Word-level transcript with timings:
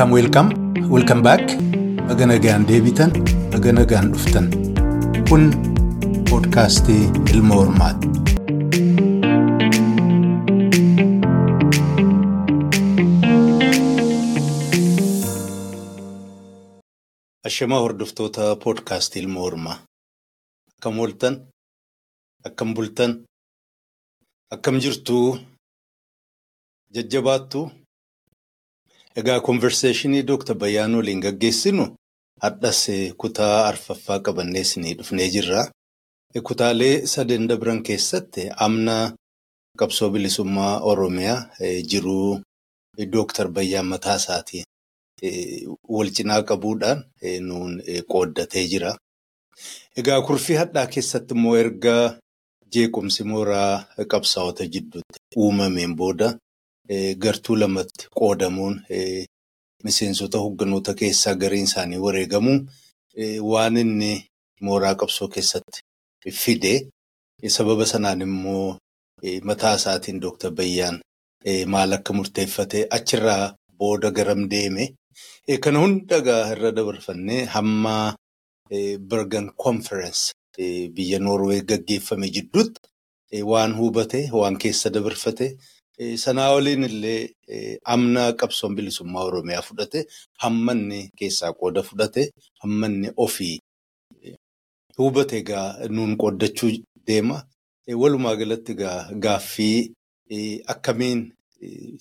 Welcome, 0.00 0.16
welcome, 0.16 0.50
welcome 0.88 1.22
back. 1.22 1.42
Baga 2.08 2.24
nagaan 2.24 2.64
deebitan, 2.64 3.10
baga 3.52 3.68
nagaan 3.68 4.06
dhuftan. 4.12 4.46
Kun 5.28 5.52
poodkaastii 6.30 7.04
Ilma 7.34 7.54
Hormaati. 7.60 8.08
Ashamaa 17.44 17.80
hordoftoota 17.84 18.56
poodkaastii 18.56 19.22
Ilma 19.22 19.40
Hormaa. 19.40 19.76
Akkam 20.72 20.98
ooltan, 20.98 21.36
akkam 22.44 22.72
bultan, 22.74 23.12
akkam 24.50 24.80
jirtuu, 24.80 25.38
jajjabaattuu. 26.94 27.79
Egaa 29.20 29.40
konverseeshinii 29.48 30.22
Dooktar 30.28 30.56
Bayyaan 30.62 30.94
waliin 30.98 31.20
gaggeessinu 31.24 31.84
hadhas 32.44 32.80
kutaa 33.22 33.56
arfaffaa 33.70 34.18
qabannee 34.26 34.62
isinii 34.66 34.94
dhufnee 34.98 35.28
jirra. 35.34 35.62
Kutaalee 36.48 37.06
sadan 37.12 37.48
dabran 37.50 37.82
keessatti 37.88 38.42
amna 38.66 38.96
qabsoo 39.80 40.10
bilisummaa 40.14 40.74
Oromiyaa 40.90 41.38
jiruu 41.90 42.40
Dooktar 43.12 43.48
Bayyaan 43.56 43.86
mataa 43.92 44.16
isaatiin 44.22 44.64
wal 45.94 46.10
cinaa 46.16 46.42
qabuudhaan 46.50 47.04
nuun 47.48 47.72
qooddatee 48.12 48.64
jira. 48.72 48.92
Egaa 50.00 50.20
kurfii 50.26 50.56
hadhaa 50.62 50.86
keessatti 50.94 51.34
immoo 51.34 51.56
erga 51.62 51.96
jeequmsi 52.74 53.24
mooraa 53.32 53.84
qabsaa'ota 54.12 54.64
jidduutti 54.74 55.18
uumameen 55.36 55.96
booda. 55.96 56.28
Gartuu 57.22 57.56
lamatti 57.60 58.06
qoodamuun 58.18 58.80
miseensota 59.84 60.38
hogganoota 60.38 60.94
keessaa 60.94 61.34
gariin 61.34 61.64
isaanii 61.70 61.98
wareegamuun 62.06 62.60
waan 63.52 63.76
inni 63.76 64.12
mooraa 64.60 64.94
qabsoo 65.02 65.28
keessatti 65.28 65.80
fide 66.42 66.72
sababa 67.56 67.86
sanaan 67.86 68.20
immoo 68.26 68.76
mataa 69.44 69.74
isaatiin 69.80 70.20
Dooktar 70.22 70.50
Bayyaan 70.52 71.00
maal 71.66 71.92
akka 71.92 72.12
murteeffate 72.12 72.86
achirraa 72.90 73.54
booda 73.78 74.10
garam 74.10 74.48
deeme. 74.50 74.88
Kana 75.60 75.78
hundagaa 75.78 76.42
irra 76.52 76.72
dabarfannee 76.76 77.44
hamma 77.54 78.14
Bergen 79.10 79.50
Conference 79.64 80.32
biyya 80.94 81.18
Noorwee 81.18 81.60
gaggeeffame 81.62 82.28
jidduutti 82.34 82.80
waan 83.52 83.76
hubate 83.78 84.28
waan 84.32 84.58
keessa 84.58 84.90
dabarfate. 84.90 85.56
Sanaa 86.00 86.52
waliin 86.54 86.84
illee 86.84 87.78
amna 87.94 88.22
qabsoon 88.40 88.74
bilisummaa 88.76 89.24
Oromiyaa 89.28 89.62
fudhate 89.62 90.00
hammanni 90.44 91.00
keessaa 91.18 91.52
qooda 91.60 91.82
fudhate 91.88 92.22
hammanni 92.62 93.08
ofii 93.24 93.56
hubate 94.98 95.36
egaa 95.42 95.66
nuun 95.96 96.16
qooddachuu 96.22 96.70
deema. 97.06 97.36
Walumaa 98.02 98.36
galatti 98.36 98.74
gaaffii 99.24 99.92
akkamiin 100.74 101.20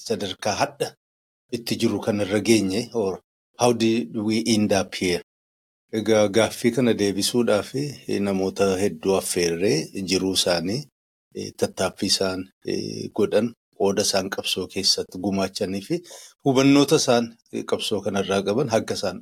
sadarkaa 0.06 0.56
hadha 0.62 0.88
itti 1.52 1.76
jiru 1.76 2.00
kanarra 2.00 2.40
geenye 2.40 2.82
how 3.60 3.74
did 3.74 4.16
we 4.16 4.44
end 4.56 4.72
up 4.82 4.96
here? 4.96 5.24
Egaa 5.92 6.28
gaaffii 6.28 6.72
kana 6.72 6.94
deebisuudhaaf 6.94 7.74
namoota 8.20 8.78
hedduu 8.78 9.16
affeerree 9.22 9.78
jiruu 10.10 10.34
isaanii 10.34 10.82
tattaaffii 11.58 12.08
isaan 12.14 12.50
godhan. 13.14 13.54
Qooda 13.80 14.02
isaan 14.08 14.28
qabsoo 14.36 14.66
keessatti 14.74 15.18
gumaachanii 15.26 15.82
fi 15.88 15.96
hubannoota 16.46 16.96
isaan 17.02 17.26
qabsoo 17.72 18.00
kanarraa 18.06 18.42
qaban 18.48 18.70
akka 18.78 18.94
isaan 19.00 19.18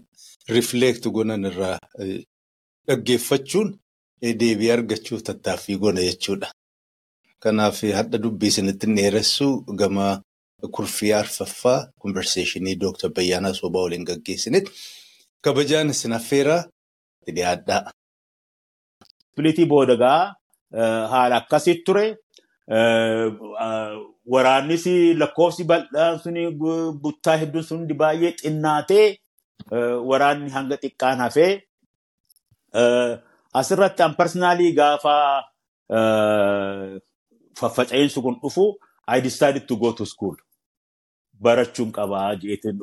rifleekti 0.56 1.10
gonan 1.18 1.44
irraa 1.50 1.78
dhaggeeffachuun 2.88 3.70
deebii 4.42 4.72
argachuuf 4.76 5.22
tattaaffii 5.28 5.78
gona 5.84 6.02
jechuudha. 6.08 6.48
Kanaaf 7.44 7.82
hadha 8.00 8.18
dubbii 8.24 8.50
isinitti 8.54 8.88
dheeressuu 8.98 9.52
gama 9.82 10.08
kurfii 10.76 11.14
arfaffaa 11.22 11.80
konverseeshinii 12.02 12.76
Dooktar 12.82 13.12
Bayyaanaa 13.18 13.54
Soobaa 13.60 13.84
waliin 13.86 14.06
gaggeessinitti 14.10 14.72
kabajaan 15.44 15.90
isin 15.94 16.14
affeeraa 16.20 16.62
dhiyaadhaa. 17.36 17.92
Pilitii 19.36 19.66
boodagaa 19.74 20.22
haala 21.14 21.36
akkasii 21.42 21.76
ture. 21.86 22.06
Waraannis 24.34 24.86
lakkoofsi 25.22 25.64
bal'aan 25.70 26.20
suni 26.24 26.44
buttaa 27.04 27.38
hedduun 27.42 27.64
sun 27.70 27.88
baay'ee 28.02 28.32
xinnaatee 28.42 29.06
waraanni 30.10 30.50
hanga 30.56 30.76
xiqqaan 30.84 31.18
hafee 31.24 31.52
asirratti 33.60 34.04
an 34.04 34.16
personaalii 34.20 34.74
gaafa 34.80 35.16
faffaca'insu 37.60 38.22
kun 38.26 38.36
dhufu 38.44 38.66
I 39.10 39.22
decided 39.22 39.64
to 39.70 39.76
go 39.78 39.90
to 39.94 40.06
school. 40.06 40.36
Barachuun 41.42 41.92
qabaa 41.98 42.36
jeetiin. 42.42 42.80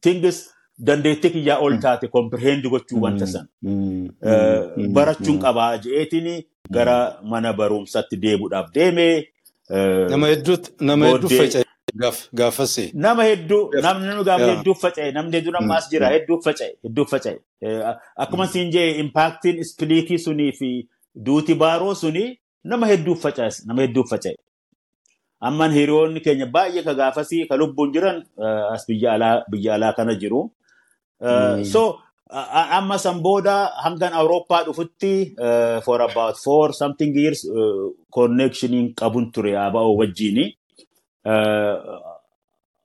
Tingis 0.00 0.38
dandeettii 0.78 1.30
kiyyaa 1.30 1.58
ol 1.64 1.76
taate 1.82 2.08
kompirehendi 2.08 2.68
gochuu 2.68 3.00
wanta 3.02 3.26
san. 3.26 3.46
Barachuun 4.96 5.38
qabaa 5.44 5.76
jeetiin 5.84 6.42
gara 6.70 6.96
mana 7.22 7.52
barumsaatti 7.52 8.16
deemuudhaaf 8.22 8.72
deemee. 8.74 9.26
Nama 10.80 11.06
hedduu 11.12 11.28
faca'e 11.30 11.64
gaafasee. 12.40 12.90
Nama 12.94 13.24
hedduu 13.24 13.60
namni 13.82 14.24
gaafa 14.28 14.46
hedduu 14.52 14.74
faca'e 14.84 15.12
namni 15.18 15.36
hedduu 15.36 15.52
nama 15.56 15.76
as 15.76 15.90
jira 15.90 16.08
hedduu 16.14 16.40
faca'e 16.46 16.70
hedduu 16.84 17.04
faca'e. 17.12 17.38
Akkuma 18.16 18.46
siin 18.46 18.70
jee 18.72 18.88
impaaktiin 19.04 19.58
ispiliitii 19.66 20.18
sunii 20.18 20.52
fi 20.58 20.70
duuti 21.26 21.54
baaroo 21.54 21.94
sunii 21.94 22.38
nama 22.64 22.86
hedduu 22.92 23.14
faca'e 23.26 23.50
nama 23.66 23.82
hedduu 23.86 24.04
faca'e. 24.10 24.36
Amman 25.40 25.72
hiriyoonni 25.76 26.20
keenya 26.24 26.46
baay'ee 26.46 26.82
ka 26.82 26.94
gaafasii 27.00 27.46
ka 27.48 27.56
lubbuun 27.62 27.92
jiran 27.92 28.22
as 28.74 28.86
biyya 28.88 29.74
alaa 29.74 29.92
kana 29.96 30.14
jiru. 30.14 30.50
So 31.20 32.00
amma 32.42 32.98
san 32.98 33.20
booda 33.22 33.70
hangan 33.84 34.12
Awurooppaa 34.12 34.64
dhufutti 34.64 35.34
for 35.84 36.00
about 36.02 36.36
four 36.36 36.72
something 36.72 37.14
years 37.14 37.46
connectioniin 38.12 38.94
qabun 38.94 39.32
ture 39.32 39.56
ABO 39.56 39.96
wajjini. 39.96 40.56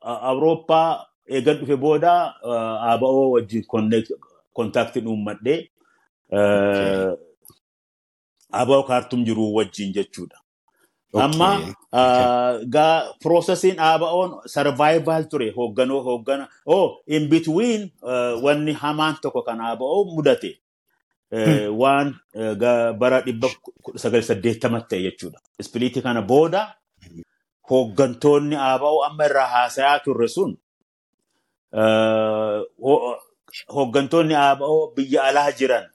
Awurooppaa 0.01 1.05
eegan 1.27 1.57
dhufe 1.57 1.75
booda 1.77 2.33
ABO 2.91 3.31
wajjin 3.31 3.65
kontaaktiin 4.53 5.07
uummadhe 5.07 5.69
ABO 8.51 8.83
kaartum 8.83 9.25
jiru 9.25 9.55
wajjin 9.55 9.93
jechuudha. 9.93 10.37
Amma 11.13 11.73
gaa 12.69 13.13
piroosesiin 13.21 13.79
ABO'n 13.81 14.41
sarvaayivaal 14.45 15.25
ture 15.29 15.49
hoogganoo 15.55 16.01
hooggana. 16.05 16.47
Oh 16.65 17.01
in 17.07 17.29
between 17.29 17.91
wanni 18.43 18.73
hamaan 18.73 19.17
tokko 19.21 19.41
kan 19.41 19.61
ABO 19.61 20.05
mudate. 20.05 20.59
Waan 21.81 22.13
bara 22.99 23.21
dhibba 23.25 23.47
sagal 23.95 24.21
saddeettamatti 24.21 24.89
ta'e 24.95 25.01
jechuudha. 25.09 25.39
Ispiliitii 25.59 26.01
kana 26.05 26.21
booda 26.21 26.75
hooggantoonni 27.69 28.55
ABO 28.55 29.03
amma 29.05 29.25
irraa 29.25 29.47
haasayaa 29.47 29.99
turre 30.05 30.27
sun 30.27 30.57
hooggantoonni 33.75 34.35
ABO 34.35 34.93
biyya 34.95 35.23
alaa 35.23 35.51
jiran. 35.51 35.85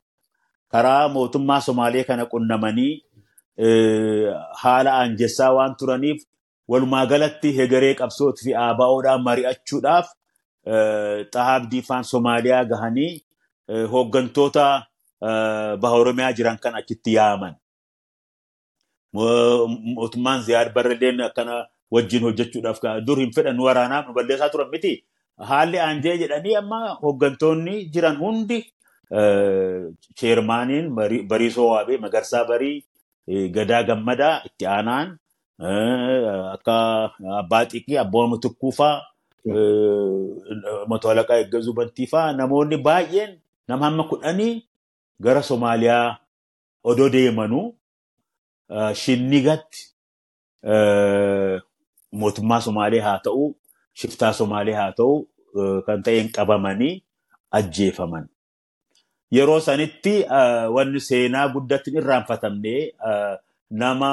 Karaa 0.71 1.09
mootummaa 1.09 1.61
Somaalee 1.61 2.05
kana 2.05 2.27
qunnamanii 2.27 3.03
haala 4.63 4.91
aanjessaa 5.01 5.53
waan 5.57 5.75
turaniif 5.81 6.23
walumaa 6.69 7.07
galatti 7.07 7.53
hegaree 7.59 7.95
qabsootii 8.01 8.45
fi 8.51 8.55
ABO'dhaan 8.67 9.23
mari'achuudhaaf 9.29 10.07
xahaabdii 11.35 11.83
faan 11.89 12.05
Somaaliyaa 12.13 12.65
gahanii 12.73 13.13
hooggantoota 13.93 14.67
baha 15.83 15.95
Oromiyaa 16.03 16.33
jiran 16.39 16.59
kan 16.59 16.75
achitti 16.81 17.15
yaaman. 17.15 17.55
Mootummaan 19.15 20.43
Ziyaad 20.43 20.73
Barreleen 20.75 21.21
akkana 21.21 21.67
wajjin 21.93 22.23
hojjechuudhaaf 22.27 22.81
dur 23.07 23.19
hin 23.19 23.33
fedhan 23.37 23.59
waraanaaf 23.67 24.07
nu 24.09 24.15
balleessaa 24.15 24.49
turan 24.49 24.71
miti. 24.71 25.05
Haalli 25.39 25.79
aanjee 25.81 26.17
jedhanii 26.19 26.57
amma 26.57 26.81
hooggantoonni 27.03 27.77
jiran 27.95 28.17
hundi 28.19 28.59
cheermaaniin 30.21 30.91
Bariisoo 31.29 31.69
Waabee 31.71 31.99
Magarsaa 31.99 32.45
Barii 32.45 32.85
Gadaa 33.27 33.83
Gammadaa 33.89 34.43
itti 34.47 34.67
aanaan 34.67 35.09
akka 36.55 36.77
Abbaa 37.41 37.65
Xiqii 37.71 37.99
Abbaa 38.05 38.39
Tukkuu 38.43 38.73
faa 38.73 39.01
Moto 40.89 41.11
Alaqaa 41.11 41.39
Eeggazuu 41.41 41.75
Bantii 41.79 42.07
faa 42.13 42.33
namoonni 42.33 42.77
baay'een 42.87 43.33
nama 43.69 43.85
hamma 43.87 44.05
kudhanii 44.11 44.55
gara 45.25 45.43
Somaaliyaa 45.43 46.17
odoo 46.85 47.09
deemanuu 47.13 47.67
shinnigatti 49.03 49.81
mootummaa 52.21 52.61
Somaalee 52.67 53.01
haa 53.07 53.19
ta'u 53.25 53.45
shiftaa 54.03 54.33
Somaalee 54.33 54.75
haa 54.81 54.93
ta'u 54.93 55.17
kan 55.87 56.03
ta'een 56.03 56.29
qabamanii 56.37 56.95
ajjeefaman. 57.51 58.25
Yeroo 59.35 59.61
sanitti 59.67 60.15
wanni 60.77 61.01
seenaa 61.01 61.49
guddatti 61.55 61.91
irraanfatamne 61.99 62.75
nama 63.83 64.11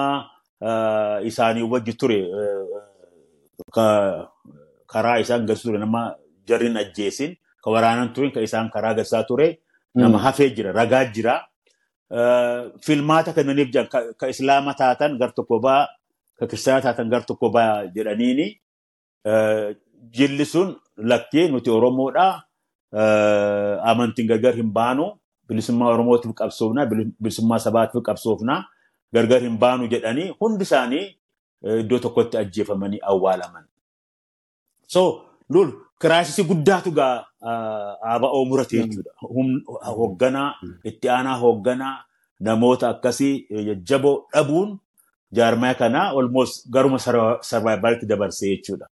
isaanii 1.29 1.65
wajji 1.73 1.93
ture 2.01 2.19
karaa 4.91 5.17
isaan 5.23 5.43
agarsiisu 5.43 5.67
ture 5.69 5.79
nama 5.85 6.01
jarrin 6.47 6.77
ajjeesin 6.83 7.35
ka 7.63 7.67
waraanan 7.73 8.13
ture 8.15 8.31
ka 8.35 8.41
isaan 8.47 8.69
karaa 8.73 8.91
agarsiisaa 8.95 9.23
ture 9.29 9.47
nama 9.95 10.17
hafee 10.25 10.49
jira 10.55 10.71
ragaa 10.79 11.05
jira. 11.15 11.35
Filmaata 12.85 13.33
kennaniif 13.35 13.69
jiran 13.73 13.87
ka 14.19 14.25
islaama 14.33 14.73
taatan 14.81 15.17
gar 15.19 15.31
tokko 15.37 15.59
baa 15.65 15.87
ka 16.39 16.47
kiristaana 16.47 16.81
taatan 16.85 17.09
gar 17.13 17.23
tokko 17.29 17.49
baa 17.55 17.85
jedhaniini 17.95 18.47
jilli 20.17 20.45
sun 20.45 20.75
lakkee 20.97 21.47
nuti 21.51 21.69
Oromoodha. 21.69 22.27
Amantiin 22.93 24.27
gargar 24.27 24.53
hin 24.55 24.71
baanu 24.73 25.05
bilisummaa 25.47 25.89
Oromootiif 25.93 26.33
qabsoofna 26.35 26.85
bilisummaa 27.21 27.59
sabaatiif 27.59 28.03
qabsoofna 28.03 28.55
gargar 29.13 29.41
hin 29.41 29.57
baanu 29.59 29.87
jedhanii 29.93 30.29
hundi 30.41 30.63
isaanii 30.69 31.05
iddoo 31.79 31.99
tokkotti 31.99 32.37
ajjeefamanii 32.37 32.99
awwaalaman. 33.13 33.63
So 34.87 35.01
lul 35.49 35.71
kiraayisii 36.01 36.43
guddaatu 36.51 36.91
gaa 36.91 37.25
ABO 38.13 38.45
murate 38.45 38.77
jechuudha. 38.77 39.11
Hoogganaa 39.97 40.53
itti 40.83 41.09
aanaa 41.09 41.37
hoogganaa 41.43 41.97
namoota 42.39 42.89
akkasii 42.89 43.47
jajjaboo 43.67 44.15
dhabuun 44.33 44.79
jaarmaya 45.39 45.73
kanaa 45.75 46.09
almost 46.21 46.67
garuma 46.71 46.99
sarvaayivaalitti 46.99 48.05
dabarsee 48.11 48.49
jechuudha. 48.55 48.87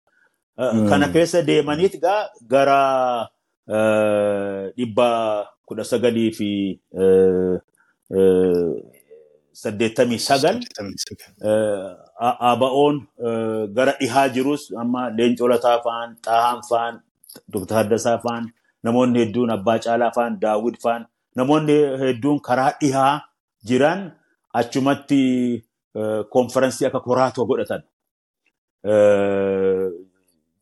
Kana 0.88 1.08
keessa 1.08 1.42
deemaniit 1.46 2.00
gaa 2.00 2.20
gara 2.48 2.78
dhibba 3.66 5.08
kudha 5.66 5.84
sagalii 5.84 6.30
fi 6.38 6.50
saddeettamii 9.62 10.18
sagal 10.20 10.56
ABO'n 12.50 12.96
gara 13.76 13.92
dhihaa 14.00 14.28
jirus 14.34 14.70
amma 14.82 15.10
Leencoo 15.10 15.48
Lataa 15.48 15.78
fa'aan, 15.84 16.16
Xaahaan 16.24 16.60
fa'aan, 16.68 16.94
Dr. 17.52 17.74
Haddasaa 17.74 18.18
fa'aan, 18.24 18.44
namoonni 18.84 19.18
hedduun 19.24 19.50
Abbaa 19.50 19.78
Caalaa 19.84 20.12
fa'aan, 20.16 20.38
Daawud 20.40 20.76
fa'aan, 20.82 21.06
namoonni 21.36 21.76
hedduun 22.02 22.38
karaa 22.40 22.72
dhihaa 22.80 23.20
jiran 23.68 24.12
achumatti 24.54 25.62
konferansii 26.30 26.86
akka 26.88 27.00
koraatoo 27.00 27.46
godhatan. 27.50 27.82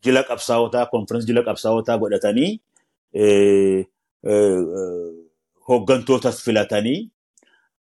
Jila 0.04 0.22
qabsaa'otaa, 0.30 0.86
konferansii 0.92 1.28
jila 1.30 1.42
qabsaa'otaa 1.48 1.98
godhatanii 2.02 2.60
hooggantootas 5.68 6.42
filatanii 6.44 7.10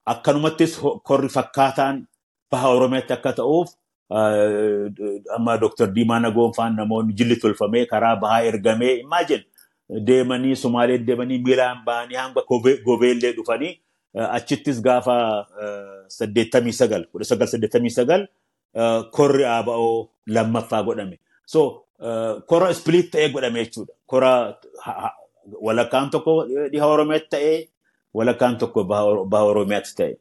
akkanumattis 0.05 0.79
korri 1.03 1.29
fakkaataan 1.29 2.07
baha 2.51 2.69
Oromiyaatti 2.77 3.13
akka 3.13 3.33
ta'uuf 3.41 3.69
amma 5.35 5.57
Dr. 5.61 5.87
Diimaa 5.95 6.19
Nagoon 6.19 6.53
fa'aan 6.55 6.75
namoonni 6.75 7.13
jilli 7.13 7.35
tolfamee 7.35 7.85
karaa 7.85 8.15
bahaa 8.15 8.41
ergamee 8.51 8.93
imagine 8.99 9.43
deemanii 10.07 10.55
Sumaaleen 10.55 11.05
deemanii 11.07 11.39
miilaan 11.45 11.85
bahanii 11.85 12.17
hanga 12.17 12.41
gobeellee 12.85 13.33
dhufanii 13.37 13.73
achittis 14.37 14.81
gaafa 14.81 15.45
saddeettamii 16.07 16.73
sagal 16.73 17.05
kudha 17.11 17.25
sagal 17.31 17.47
saddeettamii 17.47 17.93
sagal 17.99 18.25
korri 19.11 19.45
ABO 19.45 20.09
lammaffaa 20.27 20.83
godhame. 20.83 21.19
So 21.45 21.85
kora 22.49 22.69
ispiliit 22.71 23.11
ta'ee 23.11 23.29
godhame 23.33 23.63
jechuudha. 23.65 23.93
Kora 24.05 24.31
walakkaan 25.61 26.09
tokko 26.09 26.45
dhiha 26.71 26.87
Oromiyaatti 26.87 27.29
ta'ee 27.35 27.69
walakkaan 28.13 28.57
tokko 28.57 28.83
baha 28.83 29.43
Oromiyaatti 29.53 29.95
ta'e. 29.99 30.13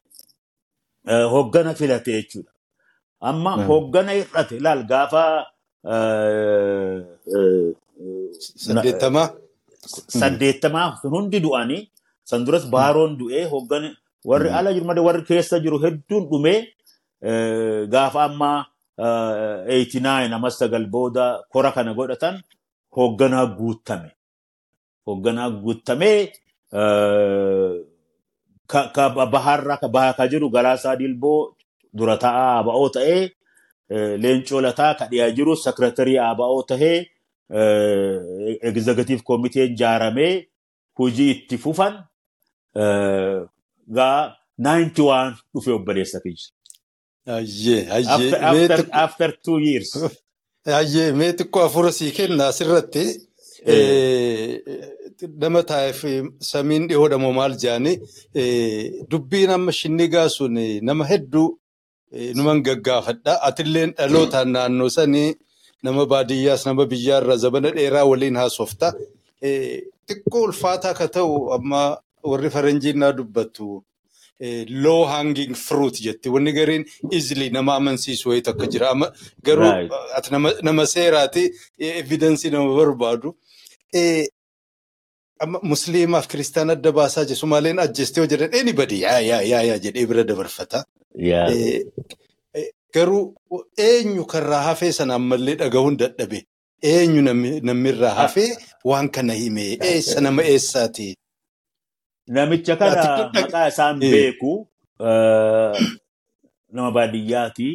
Hooggana 1.33 1.73
filate 1.73 2.11
jechuudha. 2.17 2.51
Amma 3.21 3.51
hooggana 3.69 4.11
hir'ate 4.17 4.55
ilaal 4.57 4.83
gaafa 4.91 5.23
saddeettamaa 8.65 9.27
saddeettamaa 10.19 10.87
hundi 11.13 11.39
du'anii 11.45 11.81
san 12.29 12.45
duras 12.45 12.65
baaroon 12.75 13.17
du'ee 13.19 13.45
hooggana 13.53 13.89
warri 14.29 14.49
ala 14.59 14.73
jiru 14.73 15.03
warri 15.07 15.23
keessa 15.29 15.59
jiru 15.63 15.79
hedduun 15.85 16.23
dhumee 16.31 16.59
gaafa 17.93 18.23
amma 18.23 18.49
89 18.99 20.33
amma 20.35 20.49
sagal 20.59 20.85
booda 20.93 21.25
kora 21.51 21.71
kana 21.71 21.93
godhatan 21.93 22.35
hoogganaa 22.95 23.45
guuttame. 23.57 24.09
Hoogganaa 25.05 25.49
guuttamee 25.63 26.19
ka 28.67 29.09
baharra 29.33 29.75
ka 29.81 29.87
bahaa 29.95 30.13
ka 30.17 30.27
jiru 30.31 30.49
Galaasaa 30.55 30.95
Dilboo 30.99 31.55
dura 31.97 32.15
taa'aa 32.23 32.59
ABO 32.59 32.89
ta'ee 32.95 33.21
Leencoo 34.21 34.61
Lataa 34.61 34.93
ka 34.99 35.05
dhiyaa 35.11 35.31
jiru 35.37 35.55
sekiretarii 35.55 36.17
ABO 36.29 36.61
ta'ee 36.69 36.97
egzegatiif 38.69 39.21
koomiteen 39.27 39.71
ijaaramee 39.73 40.33
hojii 40.99 41.31
itti 41.35 41.57
fufan 41.63 41.93
gaa 43.97 44.19
91 44.59 45.33
dhufee 45.53 45.73
obboleessa 45.79 46.19
kiyya. 46.23 46.51
Ayyee 47.37 47.81
ayyee 47.97 48.33
after, 48.91 49.31
two 49.45 49.59
years. 49.59 49.89
ayyee 50.79 51.11
mee 51.19 51.31
xiqqoo 51.39 51.63
afura 51.67 51.91
sii 51.97 52.11
kenna 52.17 52.43
asirratti 52.51 53.03
nama 55.41 55.61
taa'eef 55.71 56.01
samiin 56.51 56.87
dhihoodhamoo 56.89 57.33
maal 57.39 57.53
jedhani 57.63 57.93
dubbiin 59.11 59.49
amma 59.57 59.71
shinnigaa 59.79 60.27
sun 60.37 60.55
nama 60.89 61.03
hedduu 61.11 61.47
numan 62.37 62.63
gaggaafadha 62.67 63.33
atilleen 63.49 63.91
dhalootaan 63.97 64.49
naannoo 64.55 64.89
sanii 64.97 65.29
nama 65.83 66.05
baadiyyaas 66.13 66.65
nama 66.69 66.85
biyyaarra 66.93 67.35
zabana 67.43 67.69
dheeraa 67.77 68.05
waliin 68.11 68.35
haasofta 68.41 68.87
xiqqoo 70.07 70.43
ulfaataa 70.47 70.93
ka 70.99 71.07
ta'u 71.17 71.35
amma 71.57 71.81
warri 72.31 72.49
faranjiin 72.55 72.97
naa 73.03 73.11
dubbattu 73.19 73.67
low 74.83 75.01
hanging 75.13 75.53
fruit 75.65 75.95
jetti 76.05 76.29
wanni 76.35 76.51
gariin 76.57 76.85
easily 77.11 77.49
nama 77.49 77.75
amansiisu 77.79 78.29
wayii 78.29 78.41
takka 78.49 78.65
jira 78.73 78.87
garuu 79.43 79.71
nama- 80.63 80.85
seeraati 80.95 81.43
evidensii 81.79 82.49
nama 82.55 82.75
barbaadu. 82.79 83.29
amma 85.43 85.59
musliimaaf 85.71 86.27
kiristaana 86.31 86.73
adda 86.77 86.91
baasaa 86.99 87.25
jiru 87.27 87.39
Sumaaleen 87.41 87.79
ajjeestee 87.85 88.21
yoo 88.21 88.27
jedhan 88.31 88.55
anybody 88.61 88.97
yaa 89.05 89.19
yaa 89.29 89.41
yaa 89.51 89.61
yaa 89.69 89.77
jedhee 89.85 90.05
bira 90.09 90.23
dabarfata. 90.31 90.79
Eh, 91.51 91.85
eh, 92.53 92.67
Garuu 92.93 93.35
eenyu 93.77 94.25
karraa 94.33 94.61
hafee 94.69 94.91
sana 94.97 95.15
ammallee 95.19 95.55
dhagahuun 95.61 95.97
dadhabe. 96.01 96.39
Eenyu 96.91 97.21
namni 97.27 97.51
namni 97.69 97.89
irraa 97.93 98.13
hafee 98.21 98.49
waan 98.91 99.09
kana 99.15 99.33
hime 99.41 99.65
eessa 99.91 100.21
nama 100.27 100.43
eessaati. 100.53 101.07
Namicha 102.29 102.75
kana 102.77 103.31
maqaa 103.33 103.67
isaan 103.73 103.99
beeku 103.99 104.67
nama 106.73 106.91
baadiyyaati. 106.93 107.69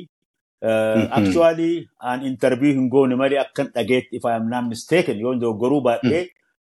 Actually, 1.11 1.89
an 2.01 2.23
interview 2.25 2.73
hin 2.73 2.89
goone 2.89 3.17
malee 3.17 3.39
akkan 3.43 3.69
dhageetti 3.75 4.17
if 4.17 4.25
I 4.25 4.37
am 4.37 4.49
not 4.49 4.65
mistaken 4.69 5.19
yoo 5.19 5.35
dogoggoruu 5.35 5.81
baadhee 5.89 6.23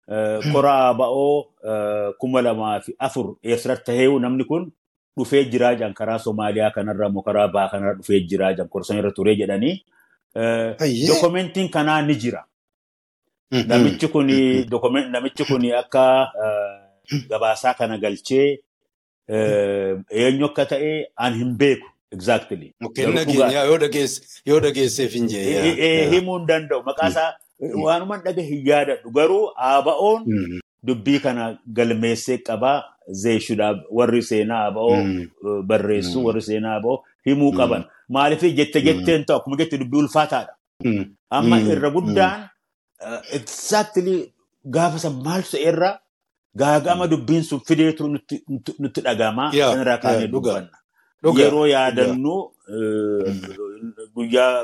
eh, 0.08 0.38
kora 0.52 0.94
ba'oo 0.94 1.34
eh, 1.72 2.08
kuma 2.20 2.40
lamaa 2.46 2.80
fi 2.86 2.94
afur 2.98 3.26
eessatti 3.42 3.84
tahee 3.90 4.06
namni 4.26 4.44
kun 4.44 4.70
dhufee 5.16 5.44
jiraa 5.44 5.74
jiran 5.74 5.94
karaa 5.94 6.18
Somaaliyaa 6.18 6.70
kanarra 6.70 7.08
immoo 7.12 7.22
karaa 7.26 7.48
baa 7.48 7.68
kanarra 7.68 7.94
dhufee 7.98 8.20
jiraa 8.30 8.52
jiran 8.54 8.68
korsan 8.68 8.98
irra 9.02 9.10
turee 9.18 9.36
jedhanii. 9.42 9.74
Dokumentiin 11.08 11.68
kanaa 11.68 12.00
ni 12.02 12.14
jira. 12.14 12.44
Namichi 13.52 14.08
kun 14.08 15.64
akka 15.82 16.04
gabaasaa 17.30 17.74
kana 17.80 17.98
galchee 18.04 18.48
eh, 19.28 19.96
eenyu 20.10 20.46
akka 20.50 20.64
ta'e 20.72 20.92
an 21.16 21.34
hin 21.40 21.52
beeku 21.60 21.88
exactly. 22.16 22.72
Mukkeen 22.80 23.06
Garuu 23.06 23.18
nageenya 23.18 23.46
dhugaa- 23.48 23.66
yoo 23.70 23.78
dhageesse 23.84 24.42
yoo 24.50 24.60
dhageesseef 24.64 25.12
hin 25.18 25.26
jee. 25.32 25.44
Eh, 25.58 25.78
eh, 25.86 26.10
himuu 26.14 26.38
hin 26.38 26.46
danda'u. 26.50 26.82
Maqaa 26.88 27.08
isaa 27.14 27.30
waanuma 27.84 28.18
dhaga 28.26 28.42
hin 28.48 28.66
yaadadhu. 28.70 29.10
Garuu 29.18 29.44
ABO'n 29.70 30.26
dubbii 30.90 31.20
kana 31.24 31.46
galmeessee 31.78 32.38
qabaa 32.48 32.78
zeeshuudhaaf 33.22 33.76
warri 33.98 34.22
seenaa 34.30 34.60
ABO 34.68 34.86
eh, 34.96 35.28
barreessu 35.70 36.18
Mm. 36.18 36.24
warri 36.26 36.42
seenaa 36.48 36.76
ABO 36.80 36.94
himuu 37.26 37.52
qaban. 37.60 37.84
Maaliif 38.16 38.42
jette 38.60 38.80
jetteen 38.88 39.24
ta'u 39.24 39.36
akkuma 39.40 39.56
jette 39.62 39.78
dubbii 39.82 40.00
ulfaataadha. 40.04 40.52
Amma 41.38 41.56
Mm. 41.60 41.70
irra 41.74 41.90
guddaan 41.96 42.48
exactly 43.38 44.32
gaafa 44.76 44.98
san 45.04 45.14
maal 45.26 45.42
ta'erra 45.52 45.90
gaagama 46.56 47.06
dubbiin 47.10 47.42
sun 47.42 47.60
fideetu 47.68 48.08
nutti 48.78 49.00
dhagama. 49.06 49.44
Sanirraa 49.72 49.98
kaanee 50.04 50.28
dubbanna. 50.34 50.76
Yeroo 51.38 51.66
yaadannu 51.66 52.32
uh, 52.38 52.50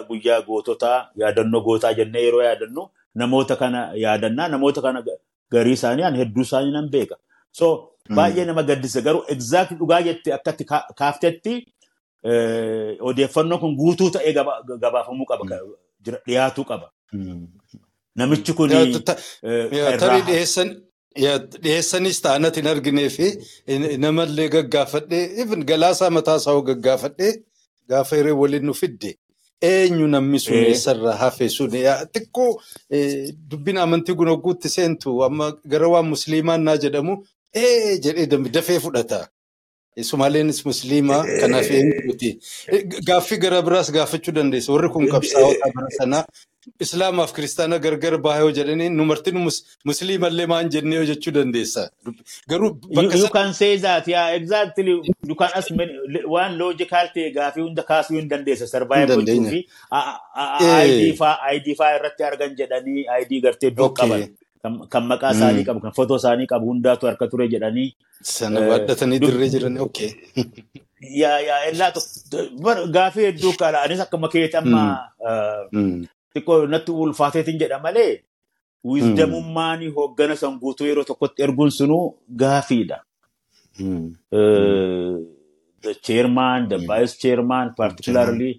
guyyaa 0.09 0.40
goototaa 0.49 0.99
yaadannoo 1.23 1.61
gootaa 1.66 1.92
jennee 1.99 2.23
yeroo 2.26 2.42
yaadannu 2.42 2.83
namoota 3.14 3.57
kana 3.57 3.80
yaadannaa 4.04 4.49
namoota 4.49 4.83
kana 4.83 5.02
garii 5.52 5.73
isaanii 5.78 6.02
an 6.09 6.16
hedduu 6.21 6.42
isaanii 6.49 6.73
nan 6.73 6.88
beeka. 6.95 7.16
So 7.52 7.66
baay'ee 8.16 8.45
nama 8.45 8.62
gaddisa 8.62 9.00
garuu 9.07 9.25
exact 9.35 9.73
dhugaa 9.78 10.02
jette 10.09 10.35
akkatti 10.38 10.64
kaaftetti 11.00 11.54
odeeffannoon 13.11 13.61
kun 13.61 13.76
guutuu 13.80 14.11
ta'ee 14.11 14.33
gabaafamuu 14.85 15.26
qaba 15.30 15.45
dhiyaatuu 16.26 16.64
qaba. 16.71 16.90
Namichi 18.16 18.52
kun 18.59 18.68
tarii 19.99 20.23
dhiyeessan 20.28 20.68
dhiyeessanis 21.22 22.20
ta'anatti 22.26 22.60
hin 22.60 22.70
arginee 22.75 23.08
fi 23.16 23.28
namallee 24.06 24.48
gaggaafadhee 24.56 25.22
even 25.44 25.64
galaasaa 25.70 26.10
mataasaa 26.18 26.52
hoo 26.58 26.62
gaggaafadhee 26.70 27.32
gaafa 27.94 28.16
hiree 28.20 28.37
waliin 28.42 28.66
nu 28.70 28.75
fidde 28.80 29.10
eenyu 29.70 30.06
namni 30.14 30.38
sun 30.44 30.56
eessarraa 30.66 31.16
hafe 31.22 31.48
sun 31.56 31.70
xiqqoo 32.14 32.50
dubbin 33.50 33.76
amantii 33.87 34.14
kun 34.20 34.28
hogguutti 34.34 34.68
seentu 34.76 35.16
amma 35.28 35.46
gara 35.72 35.88
waan 35.94 36.06
musliimaan 36.14 36.62
naa 36.68 36.76
jedhamu 36.84 37.14
ee 37.64 37.98
jedhee 38.04 38.26
dafee 38.56 38.78
fudhata. 38.87 39.20
Sumaaleenis 40.10 40.60
musliimaa 40.66 41.22
kanaaf 41.40 41.70
eenyuuti. 41.76 42.28
Gaaffii 43.08 43.38
gara 43.44 43.62
biraas 43.68 43.88
gaafachuu 43.96 44.34
dandeessa. 44.37 44.72
Warri 44.72 44.88
kun 44.94 45.08
qabsaa'ota 45.14 45.66
bara 45.76 45.90
sanaa 45.98 46.25
Islaamaaf 46.84 47.32
kiristaana 47.37 47.78
gargar 47.84 48.14
baay'oo 48.26 48.50
jedhanii 48.58 48.88
nu 48.96 49.04
martin 49.10 49.37
musliimallee 49.90 50.46
maan 50.52 50.70
jennee 50.75 51.04
jechuu 51.10 51.32
dandeessa. 51.37 51.84
Garuu 52.52 52.70
bakka 52.96 53.18
You 53.22 53.28
can 53.37 53.52
say 53.60 53.76
that, 53.84 54.08
yeah, 54.08 54.34
exactly. 54.40 54.94
You 55.30 55.37
can 55.42 55.50
ask 55.60 55.70
many, 55.80 55.92
waan 56.34 56.58
logical 56.62 57.06
ta'e 57.14 57.30
gaafii 57.38 57.62
hunda 57.66 57.82
kaasuu 57.92 58.16
hin 58.18 58.28
dandeessa. 58.34 58.66
Survive 58.75 59.06
gochuu 59.20 59.44
fi 59.54 59.60
ID 61.56 61.76
faa 61.80 61.94
irratti 62.00 62.22
argan 62.32 62.52
jedhanii 62.60 63.06
ID 63.20 63.32
gartee 63.46 63.70
iddoo 63.75 63.90
qaban. 64.00 64.28
Kan 64.92 65.04
maqaa 65.12 65.32
isaanii 65.38 65.64
qabu, 65.70 65.80
kan 65.87 65.92
footoo 65.96 66.18
isaanii 66.22 66.46
qabu 66.52 66.66
hundaatu 66.72 67.06
harka 67.12 67.26
ture 67.32 67.48
jedhanii. 67.54 67.88
Sana 68.34 68.60
baadhatanii 68.70 69.20
dirree 69.25 69.50
jiran, 69.54 69.78
okay. 69.87 70.10
Yaa 71.22 71.38
yaa 71.48 71.92
gaafii 72.96 73.26
hedduu 73.28 73.52
qala. 73.62 73.82
Anis 73.87 74.00
akkuma 74.06 74.28
keeti 74.37 74.56
amma 74.62 74.82
xiqqoo 76.38 76.61
natti 76.76 76.92
ulfaateetiin 77.04 77.61
jedha 77.64 77.78
malee 77.88 78.12
wiizdamummaan 78.92 79.80
hooggana 79.99 80.37
san 80.42 80.59
guutuu 80.62 80.87
yeroo 80.90 81.04
tokkotti 81.11 81.42
erguun 81.47 81.71
sunuu 81.80 82.04
gaafiidha. 82.42 82.99
The 85.85 85.92
chairman, 86.07 86.68
the 86.68 86.78
vice 86.78 87.14
chairman, 87.23 87.75
particularly 87.80 88.50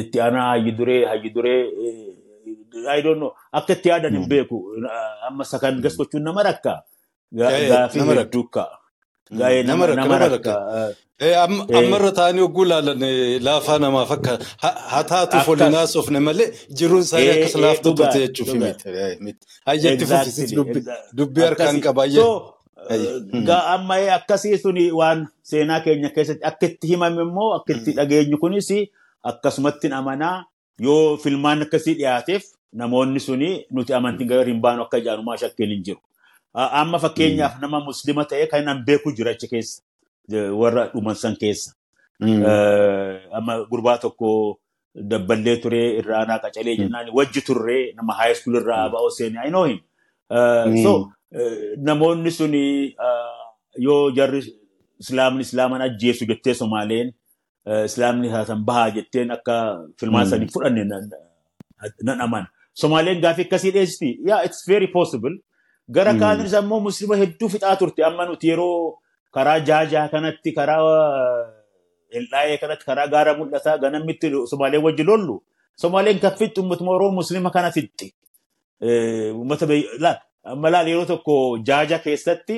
itti 0.00 0.20
aanaa 0.26 0.46
hayyi 0.52 0.72
duree 0.78 1.02
hayyi 1.10 1.30
duree 1.34 1.60
know. 3.18 3.32
Akka 3.52 3.72
itti 3.76 3.88
yaadan 3.92 4.14
hin 4.18 4.26
beeku 4.32 4.56
amma 5.28 5.44
sakan 5.52 5.80
gas 5.84 5.96
gochuun 6.00 6.22
nama 6.28 6.42
rakka? 6.48 6.74
Gaafii 7.42 8.06
hedduu 8.20 8.44
ka'a. 8.56 8.75
Nama 9.30 9.86
rakka. 9.86 10.54
Ammarra 11.78 12.12
ta'anii 12.12 12.40
hogguu 12.44 12.64
ilaalan 12.66 13.00
laafaa 13.46 13.78
namaaf 13.84 14.10
akka 14.16 14.38
haa 14.62 15.02
taatu 15.10 15.36
folinaa 15.46 15.86
soofne 15.92 16.20
malee 16.20 16.48
jiruun 16.78 17.02
isaanii 17.06 17.30
akkas 17.36 17.54
laaftuu 17.64 17.94
turte 18.00 18.18
jechuuf 18.24 18.52
miti. 18.54 19.46
Hayyetti 19.66 20.04
fufisis 20.06 20.52
dubbii 21.16 21.42
harkaan 21.48 21.80
qaba. 21.86 22.04
Amma 23.74 23.96
akkasii 24.18 24.58
suni 24.64 24.90
waan 24.92 25.26
seenaa 25.42 25.80
keenya 25.80 26.10
keessatti 26.16 26.44
akka 26.50 26.66
itti 26.66 26.86
himame 26.92 27.22
immoo 27.22 27.50
akka 27.58 27.72
itti 27.78 27.92
dhageenyu 27.98 28.38
kunis 28.42 28.68
akkasumatti 29.30 29.88
amanaa 30.00 30.44
yoo 30.78 31.16
filmaan 31.16 31.62
akkasii 31.66 31.94
dhiyaateef 31.98 32.42
namoonni 32.72 33.20
suni 33.20 33.50
nuti 33.72 33.92
amantiin 33.94 34.28
gara 34.28 34.44
hin 34.44 34.60
baanu 34.60 34.82
akka 34.86 35.00
jaanumaa 35.00 35.36
shakkeen 35.42 35.70
hin 35.74 35.82
jiru. 35.88 36.00
Amma 36.56 36.98
fakkeenyaaf 36.98 37.60
nama 37.60 37.80
muslima 37.88 38.24
ta'e 38.30 38.46
kan 38.52 38.64
nan 38.64 38.84
beeku 38.86 39.12
jira 39.16 39.30
achi 39.36 39.48
keessa. 39.52 39.82
warra 40.60 40.82
dhuman 40.92 41.14
san 41.22 41.34
keessa. 41.42 41.70
Amma 43.38 43.54
gurbaa 43.70 43.98
tokko 44.04 44.58
dabballee 45.10 45.56
ture 45.62 45.82
irraanaa 46.00 46.38
qacalee 46.44 46.76
jennaan 46.80 47.10
wajji 47.18 47.40
turree 47.48 47.92
nama 47.96 48.12
high 48.20 48.34
school 48.38 48.56
irraa 48.60 48.88
ba'oo 48.94 49.10
seenee 49.18 49.42
I 49.46 49.50
know 49.54 49.64
him. 49.70 49.78
So 50.84 50.92
namoonni 51.88 52.30
suni 52.38 52.64
yoo 53.86 54.10
jarri 54.18 54.40
islaamni 55.04 55.42
islaaman 55.48 55.82
ajjeesu 55.88 56.24
jettee 56.30 56.54
Somaaleen 56.62 57.12
islaamni 57.88 58.28
haatan 58.34 58.64
bahaa 58.68 58.90
jetteen 58.96 59.30
akka 59.36 59.56
filmaan 60.00 60.26
sanii 60.30 60.48
fudhanne 60.54 60.84
nan 62.08 62.20
amana. 62.26 62.48
Somaaleen 62.82 63.20
gaafii 63.20 63.44
akkasii 63.48 63.70
dhiyeessiti. 63.76 64.10
Yeah, 64.28 64.40
it's 64.46 64.64
very 64.68 64.86
possible. 64.98 65.34
Gara 65.88 66.14
kaanis 66.18 66.54
ammoo 66.54 66.80
muslima 66.80 67.16
hedduu 67.16 67.48
fixaa 67.48 67.76
turte 67.80 68.02
amma 68.04 68.26
nuti 68.26 68.48
yeroo 68.50 68.98
karaa 69.34 69.58
jaajaa 69.68 70.08
kanatti 70.14 70.52
karaa 70.52 70.82
eldaa'ee 72.18 72.56
kanatti 72.62 72.84
karaa 72.88 73.06
gaara 73.12 73.34
mul'ataa 73.38 73.78
ganamitti 73.78 74.30
Somaaleen 74.50 74.82
wajji 74.86 75.04
lollu. 75.10 75.36
Somaaleen 75.82 76.18
kan 76.20 76.34
fixxu 76.38 76.60
uummatuma 76.62 76.90
Oromoo 76.96 77.16
Musliima 77.20 77.50
kana 77.50 77.70
fixxi. 77.70 78.14
Uummata 78.82 79.66
amma 80.44 80.70
laal 80.70 80.88
yeroo 80.88 81.04
tokko 81.06 81.58
jaaja 81.68 81.98
keessatti 81.98 82.56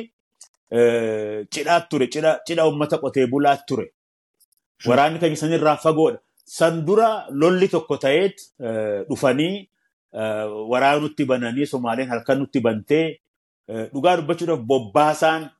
cidhaa 1.52 1.80
ture 1.90 2.06
cidha 2.46 2.66
uummata 2.66 2.98
qotee 2.98 3.26
bulaa 3.26 3.56
ture. 3.68 3.86
Waraanni 4.86 5.18
keenya 5.18 5.36
sanirraa 5.36 5.76
fagoodha. 5.76 6.18
San 6.44 6.84
dura 6.86 7.26
lolli 7.30 7.68
tokko 7.68 7.96
ta'eet 7.96 8.36
dhufanii 9.08 9.68
waraanutti 10.12 11.24
bananii 11.24 11.66
Somaaleen 11.66 12.08
halkan 12.08 12.38
nutti 12.38 12.60
bantee 12.60 13.20
dhugaa 13.92 14.16
dubbachuudhaaf 14.16 14.60
bobbaasaan 14.70 15.50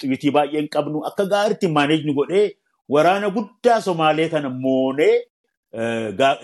xibitii 0.00 0.30
baay'ee 0.36 0.60
hin 0.60 0.68
qabnu 0.74 1.02
akka 1.10 1.24
gaariitti 1.32 1.68
maaneejni 1.76 2.14
godhee 2.14 2.46
waraana 2.88 3.30
guddaa 3.30 3.80
Somaalee 3.80 4.28
kana 4.28 4.50
moonee 4.50 5.14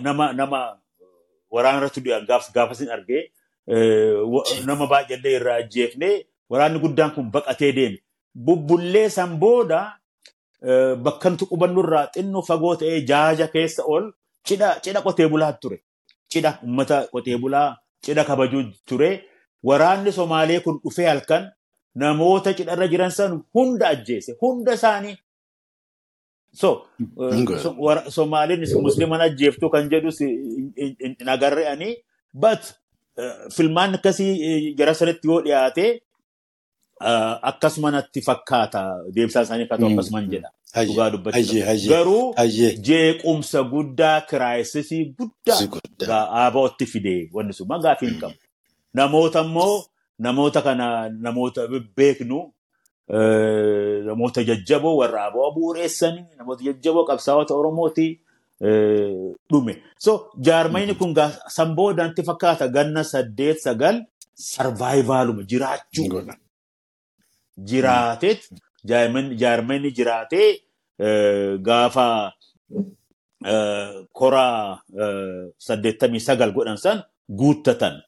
nama 0.02 0.32
nama 0.32 0.60
waraana 1.50 1.78
irratti 1.78 2.00
du'an 2.04 2.26
gaafasin 2.54 2.90
argee 2.96 3.22
nama 4.66 4.86
baay'eellee 4.94 5.36
irraa 5.40 5.56
ajjeefnee 5.64 6.14
waraanni 6.50 6.78
guddaan 6.80 7.10
kun 7.14 7.30
baqatee 7.30 7.72
deeme. 7.76 7.98
Bubbullee 8.46 9.08
san 9.08 9.38
booda 9.38 9.80
bakka 11.06 11.30
nuti 11.30 11.46
qubannu 11.46 11.80
irraa 11.86 12.06
xinnoo 12.14 12.42
fagoo 12.42 12.74
ta'ee 12.80 13.00
jaaja 13.10 13.46
keessa 13.54 13.82
ol 13.94 14.10
cidha 14.46 15.00
qotee 15.06 15.28
bulaa 15.32 15.52
ture. 15.52 15.78
Cidha 16.34 16.52
uummata 16.64 16.96
qotee 17.12 17.36
bulaa 17.42 17.68
cidha 18.04 18.24
kabajuu 18.30 18.62
ture. 18.88 19.10
Waraanni 19.68 20.12
Somaalee 20.12 20.60
kun 20.64 20.80
dhufee 20.84 21.06
halkan 21.08 21.44
namoota 22.02 22.52
cidharra 22.58 22.88
jiran 22.92 23.10
san 23.18 23.42
hunda 23.54 23.88
ajjeese. 23.88 24.32
Hunda 24.40 24.72
isaanii. 24.78 25.16
So, 26.60 26.68
Somaaleen 28.16 28.64
musliiman 28.86 29.20
ajjeeftuu 29.26 29.70
kan 29.70 29.88
jedhus 29.90 30.18
hin 30.20 31.28
agarre'anii. 31.36 31.94
But 32.42 32.62
filmaan 33.56 33.94
akkasii 33.94 34.74
jara 34.78 34.94
sanatti 34.94 35.28
yoo 35.28 35.40
dhiyaate 35.46 35.84
akkasuma 37.00 37.90
natti 37.90 38.20
fakkaata 38.22 38.82
deemsaa 39.14 39.42
isaanii 39.42 39.64
akka 39.64 39.78
ta'u 39.78 39.90
akkasuman 39.92 40.28
jedha. 40.30 40.50
Dhugaa 40.86 41.10
dubbachuudha. 41.10 41.74
Garuu 41.88 42.34
jeequmsa 42.88 43.62
guddaa 43.72 44.20
kiraayisisii 44.30 45.04
guddaa 45.18 46.22
aaba'ootti 46.42 46.86
fide 46.86 47.14
wanni 47.32 47.52
sun 47.52 47.68
magaafii 47.68 48.08
hin 48.08 48.20
qabu. 48.20 48.34
Namoota 48.94 49.40
immoo 49.44 49.84
namoota 50.18 50.62
kana 50.62 51.08
namoota 51.08 51.68
beeknu 51.96 52.40
namoota 54.06 54.42
jajjaboo 54.50 54.96
warra 54.96 55.24
aboo 55.30 55.50
bu'uureessanii 55.56 56.24
namoota 56.38 56.64
jajjaboo 56.68 57.04
qabsaa'ota 57.10 57.54
Oromooti 57.54 58.06
dhume. 59.50 59.74
So 59.98 60.30
jaarmayni 60.48 60.94
kun 60.94 61.14
san 61.48 61.74
boodantti 61.74 62.22
fakkaata 62.22 62.68
ganna 62.68 63.04
saddeet 63.04 63.58
sagal 63.66 64.02
sarvaayivaaluma 64.34 65.42
jiraachuu. 65.42 66.08
Jiraateet 67.62 68.48
jaarmayni 68.84 69.90
jiraatee 69.92 70.48
gaafa 71.62 72.32
koraa 74.12 74.80
saddeettamii 75.58 76.20
sagal 76.20 76.52
godhan 76.52 76.76
san 76.78 77.02
guuttatan. 77.28 78.02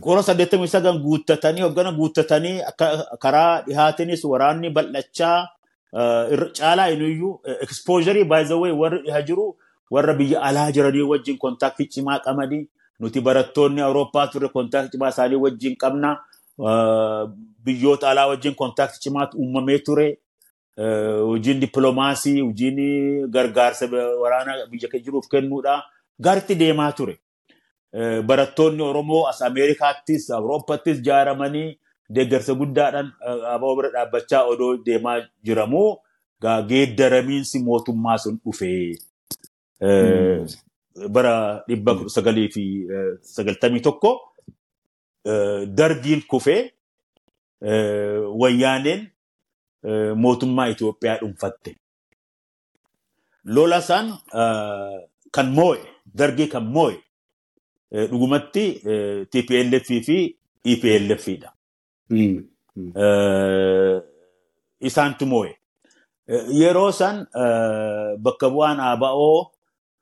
Kora 0.00 0.22
saddeettamii 0.22 0.68
sagal 0.68 0.98
guuttatanii 1.02 1.62
hoggana 1.62 1.92
guuttatanii 1.92 2.60
karaa 3.20 3.62
dhihaatinis 3.66 4.24
waraanni 4.24 4.70
bal'achaa 4.70 5.48
caalaa 6.58 6.88
inuyyuu 6.94 7.40
the 8.48 8.54
way 8.54 8.72
warri 8.72 9.02
dhiha 9.02 9.22
jiru 9.22 9.56
warra 9.90 10.14
biyya 10.14 10.42
alaa 10.42 10.70
jiranii 10.72 11.02
wajjin 11.02 11.38
kontaaktii 11.38 11.86
cimaa 11.86 12.18
qabanii 12.20 12.68
nuti 13.00 13.20
barattoonni 13.20 13.80
Awurooppaa 13.80 14.26
turre 14.26 14.48
kontaaktii 14.48 14.90
cimaa 14.92 15.08
isaanii 15.08 15.36
wajjin 15.36 15.76
qabna. 15.76 16.16
Biyyoota 17.64 18.10
alaa 18.10 18.26
wajjin 18.28 18.54
kontaaktii 18.54 19.00
cimaatu 19.00 19.38
uumamee 19.38 19.78
ture. 19.78 20.18
Hojiin 21.30 21.60
dippiloomaasii, 21.60 22.40
hojiin 22.40 23.30
gargaarsa 23.30 23.86
waraana 24.22 24.66
biyya 24.70 25.00
jiruuf 25.04 25.28
kennuudha. 25.28 25.82
Gaaritti 26.22 26.54
deemaa 26.58 26.92
ture. 26.92 27.18
barattoonni 28.26 28.82
Oromoo 28.82 29.26
as 29.28 29.38
Ameerikaattis 29.42 30.30
Awurooppaattis 30.30 30.98
ijaaramanii 30.98 31.78
deeggarsa 32.14 32.54
guddaadhaan 32.54 33.08
aboo 33.52 33.70
bira 33.76 33.88
dhaabbachaa 33.94 34.42
odoo 34.50 34.76
deemaa 34.86 35.14
jiramuu 35.46 35.96
geeddaramiinsi 36.72 37.58
mootummaa 37.68 38.18
sun 38.24 38.36
dhufee 38.44 38.96
bara 41.16 41.34
dhibba 41.68 41.94
sagalii 42.16 42.48
fi 42.56 42.64
sagaltamii 43.36 43.80
tokko 43.88 44.12
dargiin 45.78 46.22
kufee 46.30 46.62
wayyaaneen 48.40 49.02
mootummaa 50.22 50.68
Itoophiyaa 50.68 51.18
dhuunfatte. 51.20 51.76
Lola 53.44 53.80
san 53.82 54.06
kan 55.32 55.48
moo'e 55.58 55.78
dargii 56.18 56.46
kan 56.54 56.64
moo'e 56.74 56.96
dhugumatti 58.10 58.64
TPLF 59.30 59.86
fi 60.06 60.18
EPLF 60.64 61.26
dha. 61.42 61.50
Isaantu 64.80 65.26
moo'e. 65.26 65.52
Yeroo 66.60 66.92
san 66.92 67.26
bakka 68.24 68.50
bu'aan 68.50 68.80
ABO 68.80 69.50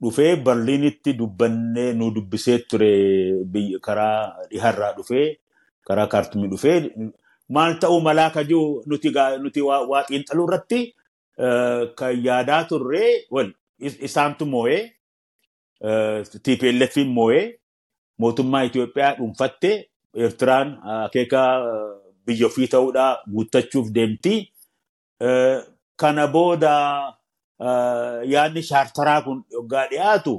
dhufee 0.02 0.36
Berliinitti 0.46 1.12
dubbannee 1.18 1.92
nu 1.98 2.10
dubbisee 2.14 2.58
ture 2.70 2.90
karaa 3.86 4.18
dhiharraa 4.50 4.92
dhufee 4.96 5.28
karaa 5.86 6.06
kaartumii 6.12 6.48
dhufee 6.52 6.78
maal 7.56 7.78
ta'uu 7.82 8.00
malaa 8.08 8.30
ka 8.36 8.44
jiru 8.44 8.82
nuti 9.44 9.60
waa 9.68 10.02
xiinxaluu 10.08 10.46
irratti 10.48 10.80
kan 11.98 12.14
yaadaa 12.26 12.62
turre 12.70 13.04
wal 13.30 13.50
isaantu 14.08 14.46
moo'ee 14.52 14.82
TPLF 16.44 16.96
moo'ee 17.16 17.44
mootummaa 18.18 18.64
Itoophiyaa 18.68 19.14
dhuunfatte 19.18 19.70
Eertiraan 20.16 20.68
akeeka 21.04 21.40
biyya 22.26 22.46
ofii 22.46 22.66
ta'uudhaa 22.74 23.10
guuttachuuf 23.32 23.90
deemti. 23.96 24.34
Kana 26.00 26.26
booda 26.34 26.72
yaadni 27.60 28.62
shaartaraa 28.62 29.20
kun 29.22 29.44
yoggaa 29.52 29.86
dhiyaatu 29.90 30.34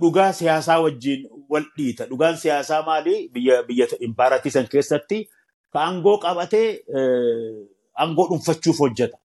dhugaa 0.00 0.32
siyaasaa 0.32 0.80
wajjin 0.82 1.26
wal 1.50 1.64
dhiita. 1.76 2.06
Dhugaan 2.10 2.36
siyaasaa 2.36 2.82
maali? 2.82 3.28
Biyya 3.32 3.86
impaaratii 4.00 4.50
san 4.50 4.66
keessatti 4.68 5.28
ka 5.72 5.80
aangoo 5.86 6.18
qabatee 6.18 6.68
aangoo 8.00 8.26
dhuunfachuuf 8.28 8.78
hojjeta. 8.80 9.18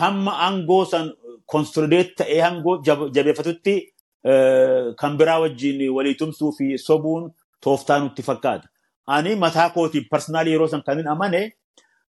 Hamma 0.00 0.32
aangoo 0.46 0.84
san 0.84 1.12
konsolideet 1.46 2.14
ta'ee 2.16 2.40
aangoo 2.42 2.76
jabeeffatutti 3.14 3.74
kan 5.00 5.16
biraa 5.18 5.40
wajjin 5.44 5.88
walii 5.96 6.14
tumsuu 6.14 6.52
fi 6.58 6.78
sobuun 6.78 7.32
tooftaa 7.60 7.98
nutti 7.98 8.22
fakkaata. 8.22 8.68
Ani 9.06 9.34
mataa 9.36 9.70
kootiin 9.70 10.06
parsanaalii 10.10 10.52
yeroo 10.52 10.68
san 10.68 10.82
kan 10.82 11.06
amane 11.08 11.40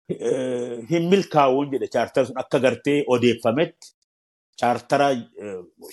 hin 0.10 1.04
milkaa'uun 1.12 1.72
jedhe 1.74 1.88
chaartara 1.96 2.26
sun 2.28 2.38
akka 2.44 2.60
gartee 2.60 3.04
odeeffametti 3.08 3.88
chaartara 4.60 5.08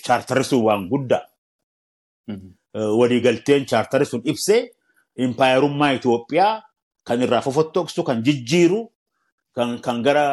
chaartarri 0.05 0.43
sun 0.43 0.63
waan 0.67 0.87
guddaa. 0.91 1.23
Waliigalteen 2.99 3.65
chaartarri 3.65 4.05
sun 4.05 4.21
ibsee 4.25 4.61
impaayerummaa 5.25 5.91
Itoophiyaa 5.97 6.63
kan 7.07 7.21
irraa 7.21 7.41
fofottoksu 7.41 8.03
kan 8.03 8.23
jijjiiru 8.25 8.81
kan 9.55 10.03
gara 10.03 10.25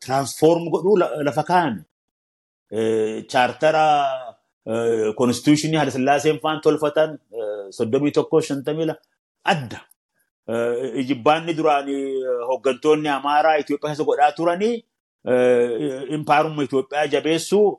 tiraansfoorm 0.00 0.64
godhuu 0.72 0.96
lafa 1.26 1.42
kaa'ame. 1.50 1.82
Chaartara 3.30 3.86
konstituushinii 5.16 5.76
Haile 5.78 5.90
Sillaaseen 5.96 6.38
faan 6.42 6.60
tolfatan 6.60 7.18
soddomii 7.78 8.12
tokko 8.12 8.40
shantamii 8.40 8.90
adda. 9.44 9.78
Ijibbaanni 10.48 11.54
duraan 11.56 11.86
hooggantoonni 12.48 13.08
Amaaraa 13.08 13.56
Itoophiyaa 13.58 13.88
keessa 13.90 14.04
godhaa 14.04 14.32
turanii 14.32 14.84
impaayerummaa 16.16 16.64
Itoophiyaa 16.64 17.06
jabeessuu 17.06 17.78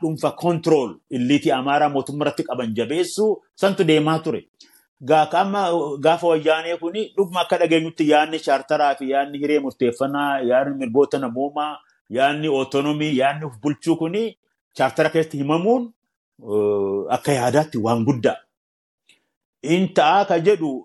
dhuunfa 0.00 0.30
kontirool 0.42 0.94
illiitii 1.10 1.50
Amaaraa 1.52 1.88
mootummaa 1.88 2.24
irratti 2.26 2.44
qaban 2.50 2.74
jabeessuu 2.76 3.42
santu 3.54 3.84
deemaa 3.84 4.18
ture. 4.18 4.42
Gaafa 5.04 6.26
wayyaanee 6.28 6.76
kuni 6.76 7.12
dhuguma 7.16 7.40
akka 7.40 7.58
dhageenyutti 7.58 8.08
yaadni 8.10 8.38
chaartaraa 8.46 8.94
fi 8.94 9.10
yaadni 9.10 9.38
hiree 9.38 9.58
murteeffannaa 9.66 10.40
yaadni 10.50 10.74
mirgoota 10.80 11.18
namoomaa 11.18 11.78
yaadni 12.10 12.48
ootonomii 12.48 13.16
yaadni 13.18 13.44
of 13.46 13.58
bulchuu 13.62 13.96
kuni 13.96 14.38
chaartara 14.76 15.10
keessatti 15.10 15.36
himamuun 15.38 15.92
akka 17.16 17.32
yaadaatti 17.32 17.78
waan 17.78 18.04
guddaa. 18.04 18.36
Intaa 19.62 20.24
ka 20.28 20.38
jedhu 20.38 20.84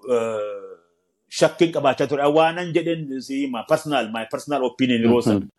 shakkiin 1.29 1.71
qabaachaa 1.75 2.07
ture. 2.09 2.23
Waanan 2.37 2.73
jedhen 2.73 3.05
siima 3.21 3.67
personal 3.67 4.09
my 4.11 4.25
personal 4.31 4.63
opinion 4.69 5.01
yeroo 5.05 5.21
san 5.21 5.49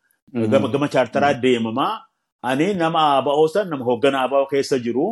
gama 0.52 0.68
gama 0.68 0.88
chaartaraa 0.88 1.34
deemamaa. 1.44 2.00
Ani 2.42 2.74
nama 2.74 3.00
ABO 3.18 3.48
san 3.48 3.68
nama 3.70 3.84
hoogganaa 3.84 4.24
ABO 4.26 4.46
keessa 4.50 4.78
jiru. 4.78 5.06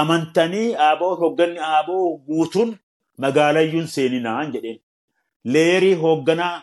Amantanii 0.00 0.74
ABO 0.88 1.08
hoogganni 1.22 1.58
ABO 1.58 1.96
guutuun 2.28 2.70
magaalayyuun 3.18 3.86
seeninaan 3.86 4.52
jedheen. 4.54 4.78
Leerii 5.44 5.94
hoogganaa 5.94 6.54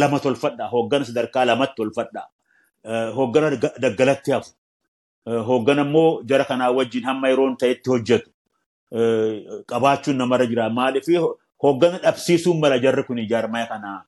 lama 0.00 0.18
tolfadha. 0.20 0.68
Hooggana 0.74 1.04
sadarkaa 1.08 1.44
lamatti 1.46 1.76
tolfadha. 1.76 2.22
Hooggana 3.16 3.56
daggalatti 3.84 4.30
hafu. 4.32 4.50
Hooggana 5.26 5.82
immoo 5.82 6.22
jara 6.22 6.44
kanaa 6.44 6.70
wajjin 6.78 7.04
hamma 7.04 7.28
yeroon 7.28 7.56
ta'etti 7.56 7.90
hojjetu. 7.90 8.30
Qabaachuun 9.70 10.16
namarra 10.16 10.46
jira. 10.46 10.68
Maaliif 10.70 11.06
hooggana 11.62 11.98
dhabsiisuun 12.02 12.58
mala 12.60 12.78
jarri 12.78 13.04
kun 13.04 13.16
jaarmaya 13.28 13.66
kanaa. 13.66 14.04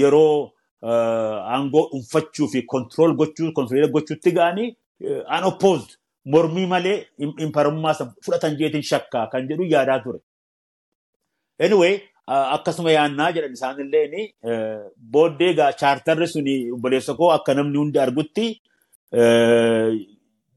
Yeroo 0.00 0.52
aangoo 0.82 1.88
dhuunfachuu 1.92 2.48
fi 2.48 2.62
kontirool 2.62 3.14
gochuu, 3.14 3.52
kontirool 3.52 3.90
gochuutti 3.90 4.32
ga'anii 4.32 4.76
unopposed 5.38 5.96
mormii 6.24 6.66
malee 6.66 7.06
imparummaa 7.18 7.94
fudhatan 8.24 8.56
jeetiin 8.58 8.82
shakkaa 8.82 9.26
kan 9.32 9.48
jedhu 9.48 9.64
yaadaa 9.64 9.98
ture. 10.04 10.18
Anyway, 11.60 12.00
akkasuma 12.26 12.90
yaannaa 12.92 13.32
jedhan 13.32 13.52
isaanillee 13.52 14.34
booddee 15.12 15.54
chaartarri 15.80 16.26
suni 16.34 16.70
obboleessa 16.72 17.14
koo 17.14 17.30
akka 17.36 17.54
namni 17.54 17.78
hundi 17.78 17.98
argutti 17.98 18.46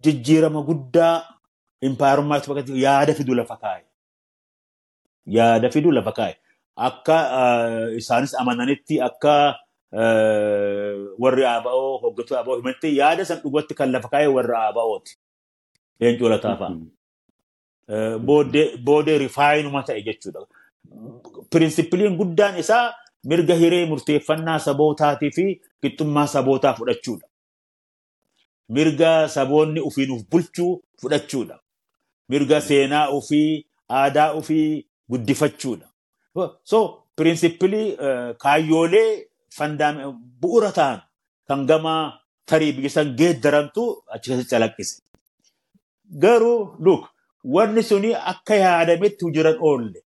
jijjiirama 0.03 0.61
guddaa 0.69 1.23
impaayerummaa 1.81 2.37
Itoophiyaa 2.37 2.77
yaada 2.85 3.13
fidu 3.13 3.33
lafa 3.35 3.55
kaa'e. 3.57 3.83
Yaada 5.25 5.69
fidu 5.69 5.91
lafa 5.91 6.11
kaa'e. 6.11 6.35
Akka 6.75 7.17
isaanis 7.97 8.35
amananitti 8.35 9.01
akka 9.01 9.33
warri 11.23 11.45
ABO 11.45 11.97
hooggantoota 12.03 12.39
ABO 12.39 12.55
himatti 12.57 12.97
yaada 12.97 13.25
san 13.25 13.39
dhugatti 13.43 13.73
kan 13.73 13.91
lafa 13.91 14.09
kaa'e 14.09 14.27
warra 14.27 14.67
ABO'ti. 14.67 15.11
Leencoo 15.99 16.29
lataa 16.29 16.55
fa'a. 16.61 16.75
Booddee 18.85 19.17
rifaayinuma 19.25 19.83
ta'e 19.87 20.01
jechuudha. 20.01 20.45
Pirinsipiliin 21.51 22.15
guddaan 22.17 22.57
isaa 22.59 22.93
mirga 23.31 23.55
hiree 23.55 23.85
murteeffannaa 23.85 24.59
sabootaatii 24.59 25.31
fi 25.35 25.45
qixxummaa 25.81 26.27
sabootaa 26.27 26.73
fudhachuudha. 26.79 27.27
Mirga 28.75 29.11
saboonni 29.35 29.79
ofiin 29.89 30.11
of 30.15 30.21
bulchuu 30.31 30.71
fudhachuudha. 31.01 31.55
Mirga 32.29 32.57
seenaa 32.61 33.07
ofii, 33.17 33.65
aadaa 33.99 34.31
ofii 34.39 34.85
guddifachuudha. 35.09 35.87
So, 36.63 36.77
pirinsipilii 37.15 37.87
kaayyoolee 38.43 39.09
bu'uura 40.41 40.71
ta'an 40.77 40.99
kan 41.47 41.65
gama 41.69 41.95
tarii 42.45 42.71
biyya 42.77 42.89
san 42.89 43.15
geeddaramtu 43.19 43.83
achi 44.13 44.29
keessatti 44.29 44.51
calaqqise. 44.53 44.95
Garuu 46.23 46.59
luk 46.85 47.03
wanni 47.55 47.83
suni 47.89 48.11
akka 48.31 48.55
yaadametti 48.63 49.25
hojiirra 49.25 49.53
oolle. 49.69 49.99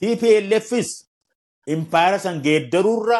TPLFis 0.00 0.90
impaayera 1.74 2.18
san 2.18 2.36
geeddaruurra 2.46 3.18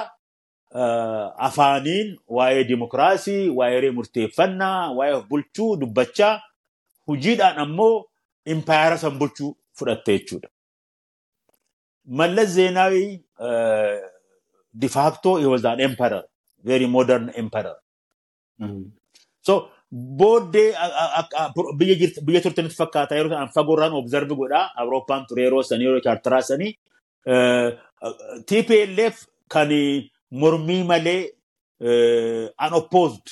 afaaniin 1.48 2.08
waa'ee 2.36 2.64
dimokiraasii, 2.68 3.48
waa'ee 3.58 3.90
murteeffannaa, 3.98 4.92
waa'ee 4.96 5.14
of 5.18 5.24
bulchuu 5.28 5.76
dubbachaa 5.80 6.34
hojiidhaan 7.08 7.58
ammoo 7.64 8.04
impaayera 8.54 8.98
san 8.98 9.18
bulchuu 9.18 9.56
fudhatte 9.78 10.18
jechuudha. 10.18 10.48
Mallas 12.18 12.50
Zeenaawii 12.56 13.22
de 14.74 14.88
facto 14.88 15.36
he 15.36 15.46
was 15.46 15.64
an 15.64 15.80
emperor, 15.80 16.24
very 16.64 16.86
modern 16.86 17.30
emperor. 17.34 17.76
So 19.40 19.70
booddee 20.18 20.74
biyya 21.78 22.40
turtanitti 22.44 22.76
fakkaata 22.76 23.14
yeroo 23.16 23.30
ta'an 23.30 23.48
fagoorraan 23.56 23.94
observe 24.02 24.34
godhaa 24.40 24.70
Awurooppaan 24.82 25.26
ture 25.28 25.42
yeroo 25.46 25.62
sanii 25.62 25.86
yeroo 25.88 26.00
chaartaraa 26.06 26.42
sanii 26.42 26.72
TPLF 28.46 29.26
kan 29.48 29.70
mormii 30.30 30.82
malee 30.84 31.32
unopposed 32.66 33.26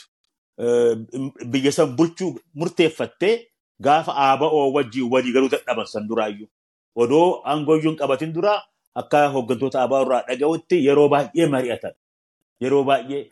biyya 1.50 1.72
san 1.72 1.96
bulchuu 1.96 2.38
murteeffattee 2.54 3.34
gaafa 3.80 4.12
ABO 4.30 4.72
wajjin 4.72 5.10
walii 5.12 5.32
galuu 5.32 5.48
dadhaban 5.48 5.86
san 5.86 6.08
duraayyuu. 6.08 6.48
Odoo 6.96 7.42
aangooyyuun 7.44 7.96
qabatin 7.96 8.32
dura 8.34 8.62
akka 8.94 9.28
hooggantoota 9.34 9.82
ABO 9.82 10.02
irraa 10.02 10.22
dhaga'utti 10.28 10.84
yeroo 10.86 11.08
baay'ee 11.08 11.46
mari'atan. 11.54 11.92
Yeroo 12.62 12.84
baay'ee 12.84 13.30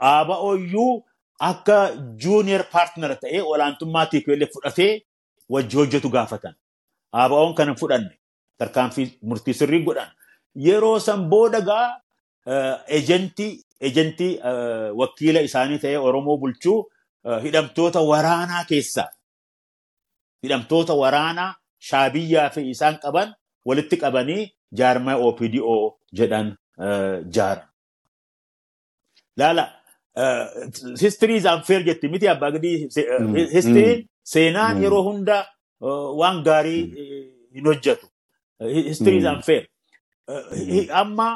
ABOyyuu 0.00 1.04
akka 1.38 1.76
juuniyer 2.22 2.64
paartiner 2.72 3.14
ta'ee 3.20 3.42
olaantummaa 3.42 4.06
TPLF 4.06 4.50
fudhatee 4.54 5.02
wajji 5.48 5.76
hojjetu 5.76 6.08
gaafatan. 6.10 6.54
ABO'n 7.12 7.54
kan 7.54 7.68
hin 7.68 7.76
fudhanne 7.82 8.18
tarkaanfii 8.58 9.06
murtii 9.22 9.54
sirrii 9.54 9.82
godhan. 9.84 10.10
Yeroo 10.66 10.98
san 10.98 11.28
booda 11.30 11.60
gaa 11.60 12.00
ejentii 12.46 14.40
wakiila 15.02 15.40
isaanii 15.48 15.78
ta'ee 15.84 15.98
Oromoo 15.98 16.36
bulchuu 16.38 16.78
hidhamtoota 17.42 18.00
waraanaa 18.00 18.64
keessaa 18.68 19.08
hidhamtoota 20.42 20.94
waraanaa 21.02 21.54
shaabiyyaa 21.88 22.50
fi 22.50 22.70
isaan 22.70 22.98
qaban 23.04 23.34
walitti 23.66 23.96
qabanii 24.04 24.42
jaarmaa 24.78 25.16
OPDO 25.16 25.76
jedhan 26.18 26.56
jaaran. 27.36 27.68
Laala 29.36 29.64
history 31.00 31.36
is 31.36 31.44
unfair 31.44 31.82
jetti 31.84 32.08
miti 32.08 32.28
abbaa 32.28 32.50
gadii 32.50 32.76
history 33.56 34.08
seenaan 34.32 34.82
yeroo 34.82 35.02
hunda 35.08 35.36
waan 36.20 36.42
gaarii 36.44 36.82
hin 37.54 37.64
hojjetu. 37.70 38.06
History 38.88 39.16
is 39.16 39.24
unfair. 39.34 39.66
Amma 41.02 41.28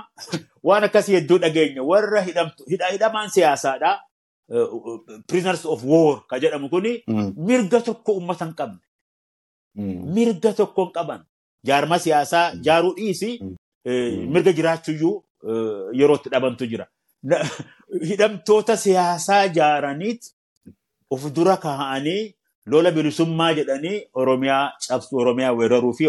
waan 0.62 0.84
akkasii 0.88 1.16
hedduu 1.18 1.38
dhageenya 1.44 1.82
warra 1.90 2.22
hidhamaan 2.26 3.30
siyaasaadhaa 3.36 3.96
prisoners 5.26 5.64
of 5.64 5.84
war 5.84 6.22
ka 6.26 6.38
jedhamu 6.42 6.68
kuni 6.68 6.92
mirga 7.48 7.80
tokko 7.80 8.12
uummata 8.18 8.44
hin 8.44 8.54
qabne. 8.54 8.80
Mirga 10.14 10.52
tokko 10.52 10.84
hin 10.84 10.92
qaban. 10.96 11.20
Jaarma 11.66 11.98
siyaasaa 11.98 12.46
jaaruu 12.68 12.94
dhiisi 12.96 13.30
mirga 14.34 14.52
jiraachuyyuu 14.58 15.14
yeroo 16.00 16.18
itti 16.20 16.34
dhabantu 16.34 16.66
jira. 16.72 16.86
Hidhamtoota 18.10 18.76
siyaasaa 18.76 19.46
jaaraniit 19.58 20.30
of 21.10 21.24
dura 21.36 21.56
kaa'anii 21.64 22.34
lola 22.66 22.90
bilisummaa 22.90 23.52
jedhanii 23.58 24.02
Oromiyaa 24.14 24.64
cabsu 24.88 25.16
Oromiyaa 25.22 25.52
weeraruu 25.60 25.92
fi 25.92 26.04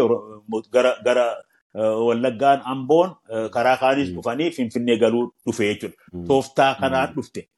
gara 0.72 1.26
Wallaggaan 1.74 2.60
Amboon 2.64 3.14
karaa 3.50 3.76
kaanis 3.76 4.10
dhufanii 4.14 4.50
Finfinnee 4.50 4.98
galuu 4.98 5.32
dhufe 5.46 5.64
jechuudha. 5.68 5.96
Tooftaa 6.28 6.74
kanaan 6.80 7.14
dhufte. 7.14 7.48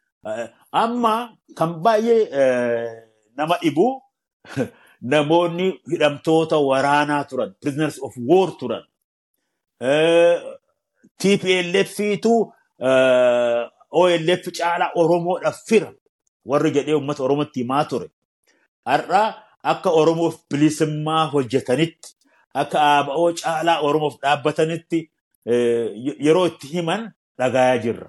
Amma 0.72 1.36
kan 1.54 1.74
baay'ee 1.82 2.20
nama 3.36 3.58
dhibu 3.62 3.86
namoonni 5.12 5.66
hidhamtoota 5.90 6.58
waraanaa 6.58 7.24
turan, 7.24 7.54
prisoners 7.60 7.98
of 8.02 8.14
war 8.28 8.52
turan. 8.58 8.84
TPLFiitu 11.18 12.52
OLF 14.00 14.44
caalaa 14.58 14.90
Oromoodhaaf 14.94 15.58
fira 15.68 15.92
warri 16.46 16.70
jedhee 16.76 16.94
uummata 16.94 17.22
Oromootti 17.24 17.60
himaa 17.60 17.84
ture. 17.84 18.08
Har'a 18.86 19.22
akka 19.72 19.90
Oromoof 19.90 20.36
bilisummaa 20.50 21.26
hojjetanitti 21.34 22.14
akka 22.62 22.78
ABO 22.98 23.32
caalaa 23.42 23.80
Oromoof 23.86 24.14
dhaabbatanitti 24.22 25.00
yeroo 26.26 26.46
itti 26.50 26.66
himan 26.74 27.10
dhagayaa 27.38 27.78
jirra. 27.84 28.08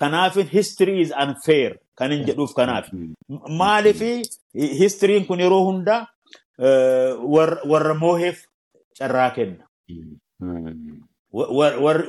Kanaaf 0.00 0.34
history 0.56 1.00
is 1.00 1.10
unfair 1.24 1.76
kan 1.98 2.10
hin 2.12 2.24
jedhuuf 2.28 2.52
kanaaf. 2.58 2.86
Maaliif 3.60 4.00
histiriin 4.80 5.26
kun 5.26 5.40
yeroo 5.40 5.64
hunda 5.68 5.96
warra 7.70 7.94
mooheef 7.94 8.44
carraa 8.98 9.30
kenna. 9.30 9.64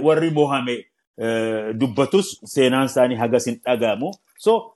Warri 0.07 0.31
moohame 0.31 0.75
dubbatus 1.79 2.27
seenaan 2.53 2.85
isaanii 2.91 3.15
hagas 3.23 3.45
hin 3.47 3.59
dhagahamu. 3.65 4.11
So 4.37 4.73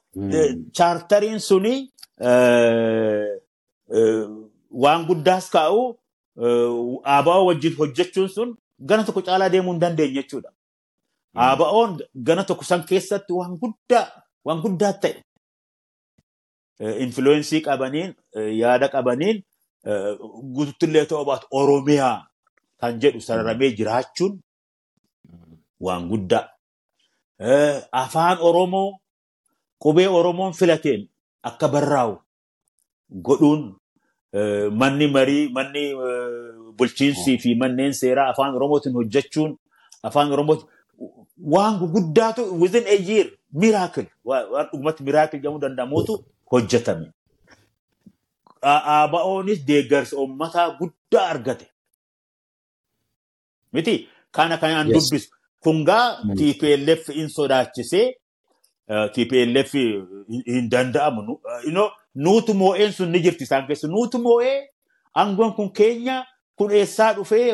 chaartariin 0.78 1.40
suni 1.40 1.76
waan 4.84 5.06
guddaas 5.10 5.50
kaa'u 5.54 5.82
ABO 7.18 7.46
wajjin 7.46 7.76
hojjechuun 7.80 8.30
sun 8.30 8.50
gana 8.92 9.04
tokko 9.04 9.22
caalaa 9.28 9.50
deemuu 9.54 9.72
hin 9.74 9.82
dandeenye 9.82 10.14
jechuudha. 10.22 10.50
ABO'n 11.36 11.98
gana 12.28 12.44
tokko 12.44 12.64
san 12.64 12.84
keessatti 12.90 13.34
waan 13.34 13.58
guddaa 13.62 14.06
waan 14.46 14.62
guddaa 14.62 14.94
ta'e 14.94 15.24
influensii 17.06 17.62
qabaniin 17.68 18.16
yaada 18.62 18.88
qabaniin 18.94 19.44
guututtillee 20.56 21.06
ta'uu 21.06 21.26
baatu 21.26 21.48
Oromiyaa 21.52 22.28
kan 22.80 23.00
jedhu 23.02 23.22
sararamee 23.22 23.72
jiraachuun 23.78 24.40
waan 25.86 26.08
guddaa. 26.10 26.46
Afaan 27.92 28.38
Oromoo 28.42 29.00
qubee 29.84 30.08
Oromoon 30.08 30.54
filateen 30.54 31.02
akka 31.44 31.68
barraa'u 31.74 32.16
godhuun 33.28 33.62
manni 34.82 35.08
marii 35.08 35.50
manni 35.58 35.84
bulchiinsii 36.78 37.38
fi 37.44 37.56
manneen 37.56 37.94
seeraa 37.94 38.30
afaan 38.34 38.56
Oromootiin 38.56 38.94
hojjechuun 38.96 39.58
afaan 40.04 40.32
Oromootiin 40.32 40.70
waan 41.54 41.80
guddaatu 41.94 42.44
within 42.62 42.86
a 42.88 42.98
year 43.10 43.28
miracle 43.54 44.06
waan 44.26 44.68
dhugumatti 44.72 45.04
miracle 45.04 45.40
jedhamuu 45.40 45.60
danda'amuutu 45.62 46.24
hojjetame. 46.52 47.12
ABO'oonis 48.62 49.66
deeggarsa 49.68 50.18
uummataa 50.18 50.70
guddaa 50.80 51.28
argate. 51.34 51.68
Miti 53.74 54.08
kana 54.32 54.58
kanaan 54.58 54.88
dubbisu. 54.94 55.30
Kungaa 55.60 56.24
TPLF 56.40 57.10
in 57.10 57.30
sodaachisee 57.30 58.08
TPLF 59.14 59.74
hin 60.46 60.70
danda'amu. 60.72 61.40
Nuutu 62.26 62.54
moo'een 62.62 62.92
sun 62.94 63.12
ni 63.12 63.20
jirti 63.24 63.44
isaan 63.48 63.68
keessa. 63.68 63.88
Nuutu 63.88 64.18
moo'ee 64.20 64.58
aangoon 65.16 65.54
kun 65.58 65.70
keenya 65.72 66.26
kun 66.58 66.72
eessaa 66.72 67.14
dhufee 67.16 67.52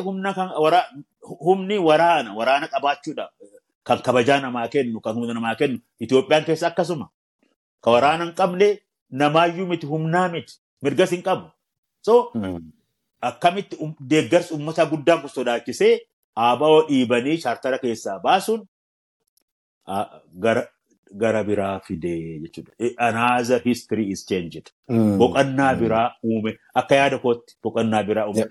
humni 1.45 1.77
waraana 1.87 2.33
waraana 2.39 2.67
qabaachuudha. 2.73 3.25
Kan 3.87 3.99
kabajaa 4.05 4.39
namaa 4.41 4.67
kennu 4.67 4.99
kan 5.01 5.13
humna 5.15 5.33
namaa 5.33 5.55
kennu 5.55 5.77
Itoophiyaan 5.99 6.45
keessa 6.45 6.67
akkasuma. 6.67 7.09
Kan 7.83 7.93
waraana 7.93 8.23
hin 8.25 8.33
qabne 8.39 8.69
namaayyuu 9.09 9.67
miti 9.67 9.85
humnaa 9.87 10.27
miti 10.29 10.53
mirgas 10.81 11.11
hin 11.11 11.23
qabu. 11.23 11.47
So 12.01 12.31
akkamitti 13.21 13.77
deeggarsi 14.09 14.53
uummataa 14.53 14.85
guddaan 14.85 15.21
kun 15.21 15.29
sodaachisee 15.29 15.93
ABO 16.35 16.81
dhiibanii 16.87 17.37
chaartara 17.43 17.77
keessaa 17.83 18.19
baasuun 18.19 18.65
gara 21.13 21.43
biraa 21.43 21.79
fidee 21.79 22.39
jechuudha. 22.43 22.71
Another 22.97 23.59
history 23.63 24.11
is 24.11 24.25
changed. 24.25 24.71
Boqonnaa 24.89 25.75
biraa 25.79 26.11
uume. 26.23 26.57
Akka 26.73 26.95
yaada 26.95 27.17
kootti 27.19 27.55
boqonnaa 27.63 28.03
biraa 28.03 28.27
uume. 28.27 28.45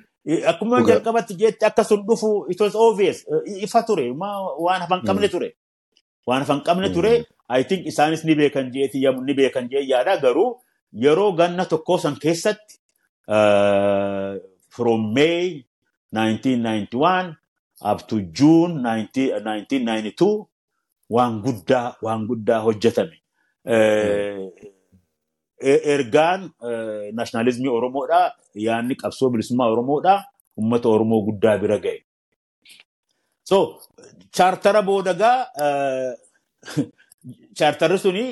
Akkuma 0.46 0.82
jalqabatti 0.86 1.34
jetti 1.36 1.64
akka 1.66 1.84
sun 1.84 2.06
dhufu 2.06 2.46
it 2.48 2.60
was 2.60 2.74
obvious. 2.74 3.24
Ifa 3.66 3.82
ture. 3.86 4.10
Waan 4.12 4.80
hafan 4.80 5.02
qabne 5.02 5.28
ture. 5.28 5.52
Waan 6.26 6.40
hafan 6.42 6.60
qabne 6.64 6.92
ture 6.94 7.24
I 7.48 7.62
think 7.62 7.86
isaanis 7.86 8.24
ni 8.24 8.34
beekan 8.34 8.70
jeeti 8.72 8.98
ni 9.24 9.34
beekan 9.34 9.68
jee 9.68 9.84
yaada. 9.88 10.16
Garuu 10.20 10.60
yeroo 10.92 11.32
ganna 11.36 11.64
tokkoo 11.66 11.98
san 11.98 12.16
keessatti 12.16 12.78
from 14.68 15.12
May 15.14 15.64
1991 16.12 17.36
up 17.82 18.06
to 18.08 18.20
June 18.20 18.82
1992 18.82 20.46
waan 21.14 21.40
guddaa 21.44 21.86
waan 22.04 22.26
guddaa 22.28 22.60
hojjetame. 22.66 23.16
Ergaan 25.94 26.50
naashinaalizimii 27.16 27.76
Oromoodhaa 27.78 28.26
yaadni 28.66 28.94
qabsoo 29.02 29.30
bilisummaa 29.34 29.70
Oromoodhaa 29.74 30.18
uummata 30.56 30.88
Oromoo 30.88 31.22
guddaa 31.28 31.58
bira 31.62 31.78
ga'e. 31.84 32.00
So 33.44 33.58
chaartara 34.36 34.82
boodagaa 34.82 35.38
chaartarri 37.58 37.98
suni 38.04 38.24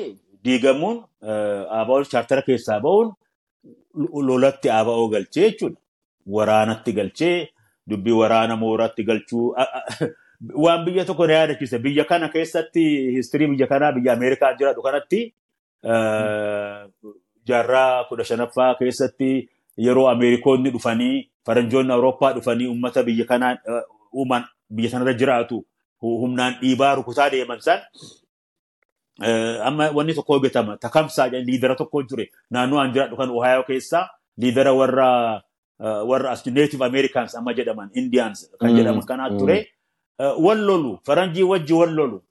diigamuun 0.45 0.99
ABO 1.81 2.03
chaartara 2.13 2.43
keessaa 2.49 2.81
ba'uun 2.87 3.13
lolatti 4.29 4.71
ABO 4.81 5.09
galchee 5.15 5.49
jechuudha. 5.51 5.81
Waraanatti 6.37 6.93
galchee 6.99 7.37
dubbii 7.91 8.19
waraana 8.23 8.57
mooratti 8.57 9.05
galchuu 9.05 9.47
waan 10.55 10.85
biyya 10.85 11.05
tokko 11.05 11.27
na 11.27 11.33
yaadachiise. 11.33 11.79
Biyya 11.79 12.05
kana 12.05 12.29
keessatti 12.29 12.85
histirii 13.17 13.47
biyya 13.55 13.67
kanaa 13.67 13.93
biyya 13.93 14.13
Ameerikaa 14.13 14.55
jiraatu 14.59 14.83
kanatti 14.83 15.35
jaarraa 17.47 18.05
kudha 18.09 18.25
shanaffaa 18.25 18.75
keessatti 18.75 19.49
yeroo 19.77 20.09
Ameerikoonni 20.09 20.71
dhufanii 20.71 21.31
faranjoonni 21.47 21.93
Awurooppaa 21.93 22.33
dhufanii 22.33 22.67
uummata 22.67 23.03
biyya 23.03 23.25
kanaa 23.25 23.57
uuman 24.15 24.45
biyya 24.71 24.91
sanarra 24.91 25.13
jiraatu 25.15 25.65
humnaan 26.01 26.55
dhiibaa 26.61 26.95
rukutaa 26.95 27.31
deeman 27.31 27.61
san 27.61 27.81
amma 29.65 29.91
wanni 29.95 30.15
tokko 30.15 30.33
hojjetama 30.39 30.77
takamsaa 30.77 31.29
liidera 31.29 31.75
tokko 31.75 32.03
ture. 32.03 32.31
Naannoo 32.51 32.79
an 32.81 32.93
jiraadhu 32.93 33.17
kan 33.17 33.31
Ohio 33.31 33.63
keessaa 33.63 34.09
liidera 34.39 34.73
warra 34.73 35.43
warra 35.79 36.31
as 36.31 36.47
native 36.47 36.83
Americans 36.85 37.35
amma 37.35 37.55
jedhaman 37.55 37.91
Indians 37.95 38.51
kan 38.61 38.75
jedhaman 38.77 39.07
kanaa 39.07 39.31
ture 39.39 39.67
wal 40.19 40.59
lolu 40.59 40.99
faranjii 41.07 41.43
wajji 41.43 41.73
wal 41.73 41.95
lolu 41.95 42.23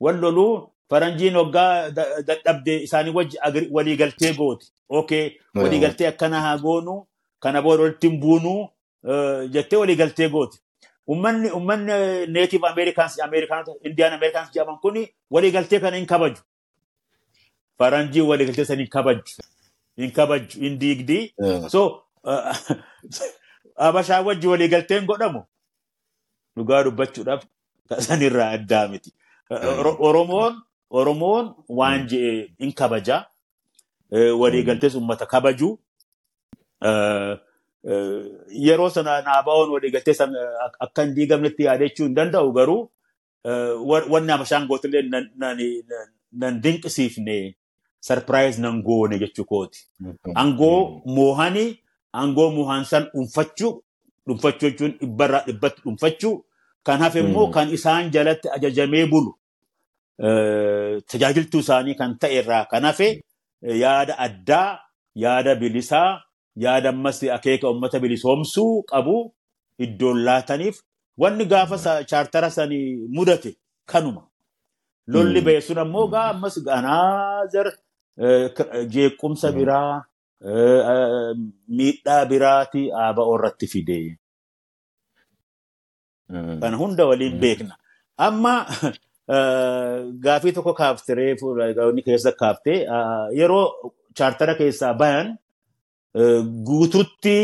wal 0.00 0.16
lolu 0.20 0.46
faranjiin 0.90 1.36
waggaa 1.36 1.90
dadhabde 2.28 2.82
isaanii 2.82 3.12
wajji 3.14 3.38
waliigaltee 3.70 4.32
gooti 4.34 4.72
okay 4.88 5.30
waliigaltee 5.54 6.06
akkana 6.08 6.40
haa 6.40 6.58
goonu 6.58 7.06
kana 7.40 7.62
booda 7.62 7.82
walitti 7.82 8.08
hin 8.08 8.20
buunu 8.20 8.68
jettee 9.50 9.76
waliigaltee 9.78 10.28
gooti. 10.28 10.58
Ummanni 11.08 11.50
ummanni 11.50 12.26
native 12.26 12.66
Americans 12.68 13.20
Americans 13.20 13.68
Indian 13.82 14.12
Americans 14.12 14.50
jedhaman 14.54 14.78
kuni 14.80 15.08
waliigaltee 15.30 15.80
kana 15.80 15.96
hin 15.96 16.06
kabaju. 16.06 16.42
Faranjii 17.78 18.20
waliigaltee 18.20 18.64
sana 18.64 18.80
hin 18.82 18.88
kabaju. 18.90 19.22
Hin 19.96 20.10
kabaju 20.10 20.60
hin 20.60 20.78
diigdi. 20.78 21.34
So 21.68 22.02
Habashaa 23.76 24.20
wajji 24.22 24.46
waliigalteen 24.46 25.06
godhamu 25.06 25.44
dhugaa 26.56 26.82
dubbachuudhaaf 26.86 27.42
sanirraa 28.08 28.50
addaa 28.56 28.88
miti. 28.88 29.10
Oromoon 31.00 31.54
waan 31.80 32.06
je'e 32.10 32.32
hin 32.58 32.72
kabaja. 32.80 33.24
Waliigaltees 34.40 34.94
uummata 34.94 35.26
kabaju. 35.26 35.68
yeroo 38.64 38.90
sana 38.94 39.12
naaba'oon 39.26 39.70
waliigaltee 39.74 40.14
akka 40.86 41.02
hin 41.04 41.14
diigamnetti 41.18 41.62
yaadachuu 41.68 42.06
hin 42.06 42.14
danda'u 42.18 42.52
garuu 42.58 42.82
wanni 44.12 44.32
habashaan 44.32 44.66
gootillee 44.70 45.02
nan 46.40 46.54
dinqisiifne 46.64 47.36
sarpiraayiz 48.08 48.58
nan 48.64 48.82
goone 48.88 49.18
jechuu 49.22 49.44
kooti. 49.52 49.80
Angoo 50.42 51.02
moohanii 51.16 51.70
angoo 52.24 52.50
moohan 52.58 52.84
san 52.90 53.04
dhuunfachuu 53.14 53.72
dhuunfachuu 54.26 54.68
jechuun 54.70 54.92
dhibbarraa 55.00 55.42
dhibbatti 55.48 55.80
dhuunfachuu 55.84 56.36
kan 56.86 56.98
hafe 57.04 57.18
immoo 57.24 57.46
kan 57.56 57.68
isaan 57.76 58.10
jalatti 58.14 58.48
ajajamee 58.56 59.06
bulu 59.12 59.32
tajaajiltuu 61.10 61.60
isaanii 61.64 61.94
kan 62.00 62.16
ta'e 62.20 62.38
irraa 62.40 62.64
kan 62.72 62.84
hafe 62.88 63.08
yaada 63.84 64.14
addaa 64.26 64.68
yaada 65.24 65.54
bilisaa 65.62 66.08
yaada 66.64 66.88
ammas 66.94 67.18
akeeka 67.36 67.66
uummata 67.70 68.00
bilisoomsuu 68.04 68.72
qabu 68.90 69.16
iddoon 69.86 70.18
laataniif 70.28 70.76
wanni 71.22 71.44
gaafa 71.52 71.76
chaartara 72.10 72.50
sanii 72.56 72.96
mudate 73.16 73.50
kanuma. 73.90 74.22
Lolli 75.12 75.40
ba'e 75.46 75.60
sun 75.66 75.78
ammoo 75.84 76.06
gaa 76.14 76.26
ammas 76.32 76.56
ganaazar 76.68 77.68
jeequmsa 78.94 79.52
biraa 79.56 80.02
miidhaa 80.40 82.24
biraati 82.26 82.88
ABO 82.92 83.28
irratti 83.34 83.66
fide. 83.66 83.98
Kana 86.30 86.76
hunda 86.76 87.06
waliin 87.06 87.38
beekna. 87.40 87.76
Amma 88.16 88.66
gaafii 90.24 90.52
tokko 90.52 90.74
kaaftiree 90.74 91.36
fuula 91.40 91.72
keessa 92.04 92.32
kaaftee 92.32 92.86
yeroo 93.40 93.92
chaartara 94.16 94.54
keessaa 94.54 94.94
bayan 94.94 95.38
guututti 96.66 97.36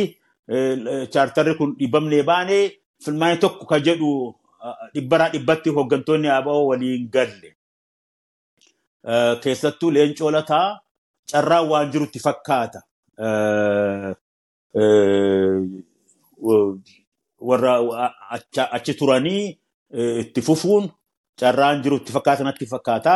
chaartarri 1.13 1.55
kun 1.59 1.77
dhibbamnee 1.79 2.23
baanee 2.23 2.65
filmaanii 3.05 3.41
tokko 3.45 3.67
ka 3.67 3.79
jedhu 3.79 4.11
dhibbaraa 4.95 5.29
dhibbatti 5.35 5.71
hooggantoonni 5.71 6.29
ABO 6.39 6.67
waliin 6.71 7.09
galle. 7.11 7.53
Keessattuu 9.43 9.91
leencoo 9.95 10.31
lataa 10.31 10.81
carraan 11.31 11.69
waan 11.71 11.91
jirutti 11.93 12.19
fakkaata. 12.27 12.81
Warra 17.49 17.75
achi 18.77 18.95
turanii 18.99 19.59
itti 20.23 20.41
fufuun 20.43 20.91
carraan 21.41 21.83
jirutti 21.83 22.12
fakkaata 22.12 22.45
natti 22.45 22.67
fakkaata. 22.67 23.15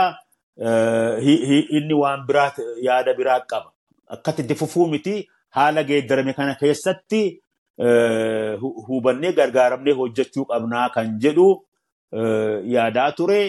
Inni 1.77 1.95
waan 2.03 2.27
biraa 2.27 2.51
yaada 2.83 3.15
biraa 3.15 3.41
qaba. 3.51 3.71
Akkatti 4.15 4.43
itti 4.43 4.55
fufuu 4.55 4.87
miti 4.89 5.15
haala 5.57 5.83
geeddarame 5.85 6.33
kana 6.35 6.55
keessatti 6.61 7.23
hubannee 8.89 9.33
gargaaramnee 9.33 9.93
hojjechuu 10.01 10.45
qabnaa 10.51 10.89
kan 10.95 11.19
jedhu 11.23 11.49
yaadaa 12.75 13.13
ture. 13.13 13.41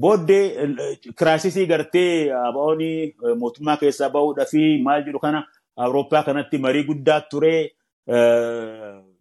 Booddee 0.00 0.74
kiraasisii 1.18 1.66
gartee 1.70 2.32
ABO'n 2.34 2.80
mootummaa 3.38 3.76
keessaa 3.76 4.10
bahuudhaa 4.10 4.46
fi 4.50 4.82
maal 4.82 5.04
jedhu 5.06 5.18
kana 5.22 5.44
Awurooppaa 5.76 6.22
kanatti 6.22 6.58
marii 6.58 6.84
guddaa 6.88 7.20
ture. 7.30 7.70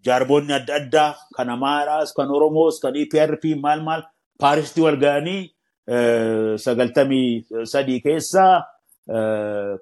Jaarboonni 0.06 0.54
adda 0.54 0.76
addaa 0.76 1.16
kan 1.36 1.50
Amaaraas, 1.50 2.14
kan 2.14 2.30
Oromoos, 2.32 2.80
kan 2.82 2.96
EPRP 2.96 3.56
maal 3.62 3.82
maal 3.86 4.04
Paarisitti 4.40 4.82
wal 4.82 4.98
ga'anii 4.98 5.52
sagaltamii 6.66 7.46
sadii 7.74 8.00
keessaa 8.02 8.66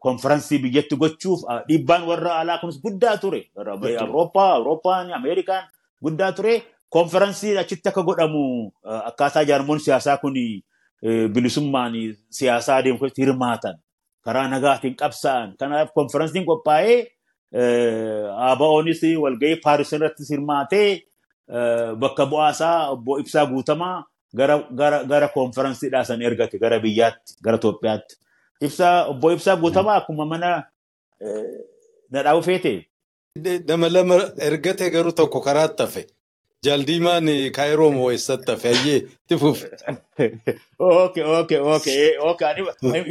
konferansii 0.06 0.60
biyyatti 0.64 0.96
gochuuf 0.98 1.44
dhiibbaan 1.68 2.04
warra 2.08 2.36
alaa 2.40 2.58
kunis 2.60 2.82
guddaa 2.84 3.18
ture. 3.18 3.42
Awurooppaa, 3.58 4.54
Awurooppaan, 4.56 5.14
Ameerikaan 5.14 5.64
guddaa 6.04 6.32
ture. 6.32 6.62
Konferansiin 6.92 7.58
achitti 7.58 7.90
akka 7.90 8.04
godhamu 8.04 8.72
akkaataa 8.84 9.44
jaarmoonni 9.48 9.84
siyaasaa 9.84 10.18
kun 10.18 10.36
bilisummaan 11.34 11.94
siyaasaa 12.30 12.82
keessatti 12.84 13.22
hirmaatan 13.22 13.76
karaa 14.26 14.48
nagaatiin 14.48 14.96
qabsa'an. 14.96 15.56
Kanaaf 15.60 15.90
konferansiin 15.94 16.46
qophaa'ee 16.46 16.98
ABO'nis 18.50 19.02
walgahii 19.24 19.60
Paaris 19.64 19.94
irratti 19.94 20.24
hirmaatee 20.30 21.02
bakka 22.00 22.26
bu'aasaa 22.26 22.90
obbo 22.94 23.18
Ibsaa 23.20 23.46
Guutamaa 23.46 24.04
gara 25.10 25.28
konferansiidhaa 25.34 26.04
san 26.04 26.22
ergate 26.22 26.60
gara 26.60 26.80
biyyaatti 26.80 27.34
gara 27.44 27.58
Itoophiyaatti. 27.58 28.16
Obbo 29.08 29.32
Ibsaa 29.32 29.56
Guutamaa 29.58 29.96
akkuma 30.02 30.26
mana 30.26 30.64
nadhaa'u 32.12 32.42
feete. 32.42 32.86
Nama 33.68 33.90
lama 33.94 34.16
ergate 34.40 34.90
garuu 34.92 35.12
tokko 35.12 35.42
karaatti 35.42 35.84
hafe. 35.84 36.06
Jaaldiimaan 36.66 37.26
kaayiroo 37.56 37.92
moo 37.92 38.10
eessatti 38.14 38.52
hafe 38.52 38.70
ayyee 38.70 38.98
itti 38.98 39.38
fufe. 39.44 39.70
Oke 40.80 41.24
oke 41.26 41.60
oke 41.60 41.94
oke 42.32 42.44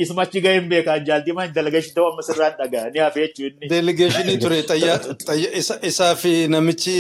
isumachi 0.05 0.41
gaheen 0.45 0.69
beekaa 0.71 0.99
jaaldiimaan 1.09 1.51
delegeeshinii 1.55 1.95
ta'uu 1.97 2.11
amma 2.13 2.23
sirraan 2.27 2.53
dhagaa 2.61 2.85
ni 2.95 3.01
hafe 3.03 3.25
jechuun. 3.25 3.57
Delegeeshinii 3.73 4.37
ture 4.45 4.61
isaa 5.91 6.15
fi 6.15 6.35
namichi 6.49 6.95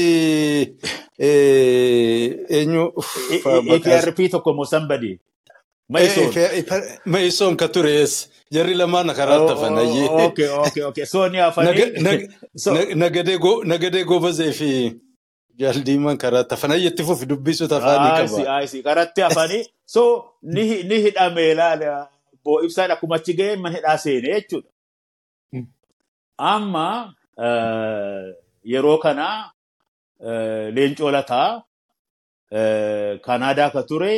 eenyu. 1.18 2.86
EPRP 3.76 4.18
tokko 4.32 4.52
moo 4.54 4.64
sanbadi. 4.72 5.12
Ma'isoon 7.06 7.56
ka 7.56 7.68
ture 7.68 7.92
eessa. 8.00 8.26
Jarri 8.52 8.74
lamaan 8.74 9.14
karaatti 9.20 9.52
hafan 9.54 9.78
ayyee. 9.84 10.08
Oke 10.26 10.48
oke 10.64 10.84
oke 10.90 11.06
soo 11.06 11.28
ni 11.28 11.38
hafanii. 11.38 12.26
Nagadee 13.74 14.04
gobazee 14.04 14.50
fi. 14.52 14.72
Jaaldiimaan 15.60 16.18
karaatti 16.18 16.54
hafan 16.56 16.72
ayyatti 16.76 17.04
fufi 17.04 17.28
dubbisuuf 17.28 17.72
afaanii 17.78 18.12
qaba. 18.18 18.44
Aayisi 18.56 18.82
karatti 18.82 19.20
hafanii 19.26 19.64
so 19.94 20.02
ni 20.42 21.00
hidhame 21.06 21.50
ilaala 21.52 22.08
boo 22.44 22.60
ibsaan 22.66 22.90
akkuma 22.94 23.16
achi 23.20 23.36
ga'e 23.40 23.56
man 23.64 23.74
hidhaa 23.76 23.96
seene 24.04 24.28
jechuudha. 24.34 24.70
Amma 26.52 26.86
yeroo 28.74 28.98
kana 29.04 29.26
leencoo 30.76 31.10
lataa 31.16 31.50
Kanaadaa 33.26 33.70
ka 33.74 33.82
ture 33.90 34.14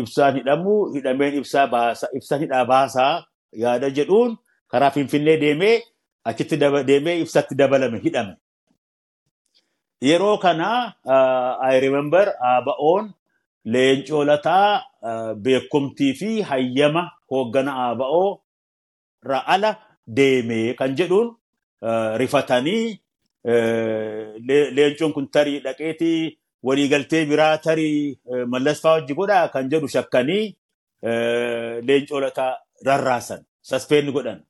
ibsaan 0.00 0.40
hidhamu 0.40 0.78
hidhameen 0.94 1.38
ibsaan 1.42 2.40
hidhaa 2.44 2.64
baasaa 2.72 3.12
yaada 3.64 3.90
jedhuun 4.00 4.34
karaa 4.72 4.90
Finfinnee 4.96 5.36
deemee 5.44 5.76
achitti 6.24 6.58
deemee 6.90 7.20
ibsatti 7.20 7.54
dabalame 7.60 8.00
hidhame. 8.08 8.34
Yeroo 10.02 10.38
kana 10.40 10.94
I 11.72 11.80
remember 11.80 12.34
ABO'n 12.40 13.12
leencoo 13.64 14.24
lataa 14.24 14.82
beekumtii 15.44 16.14
fi 16.14 16.30
hayyama 16.42 17.02
hooggana 17.30 17.72
ABO 17.88 18.40
irraa 19.24 19.44
ala 19.54 19.70
deemee 20.16 20.74
kan 20.78 20.94
jedhuun 20.98 21.28
rifatanii 22.22 23.00
leencoon 24.76 25.12
kun 25.16 25.28
tarii 25.34 25.60
dhaqeetii 25.64 26.20
waliigaltee 26.62 27.24
biraa 27.30 27.58
tarii 27.58 28.18
mallasfaa 28.52 28.94
hojii 29.00 29.14
godhaa 29.20 29.48
kan 29.54 29.70
jedhu 29.72 29.88
shakkanii 29.88 30.56
leencoo 31.88 32.20
lataa 32.20 32.52
rarraasan. 32.86 33.40
Saspeenni 33.62 34.12
godhan. 34.12 34.40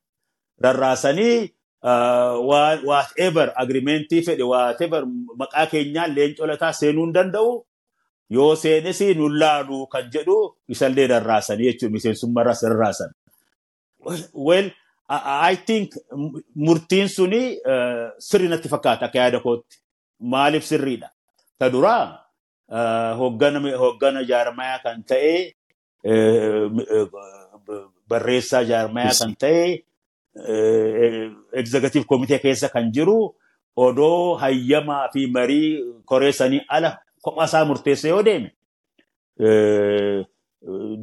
Rarraasanii 0.63 1.51
whatever 2.89 3.47
agreementii 3.63 4.21
fedhe 4.27 4.43
whatever 4.53 5.01
maqaa 5.41 5.65
keenyaan 5.71 6.15
leencoo 6.17 6.47
lataa 6.51 6.73
seenuu 6.79 7.05
hin 7.05 7.13
danda'u 7.17 7.51
yoo 8.37 8.55
seenes 8.63 8.99
nun 9.19 9.39
laalu 9.39 9.87
kan 9.93 10.09
jedhu 10.13 10.37
isallee 10.75 11.07
rarraasanii 11.13 11.67
jechuudha 11.69 11.93
miseensummaarraas 11.95 12.63
rarraasan. 12.71 13.11
Well, 14.47 14.69
I 15.51 15.55
think 15.67 15.91
murtiin 16.55 17.09
suni 17.09 17.41
sirri 18.29 18.47
natti 18.51 18.69
fakkaata 18.73 19.05
akka 19.07 19.19
yaada 19.19 19.39
kootti. 19.39 19.75
Maaliif 20.33 20.65
sirriidha? 20.65 21.09
Ta 21.59 21.69
duraa 21.71 22.27
hooggana 23.19 24.21
jaarmayaa 24.31 24.79
kan 24.83 25.03
ta'e 25.09 25.33
barreessaa 28.09 28.63
jaarmayaa 28.71 29.15
kan 29.19 29.35
ta'e 29.39 29.63
egzegatiif 31.61 32.05
komitee 32.05 32.39
keessa 32.39 32.69
kan 32.69 32.91
jiru 32.93 33.17
odoo 33.85 34.35
hayyamaa 34.43 35.07
fi 35.13 35.27
marii 35.27 35.69
koreessanii 36.05 36.61
ala 36.67 36.97
kophasaa 37.21 37.65
murteessa 37.65 38.07
yoo 38.07 38.23
deeme 38.25 38.51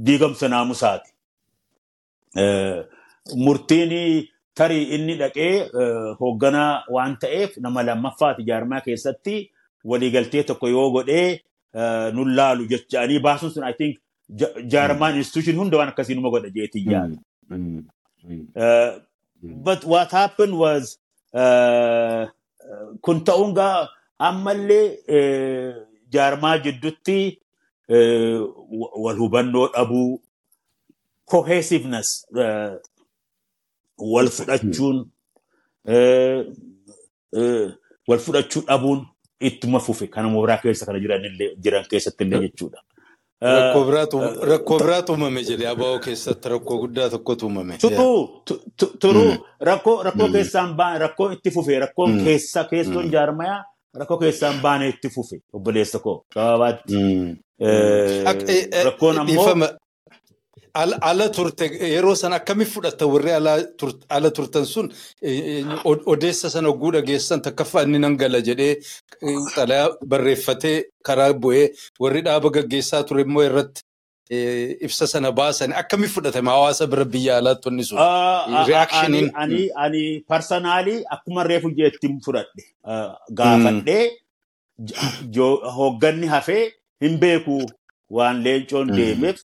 diigamsa 0.07 0.49
naamusaati. 0.49 1.11
Murtiin 3.44 3.92
tarii 4.55 4.85
inni 4.94 5.14
dhaqee 5.18 5.53
hoogganaa 6.20 6.85
waan 6.94 7.16
ta'eef 7.20 7.57
nama 7.66 7.83
lammaffaati 7.87 8.42
jaarmaa 8.51 8.81
keessatti 8.81 9.37
waliigaltee 9.92 10.42
tokko 10.42 10.68
yoo 10.68 10.90
godhee 10.90 11.40
nun 12.12 12.37
laalu 12.37 12.66
jechanii 12.73 13.18
baasuun 13.20 13.51
sun 13.53 13.64
I 13.68 13.73
think 13.73 13.97
jaarmaan 14.75 15.16
institution 15.16 15.57
hunda 15.62 15.77
waan 15.79 15.88
akkasii 15.94 16.14
numa 16.14 16.31
godha 16.31 16.51
jeetii 16.59 16.85
yaadu. 16.92 17.16
But 19.44 19.85
what 19.85 20.11
happened 20.11 20.54
was 20.54 20.98
kun 23.04 23.24
ta'uun 23.24 23.52
gaa 23.54 23.88
ammallee 24.18 24.87
jaarmaa 26.14 26.59
jidduutti 26.66 27.18
wal 29.04 29.18
hubannoo 29.22 29.66
dhabuu 29.74 30.20
cohesiveness 31.33 32.09
wal 34.12 34.28
fudhachuun 34.37 34.98
wal 38.09 38.18
fudhachuu 38.26 38.62
dhabuun 38.70 39.07
ittuma 39.40 39.80
fufe. 39.80 40.07
Kana 40.07 40.28
mooraa 40.28 40.59
keessa 40.62 40.87
kana 40.87 40.98
jiran 41.64 41.85
keessatti 41.90 42.24
illee 42.24 42.40
jechuudha. 42.48 42.80
Rakkoo 43.42 44.79
biraatu 44.79 45.12
uumame 45.12 45.42
jedhee 45.49 45.68
abaa'oo 45.68 45.99
keessatti 45.99 46.49
rakkoo 46.49 46.79
guddaa 46.79 47.11
tokkotu 47.11 47.47
uumame. 47.47 47.79
Turuu 49.01 49.33
rakkoo 49.61 50.03
keessaan 50.33 50.75
baane 50.77 50.99
rakkoo 50.99 51.31
itti 51.33 51.51
fufe 51.51 51.79
rakkoon 51.79 52.20
keessa 52.25 52.64
keessoon 52.64 53.12
jaarmayaa 53.12 53.64
rakkoo 54.01 54.18
keessaan 54.18 54.61
baane 54.62 54.88
itti 54.88 55.09
fufe 55.14 55.37
obboleessa 55.53 55.99
koo 55.99 56.16
gabaabatti. 56.35 56.94
Rakkoon 58.85 59.18
ammoo. 59.18 59.68
Ala 60.74 61.28
turte 61.30 61.66
yeroo 61.94 62.14
sana 62.16 62.37
akkamitti 62.40 62.72
fudhatta 62.74 63.06
warri 63.06 63.30
ala 64.10 64.30
turtan 64.30 64.64
sun? 64.66 64.88
Odeessa 66.12 66.50
sana 66.50 66.68
oguu 66.68 66.90
dhageessan 66.96 67.42
takkaffaa 67.46 67.82
inni 67.87 67.98
nan 68.04 68.16
gala 68.22 68.40
jedhee 68.48 68.74
xalayaa 69.54 69.88
barreeffatee 70.10 70.76
karaa 71.06 71.32
bu'ee 71.44 71.66
warri 72.00 72.22
dhaaba 72.26 72.50
gaggeessaa 72.56 73.02
ture 73.10 73.22
immoo 73.26 73.44
irratti 73.50 73.82
ibsa 74.88 75.06
sana 75.12 75.30
baasan 75.38 75.72
akkamitti 75.82 76.14
fudhatame 76.16 76.50
hawaasa 76.56 76.87
bira 76.96 77.04
biyya 77.14 77.38
alaatti 77.38 77.68
wanni 77.68 77.84
sun. 77.84 77.98
Reaakshiniin. 78.72 79.30
Ani 79.84 80.04
parsanaalii 80.28 80.98
akkuma 81.18 81.42
reefu 81.52 81.70
jeetti 81.78 82.08
fudhadhe. 82.26 82.62
Gaafadhee 83.30 84.04
hoogganni 85.78 86.26
hafee 86.37 86.62
hin 87.00 87.18
beeku. 87.24 87.62
Waan 88.10 88.42
leencoon 88.44 88.90
deemeef 88.96 89.38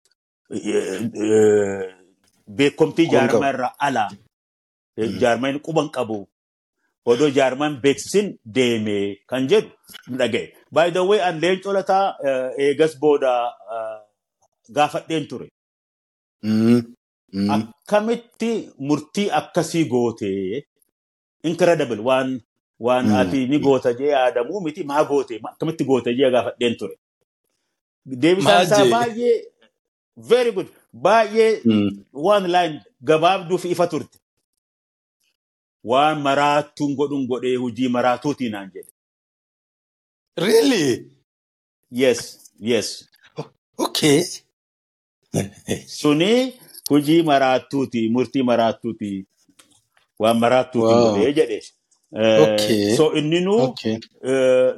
beekomtii 2.58 3.06
jaarmaa 3.12 3.50
irraa 3.54 3.74
alaa 3.88 4.10
jaarmaan 5.22 5.60
quban 5.66 5.88
qabu 5.96 6.18
odoo 7.12 7.28
jaarmaan 7.38 7.76
beeksisin 7.82 8.28
deeme 8.54 8.96
kan 9.30 9.48
jedhu 9.50 9.70
dhaga'e. 10.18 10.46
By 10.72 10.90
the 10.94 11.00
way, 11.08 11.20
an 11.28 11.40
leencoo 11.42 11.72
lataa 11.76 12.04
eegas 12.64 12.96
booda 13.00 13.32
gaafadheen 14.76 15.26
ture. 15.30 15.48
Akkamitti 17.56 18.50
murtii 18.88 19.30
akkasii 19.40 19.84
gootee 19.92 20.62
incredible. 21.44 22.00
Waan 22.08 22.40
waan 22.86 23.12
ati 23.20 23.46
ni 23.52 23.58
goota 23.58 23.92
jee 24.00 24.10
yaadamuu 24.16 24.60
miti 24.64 24.84
maa 24.90 25.04
goote 25.04 25.40
akkamitti 25.52 25.84
goote 25.84 26.14
jee 26.18 26.30
gaafadheen 26.34 26.76
ture. 26.80 26.96
Deebisaan 28.22 28.62
isaa 28.66 28.84
baay'ee 28.94 29.36
very 30.30 30.52
good 30.52 30.66
baay'ee 30.92 31.62
waan 32.12 32.46
line 32.54 32.80
gabaabduu 33.04 33.58
fi 33.58 33.70
ifa 33.70 33.86
turte. 33.86 34.18
Waan 35.84 36.20
maraattuun 36.22 36.94
godhuun 36.96 37.26
godhee 37.26 37.56
hojii 37.56 37.88
maraatuutii 37.96 38.48
naan 38.54 38.70
jedhe. 38.74 38.92
Really? 40.36 41.10
Yes, 41.90 42.50
yes. 42.60 43.08
Okay. 43.78 44.22
Suni 46.00 46.54
hojii 46.90 47.22
maraattuuti, 47.22 48.08
murtii 48.08 48.42
maraattuuti, 48.42 49.26
waan 50.18 50.38
maraattuuti 50.38 50.94
godhee 50.94 51.32
jedhe. 51.32 51.60
Okay. 52.12 52.96
So 52.96 53.12
inni 53.14 53.40
nu 53.40 53.56
Okay. 53.62 53.98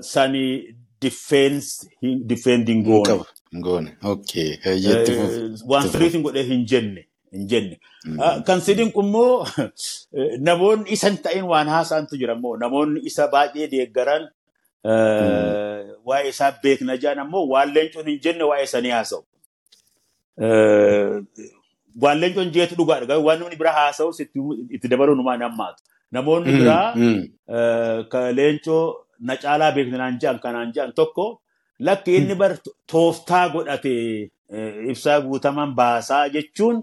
sani 0.00 0.74
defense 1.00 1.86
defending 2.02 2.84
goone. 2.84 3.24
Ngoone. 3.56 3.96
Okay. 4.04 4.56
Hayyeetti 4.64 5.12
fufu. 5.12 5.38
Eh, 5.44 5.68
waan 5.70 5.88
sirriitiin 5.92 6.22
godhee 6.22 6.42
hin 6.50 6.66
jenne 6.72 7.06
hin 7.32 7.46
jenne. 7.50 7.78
Ah, 8.18 8.40
Kan 8.46 8.60
sidin 8.60 8.92
immoo 9.02 9.46
namoonni 10.48 10.90
isa 10.96 11.08
hin 11.10 11.18
ta'in 11.24 11.44
waan 11.52 11.68
haasaantu 11.74 12.16
jira 12.20 12.34
immoo 12.38 12.56
namoonni 12.62 13.00
isa 13.10 13.26
baay'ee 13.34 13.66
deeggaran 13.72 14.22
eh, 14.84 15.80
waa'ee 16.06 16.28
isaa 16.34 16.52
beekna 16.62 16.96
jedhan 17.02 17.18
ammoo 17.26 17.44
waan 17.54 17.72
leencoon 17.74 18.06
hin 18.12 18.20
jenne 18.28 18.44
waa'ee 18.52 18.66
sanii 18.74 18.90
haasa'u. 18.98 19.22
Eh, 20.38 21.22
Waan 22.02 22.18
leencoon 22.22 22.50
jeetu 22.54 22.74
dhugaadha 22.78 23.18
waan 23.26 23.38
namni 23.42 23.56
bira 23.60 23.72
haasa'u 23.76 24.10
itti 24.70 24.88
dabaluu 24.88 25.14
numaan 25.18 25.42
hammaatu. 25.42 25.82
Namoonni 26.16 26.52
biraa 26.60 26.94
eh, 26.96 27.98
ka 28.12 28.20
leencoo 28.38 28.82
na 29.20 29.36
caalaa 29.42 29.72
beekna 29.76 29.98
naan 29.98 30.18
jedhan 30.22 30.38
kanaan 30.44 30.70
jedhan 30.76 30.92
tokko 31.00 31.26
lakki 31.86 32.16
inni 32.18 32.34
bar 32.42 32.52
tooftaa 32.92 33.48
godhate 33.54 33.94
eh, 34.54 34.72
ibsaa 34.92 35.20
guutaman 35.26 35.74
baasaa 35.80 36.24
jechuun 36.36 36.82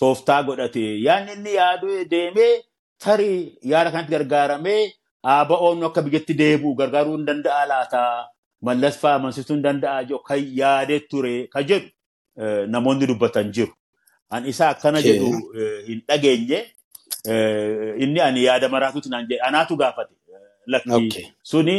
tooftaa 0.00 0.42
godhate 0.48 0.84
yaadni 1.06 1.32
inni 1.38 1.54
yaadu 1.60 1.88
deemee 2.12 2.52
tarii 3.04 3.40
yaada 3.72 3.90
kanatti 3.92 4.12
gargaaramee 4.16 4.82
ABO'n 5.34 5.82
akka 5.88 6.02
biyyatti 6.06 6.34
deebi'u 6.40 6.74
gargaaruu 6.80 7.16
hin 7.16 7.26
danda'a 7.28 7.62
laata 7.72 8.02
mallas 8.68 8.98
fa'aa 9.02 9.18
amansiisuu 9.20 9.54
hin 9.56 9.62
danda'a 9.64 10.02
jedhu 10.08 10.20
kan 10.28 10.42
yaadee 10.60 11.00
ture 11.10 11.34
kan 11.54 11.64
jedhu 11.70 11.88
eh, 12.42 12.62
namoonni 12.74 13.06
dubbatan 13.10 13.50
jiru. 13.56 13.72
An 14.30 14.46
isa 14.52 14.68
akkana 14.74 15.02
jedhu 15.06 15.30
eh, 15.58 15.80
hin 15.88 16.02
dhageenye 16.08 16.58
eh, 17.32 17.94
inni 18.04 18.20
ani 18.28 18.44
yaada 18.44 18.68
maraatuuti 18.76 19.08
naan 19.14 19.26
jedhe 19.30 19.42
anaatu 19.48 19.76
gaafate. 19.82 20.14
Lakki 20.74 20.92
Okay. 20.98 21.24
suni 21.42 21.76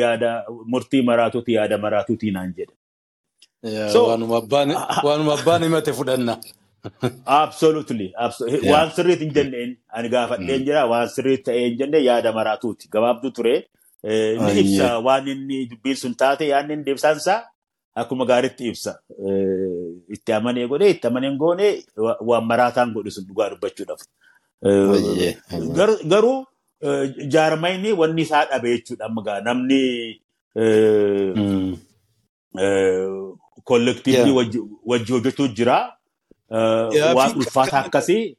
yaada 0.00 0.32
murtii 0.72 1.02
maraatuuti 1.10 1.52
yaada 1.58 1.78
maraatuuti 1.78 2.30
naan 2.36 2.54
So- 3.92 4.06
waanuma 4.08 4.36
abbaan 4.42 4.70
waanuma 5.06 5.32
abbaan 5.38 5.62
himate 5.66 5.92
fudhanna. 5.98 6.34
Absolutely. 7.26 8.08
Waan 8.72 8.90
sirriitti 8.96 9.24
hin 9.24 9.32
jenneen 9.36 9.70
ani 9.98 10.08
gaafadheen 10.14 10.64
jira 10.66 10.82
waan 10.90 11.08
sirriitti 11.14 11.44
ta'ee 11.50 11.62
hin 11.68 11.78
jenne 11.78 11.98
yaada 12.08 12.32
maraatuuti. 12.38 12.88
Gabaabduu 12.96 13.30
ture. 13.38 13.54
Eh, 14.04 14.36
Ni 14.40 14.60
ibsa 14.60 14.88
waan 15.06 15.28
inni 15.34 15.66
dubbiin 15.70 15.96
sun 15.96 16.14
taate 16.22 16.44
yaadni 16.50 16.74
inni 16.76 16.84
deebisaan 16.88 17.16
isaa 17.22 17.38
akkuma 18.02 18.26
gaariitti 18.30 18.68
ibsa. 18.72 18.92
Itti 20.16 20.32
amanee 20.38 20.66
godhee 20.72 20.90
itti 20.96 21.06
amanee 21.10 21.30
hin 21.30 21.38
goone 21.44 21.68
wa- 22.08 22.18
waan 22.30 22.44
maraataan 22.50 22.92
godhu 22.96 23.10
sun 23.16 23.24
dhugaa 23.28 23.48
dubbachuudhaaf. 23.54 24.02
Eh, 24.66 25.36
Garuu 26.12 26.36
jaarmayni 27.32 27.90
wanni 28.00 28.22
isaa 28.22 28.44
dhabe 28.50 28.68
jechuudha 28.76 29.04
amma 29.08 29.22
gaa 29.26 29.40
namni 29.46 29.80
eh, 30.56 31.32
Mm. 31.36 31.76
kollektiivii 33.64 34.34
Yeah. 34.34 34.66
wajji 34.86 35.12
hojjechuu 35.12 35.48
jira. 35.48 35.76
Eh, 36.50 37.14
Waan 37.16 37.36
ulfaataa 37.38 37.84
akkasii. 37.84 38.36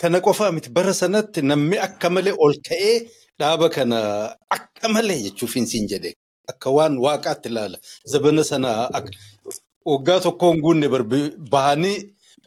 Kana 0.00 0.20
qofaa 0.20 0.52
miti 0.52 0.70
bara 0.70 0.94
sanatti 0.94 1.42
namni 1.42 1.76
akka 1.86 2.10
malee 2.10 2.34
ol 2.38 2.54
ka'ee 2.68 2.96
dhaaba 3.38 3.68
kana 3.68 3.98
akka 4.56 4.88
malee 4.88 5.18
jechuuf 5.24 5.54
hin 5.54 5.66
siin 5.66 5.86
jedhe. 5.90 6.14
Akka 6.50 6.70
waan 6.70 6.98
waaqaatti 7.04 7.48
ilaala. 7.48 7.78
Zabana 8.12 8.44
sana 8.44 8.70
ak- 8.96 9.12
waggaa 9.84 10.20
tokko 10.20 10.52
hin 10.52 10.60
guunne 10.64 10.86
bahanii 11.52 11.98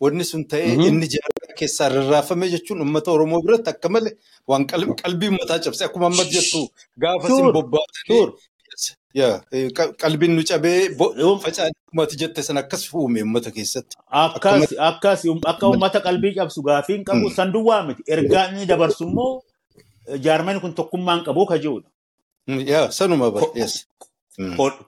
wanni 0.01 0.23
sun 0.25 0.43
ta'ee 0.51 0.73
Mhm. 0.75 0.81
inni 0.87 1.07
jaarraa 1.13 1.44
keessaa 1.59 1.89
rarraafame 1.95 2.45
jechuun 2.53 2.79
uummata 2.83 3.11
Oromoo 3.15 3.41
biratti 3.45 3.69
akka 3.73 3.89
malee 3.95 4.13
waan 4.49 4.65
qalbii 5.03 5.29
uummataa 5.29 5.59
cabse 5.65 5.83
akkuma 5.87 6.05
amma 6.11 6.23
jettu 6.33 6.61
gaafa 7.03 7.27
sin 7.27 7.37
Sure. 7.37 7.53
bobbaatanii. 7.57 8.25
Qalbiin 10.03 10.33
nu 10.35 10.43
cabee 10.43 10.79
faca'an 11.43 11.71
akkuma 11.71 12.05
jette 12.21 12.41
san 12.47 12.57
akkas 12.61 12.83
uume 12.93 13.19
uummata 13.23 13.51
keessatti. 13.57 13.95
Akkas 14.11 14.73
akka 15.49 15.67
uummata 15.69 15.99
qalbii 16.07 16.33
cabsu 16.37 16.61
gaafiin 16.67 17.03
qabu 17.07 17.29
san 17.37 17.51
duwwaa 17.53 17.81
miti. 17.87 18.03
Ergaa 18.07 18.45
inni 18.51 18.65
dabarsu 18.71 19.03
immoo 19.07 19.41
jaarmeen 20.25 20.59
kun 20.61 20.73
tokkummaan 20.79 21.23
qabu 21.27 21.45
ka 21.51 21.57
jirudha. 21.63 21.89
Yaa 22.71 22.91
sanuma 22.91 23.31
bara. 23.31 23.47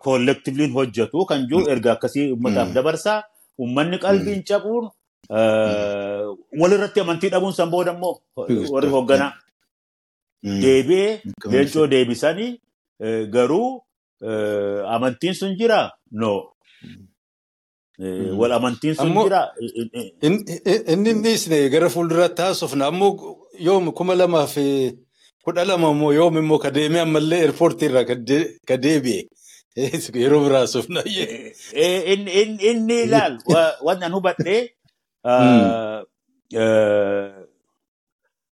Kollektiivliin 0.04 0.72
hojjetu 0.74 1.26
kan 1.26 1.48
jiru 1.50 1.68
ergaa 1.74 1.94
akkasii 1.98 2.32
uummataaf 2.32 2.74
dabarsaa. 2.76 3.24
Uummanni 3.60 3.98
qalbiin 4.00 4.44
cabuun 4.50 4.90
walirratti 6.62 7.00
amantii 7.00 7.30
dhabuun 7.34 7.54
san 7.54 7.70
booda 7.70 7.94
immoo 7.94 8.16
warri 8.76 8.90
hoogganaa 8.96 9.34
deebi'ee 10.64 11.12
leencoo 11.52 11.88
deebisanii 11.92 12.52
garuu 13.36 13.70
amantiin 14.96 15.34
sun 15.34 15.56
jira? 15.58 15.92
No. 16.12 16.54
Wal 18.40 18.52
amantiin 18.52 18.96
sun 18.96 19.14
jira. 19.14 19.42
Inni 20.22 21.10
inni 21.10 21.70
gara 21.70 21.90
fuulduraatti 21.90 22.42
haasofna 22.42 22.88
ammoo 22.88 23.38
yoom 23.60 23.92
kuma 23.94 24.16
lamaaf 24.16 24.56
kudha 25.44 25.66
lama 25.66 25.92
immoo 25.92 26.14
yoom 26.14 26.38
immoo 26.38 26.60
ka 26.60 26.72
deemee 26.72 27.02
ammallee 27.02 27.42
eerpoortii 27.46 27.90
irraa 27.90 28.06
ka 28.68 28.78
deebi'e. 28.78 29.28
Yeroo 30.24 30.42
biraa 30.46 30.64
haasofna. 30.66 31.04
Inni 32.72 33.02
ilaal 33.04 33.38
waan 33.86 34.04
an 34.04 34.14
hubadhee 34.18 34.62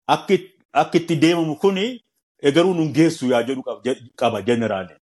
akka 0.07 0.97
itti 0.99 1.15
deemamu 1.23 1.55
kuni 1.63 1.85
garuu 2.55 2.73
nun 2.73 2.93
geessu 2.97 3.27
yaa 3.33 3.43
jedhu 3.47 3.63
qaba 4.21 4.41
jeneraali. 4.47 4.93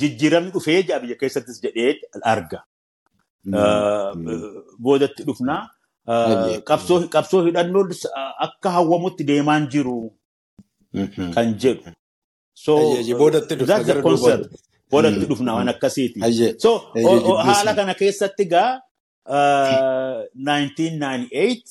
Jijjiiramni 0.00 0.50
dhufee 0.54 0.82
jaa 0.88 0.98
biyya 1.02 1.16
keessattis 1.22 1.60
jedhee 1.64 1.92
arga. 2.32 2.60
Boodatti 4.84 5.22
dhufnaa. 5.28 5.62
Qabsoo 7.14 7.42
hidhannoo 7.46 7.84
akka 8.46 8.70
hawwamutti 8.76 9.24
deemaan 9.30 9.68
jiru 9.72 9.96
kan 11.34 11.48
jedhu. 11.64 11.90
So 12.54 12.72
boodatti 13.18 13.56
concept. 14.02 14.52
Boodatti 14.90 15.24
dhufnaa 15.30 15.54
waan 15.58 15.68
akkasiiti. 15.74 16.18
So 16.58 16.70
haala 17.48 17.74
kana 17.74 17.94
keessatti 18.02 18.44
gaa 18.54 18.70
1998 19.26 21.62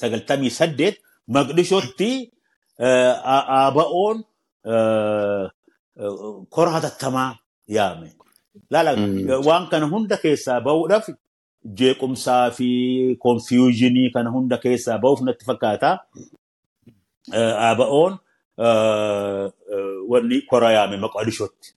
sagaltamii 0.00 0.50
saddeet 0.50 0.96
Maqdishootti 1.28 2.32
ABO'n 2.78 4.24
kora 6.54 6.70
hatattamaa 6.76 7.30
yaame. 7.68 8.12
Laala 8.70 8.92
waan 9.46 9.68
kana 9.70 9.86
hunda 9.92 10.16
keessaa 10.16 10.60
bahuudhaaf 10.60 11.08
jeequmsaa 11.78 12.50
fi 12.50 12.68
konfiyuuzinii 13.20 14.10
kana 14.14 14.30
hunda 14.30 14.58
keessaa 14.58 14.98
bahuuf 14.98 15.20
natti 15.26 15.44
fakkaata. 15.44 15.98
ABO'n 17.70 18.18
wanni 20.10 20.40
kora 20.50 20.72
yaame 20.76 20.96
Maqdishootti. 21.06 21.68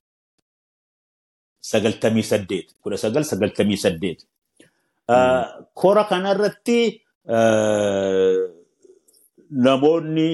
Sagaltamii 1.72 2.24
saddeet 2.32 2.68
kudha 2.82 2.98
sagal 2.98 3.24
sagaltamii 3.24 3.78
saddeet. 3.78 4.20
Kora 5.08 6.04
kanarratti 6.08 7.02
namoonni 9.52 10.30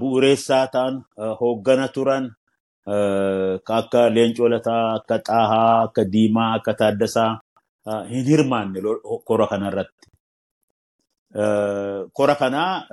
bu'uureessaa 0.00 0.66
ta'an 0.72 1.04
hooggana 1.40 1.88
turan 1.88 2.30
akka 2.86 4.08
Leencoo 4.14 4.48
Lataa, 4.48 4.94
akka 4.96 5.18
Xaahaa, 5.26 5.82
akka 5.84 6.04
Diimaa, 6.12 6.54
akka 6.56 6.74
Taaddasaa 6.74 7.40
hin 8.08 8.24
hirmaanne 8.24 8.80
kora 9.24 9.46
kanarratti. 9.46 10.08
Kora 12.12 12.34
kanaa 12.40 12.86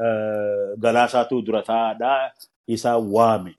galaasaatu 0.81 1.41
dura 1.45 1.61
taa'aadhaa 1.63 2.31
isaa 2.67 2.97
waame. 2.99 3.55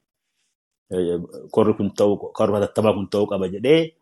Korri 1.51 1.75
kun 1.75 1.91
ta'uu, 1.97 2.17
korri 2.37 2.53
hatattamaa 2.53 2.93
kun 2.93 3.09
ta'uu 3.09 3.27
qaba 3.27 3.49
jedhee 3.49 3.93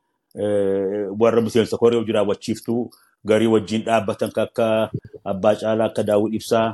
warra 1.21 1.41
miseensa 1.43 1.77
koree 1.79 1.99
hojii 1.99 2.13
raawwachiiftuu 2.17 2.91
garii 3.29 3.51
wajjin 3.55 3.83
dhaabbatan 3.87 4.31
akka 4.45 4.67
abbaa 5.33 5.55
caalaa 5.61 5.87
akka 5.91 6.03
daawwit 6.09 6.35
ibsaa 6.39 6.69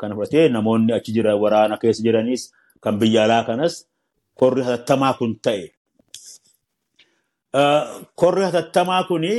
kana 0.00 0.14
fudhatee 0.16 0.48
namoonni 0.48 0.92
achi 0.98 1.12
jira 1.16 1.36
waraana 1.42 1.76
keessa 1.82 2.02
jiranis 2.06 2.42
kan 2.82 2.98
biyya 3.00 3.24
alaa 3.24 3.44
kanas 3.48 3.74
korri 4.40 4.62
hatattamaa 4.66 5.14
kun 5.18 5.32
ta'e. 5.44 5.66
Korri 8.20 8.42
hatattamaa 8.48 9.02
kuni 9.08 9.34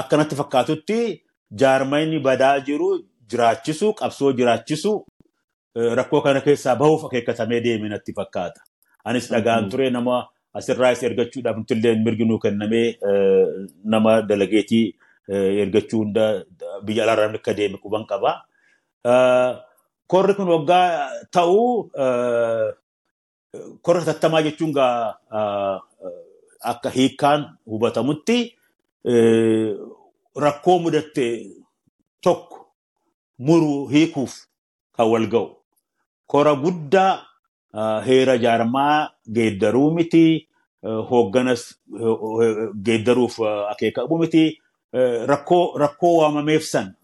akkanatti 0.00 0.36
fakkaatutti 0.40 0.98
jaarmayni 1.62 2.18
badaa 2.26 2.60
jiru 2.66 2.88
jiraachisu 3.30 3.92
qabsoo 4.00 4.32
jiraachisu 4.38 4.92
rakkoo 5.98 6.20
kana 6.26 6.40
keessaa 6.46 6.76
bahuuf 6.76 7.04
akeekkatamee 7.08 7.60
deeme 7.64 7.88
natti 7.88 8.12
fakkaata. 8.18 8.60
Anis 9.04 9.28
dhagaan 9.32 9.70
ture 9.70 9.90
nama 9.90 10.16
asirraas 10.58 11.02
ergachuudhaaf 11.08 11.56
nutillee 11.56 11.94
mirgi 12.04 12.24
nuu 12.28 12.38
kennamee 12.44 12.86
nama 13.84 14.22
dalageetii 14.22 14.86
ergachuu 15.62 16.00
hunda 16.02 16.24
biyya 16.84 17.04
alaarraa 17.04 17.34
akka 17.38 17.54
deeme 17.58 17.78
quban 17.82 18.04
qaba. 18.10 18.32
Korri 20.12 20.34
kun 20.36 20.48
waggaa 20.54 20.86
ta'uu 21.34 21.90
korri 23.82 24.00
hatattamaa 24.00 24.42
jechuun 24.46 24.72
akka 26.72 26.90
hiikkaan 26.96 27.40
hubatamutti 27.70 28.38
rakkoo 30.44 30.78
mudatte 30.84 31.26
tokko 32.24 32.56
muruu 33.38 33.88
hiikuuf 33.92 34.34
kan 34.96 35.06
wal 35.12 35.26
ga'u. 35.32 35.48
Kora 36.26 36.54
guddaa 36.54 37.12
heera 38.06 38.38
jaarmaa 38.38 39.10
geeddaruu 39.36 39.90
miti, 39.94 40.48
hoogganas 41.10 41.62
geeddaruuf 42.86 43.40
akeekamu 43.72 44.18
miti. 44.18 44.58
Rakkoo 45.32 46.16
waamameef 46.20 46.64
san 46.64 46.94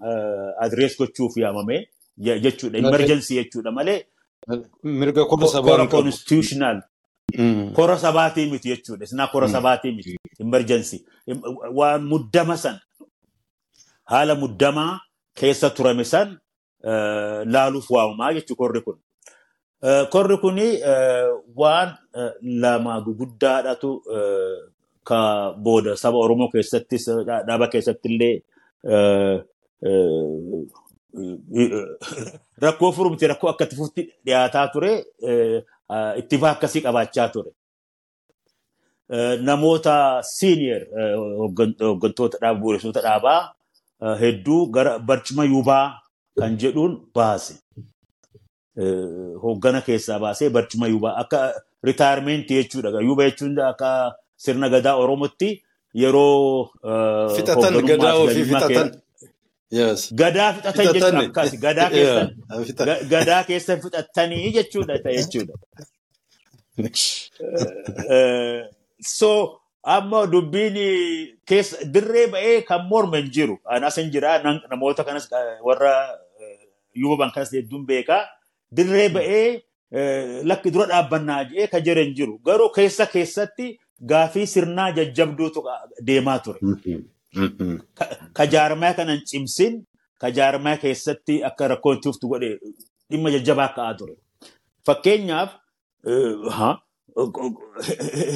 adrees 0.61 0.99
gochuuf 0.99 1.37
yaamame 1.37 1.89
jechuudha. 2.19 2.79
Emergency 2.79 3.35
jechuudha 3.35 3.71
malee. 3.73 4.05
Mirga 4.85 5.25
kora 5.25 5.47
sabaa 5.49 5.71
Kora 5.71 5.87
constitutional. 5.87 6.83
Kora 7.75 7.99
sabaatii 7.99 8.51
miti 8.51 8.69
jechuudha. 8.69 9.05
Isinaa 9.05 9.27
kora 9.27 9.49
sabaatii 9.49 9.93
miti. 9.93 10.19
Emergency. 10.41 11.05
Waan 11.79 12.05
muddama 12.12 12.57
san 12.57 12.79
haala 14.05 14.35
muddamaa 14.35 15.01
keessa 15.35 15.71
turame 15.71 16.05
san 16.05 16.39
laaluuf 17.53 17.91
waamamaa 17.91 18.33
jechuudha 18.33 18.59
korri 18.59 18.81
kun. 18.81 18.99
Korri 19.83 20.37
kuni 20.43 20.68
waan 21.55 21.95
lama 22.43 23.01
guguddaadhatu 23.07 23.91
ka 25.05 25.20
booda 25.55 25.97
saba 25.97 26.18
Oromoo 26.18 26.49
keessattis 26.51 27.07
dhaaba 27.47 27.68
keessatti 27.72 28.09
illee 28.11 28.35
rakkoo 32.64 32.91
furumti 32.93 33.26
rakkoo 33.31 33.51
akka 33.51 33.64
itti 33.64 34.03
dhiyaataa 34.26 34.66
ture 34.74 34.93
ittifaa 36.20 36.51
akkasii 36.57 36.83
qabaachaa 36.87 37.29
ture. 37.35 37.51
Namoota 39.47 40.22
senior 40.22 40.83
hooggantoota 41.39 42.39
dhaabaa 42.43 42.61
bu'uureessitoota 42.61 43.03
dhaabaa 43.07 43.41
hedduu 44.20 44.66
gara 44.74 44.99
barcuma 44.99 45.45
yuubaa 45.45 45.87
kan 46.39 46.59
jedhuun 46.61 46.99
baase. 47.14 47.55
Hooggana 49.43 49.81
keessaa 49.83 50.18
baasee 50.22 50.51
barcuma 50.51 50.87
yuubaa 50.87 51.16
akka 51.22 51.39
ritaayirmentii 51.85 52.62
jechuudha. 52.62 53.01
Yuuba 53.01 53.24
jechuun 53.31 53.59
akka 53.59 54.14
sirna 54.37 54.68
gadaa 54.68 54.97
Oromootti 55.03 55.62
yeroo 55.95 56.70
fixatan 57.37 57.83
gadaa 57.91 58.14
ofii 58.14 58.45
fixatan. 58.45 58.91
Gadaa 60.22 60.53
fixatan 60.53 60.87
jechuudha 60.95 61.26
akkas 61.26 61.59
gadaa 61.66 61.91
keessan 61.91 62.29
gadaa 63.14 63.43
keessan 63.45 63.81
fixattanii 63.83 64.53
jechuudha 64.59 64.95
jechuudha. 65.05 65.55
So 69.01 69.61
amma 69.83 70.26
dubbiin 70.26 70.74
dirree 71.95 72.26
ba'ee 72.33 72.64
kan 72.66 72.87
morme 72.89 73.20
hin 73.20 73.31
jiru. 73.31 73.59
Anas 73.64 73.97
hin 73.97 74.11
jira 74.11 74.39
namoota 74.43 75.05
kanas 75.05 75.29
warra 75.62 76.18
yuuban 76.95 77.31
kanas 77.35 77.53
hedduun 77.53 77.87
beekaa. 77.87 78.26
Dirree 78.77 79.09
ba'ee 79.14 79.62
lakki 80.51 80.71
dura 80.75 80.87
dhaabbannaa 80.93 81.43
jedhee 81.51 81.66
kan 81.75 81.83
jiru 81.87 82.01
hin 82.05 82.14
jiru. 82.19 82.39
Garuu 82.47 82.71
keessa 82.79 83.07
keessatti 83.07 83.66
gaafii 84.11 84.47
sirnaa 84.55 84.91
jajjabduutu 84.99 85.62
deemaa 86.07 86.39
ture. 86.39 86.59
Ka 88.37 88.47
jaarmaa 88.55 88.93
kana 88.99 89.12
hin 89.16 89.25
cimsin 89.31 89.81
ka 90.21 90.31
jaarmaa 90.41 90.77
keessatti 90.85 91.41
akka 91.51 91.69
rakkoon 91.75 92.01
tuftu 92.05 92.29
godhe 92.29 92.51
dhimma 93.11 93.31
jajjabaa 93.37 93.69
ka'aa 93.79 93.95
ture. 94.03 94.14
Fakkeenyaaf 94.87 95.51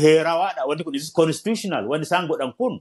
heerawaadha 0.03 0.67
wanti 0.69 0.85
kun 0.85 0.95
constitutional 1.21 1.85
wanti 1.93 2.07
isaan 2.09 2.27
godhan 2.31 2.53
kun 2.59 2.75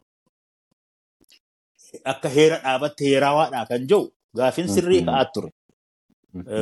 akka 2.14 2.30
heera 2.36 2.58
dhaabatti 2.64 3.04
heerawaadha 3.12 3.66
kan 3.70 3.82
jiru 3.90 4.04
gaafin 4.38 4.68
sirrii 4.76 5.04
ka'aa 5.10 5.26
ture. 5.34 5.50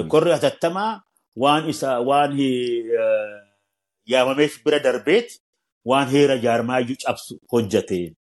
Korri 0.07 0.31
hatattamaa 0.31 1.01
waan 1.35 1.69
isa 1.69 1.99
waan 2.01 2.33
yaamameef 4.11 4.63
bira 4.65 4.79
darbeet 4.79 5.29
waan 5.85 6.07
heera 6.09 6.37
jaarmaayyuu 6.45 6.97
cabsu 7.03 7.39
hojjate. 7.51 8.15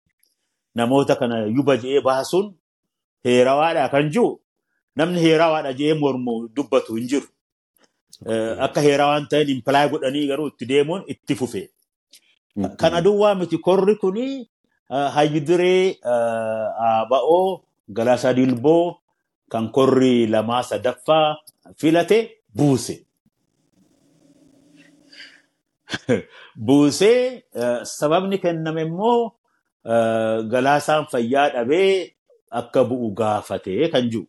Namoota 0.74 1.16
kana 1.16 1.45
yuba 1.57 1.76
je'ee 1.76 2.01
baasuun 2.01 2.55
heerawaadha 3.24 3.88
kan 3.92 4.11
jiru 4.11 4.40
namni 4.97 5.20
heerawaadha 5.26 5.72
je'ee 5.80 5.95
mormu 6.01 6.49
dubbatu 6.57 6.95
hin 6.97 7.07
jiru. 7.12 7.28
Akka 8.66 8.80
heerawaan 8.80 9.28
ta'een 9.30 9.49
impilaay 9.57 9.88
godhanii 9.92 10.26
garuu 10.32 10.49
itti 10.53 10.66
deemuun 10.72 11.05
itti 11.14 11.34
fufe. 11.34 11.62
Kana 12.80 13.01
duwwaa 13.05 13.34
miti 13.34 13.59
korri 13.59 13.95
kuni 14.03 14.26
hayyuduree 14.88 15.99
Aba'oo 16.88 17.61
Galaasaa 17.97 18.32
Dilboo 18.32 18.97
kan 19.53 19.70
korri 19.70 20.26
lamaa 20.26 20.62
sadaffaa 20.62 21.36
filate 21.76 22.18
buuse. 22.57 22.97
Buusee 26.66 27.45
sababni 27.82 28.38
kenname 28.38 28.82
immoo 28.82 29.32
galaasaan 30.53 31.07
fayyaa 31.12 31.49
dhabee 31.55 32.14
akka 32.51 32.84
bu'u 32.88 33.11
gaafate 33.20 33.88
kan 33.92 34.09
jiru. 34.11 34.26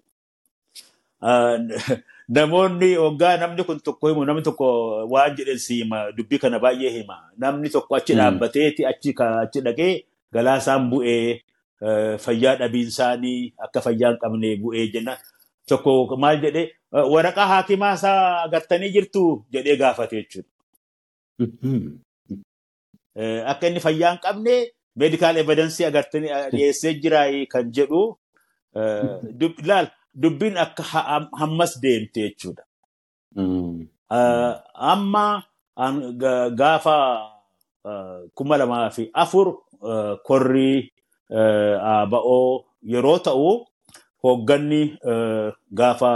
Namoonni 2.35 2.95
hoggaa 2.97 3.37
namni 3.37 3.63
kun 3.63 3.79
tokko 3.85 4.09
himu 4.09 4.25
namni 4.25 4.41
tokko 4.41 4.67
waan 5.13 5.35
jedhan 5.37 5.59
si 5.61 5.75
hima 5.81 6.11
dubbii 6.17 6.39
kana 6.41 6.59
baay'ee 6.59 6.89
hima. 6.97 7.17
Namni 7.37 7.69
tokko 7.69 7.95
achi 7.95 8.17
dhaabbateeti 8.17 8.85
achi 8.91 9.13
achi 9.17 9.61
dhaqee 9.67 9.93
galaasaan 10.33 10.89
bu'ee 10.89 11.41
fayyaa 12.25 12.55
dhabiinsaanii 12.61 13.53
akka 13.67 13.81
fayyaa 13.87 14.11
hin 14.13 14.19
qabne 14.23 14.55
bu'ee 14.63 14.87
jenna. 14.93 15.17
Tokko 15.69 16.17
maal 16.23 16.37
jedhee 16.43 16.67
waraqaa 17.13 17.47
haakimaa 17.53 17.93
isaa 17.99 18.43
agartanii 18.45 18.91
jirtu 18.95 19.23
jedhee 19.53 19.75
gaafate 19.83 20.15
jechuudha. 20.21 20.49
Akka 23.51 23.67
inni 23.67 23.79
fayyaa 23.87 24.11
hin 24.13 24.21
qabne 24.27 24.55
meedikaal 25.01 25.37
evidensii 25.43 25.85
agartanii 25.89 26.31
dhiyeessee 26.53 26.93
jira 27.03 27.23
kan 27.53 27.71
jedhu 27.77 28.01
laal 29.69 29.87
dubbiin 30.21 30.57
akka 30.65 30.83
hammas 31.41 31.77
deemte 31.81 32.21
jechuudha. 32.27 32.63
Amma 34.91 35.25
gaafa 36.61 36.97
kuma 38.35 38.57
lamaa 38.57 38.89
fi 38.89 39.09
afur 39.13 39.47
korri 40.27 40.91
Aba'oo 41.31 42.65
yeroo 42.93 43.19
ta'u 43.19 43.65
hoogganni 44.23 44.81
gaafa 45.73 46.11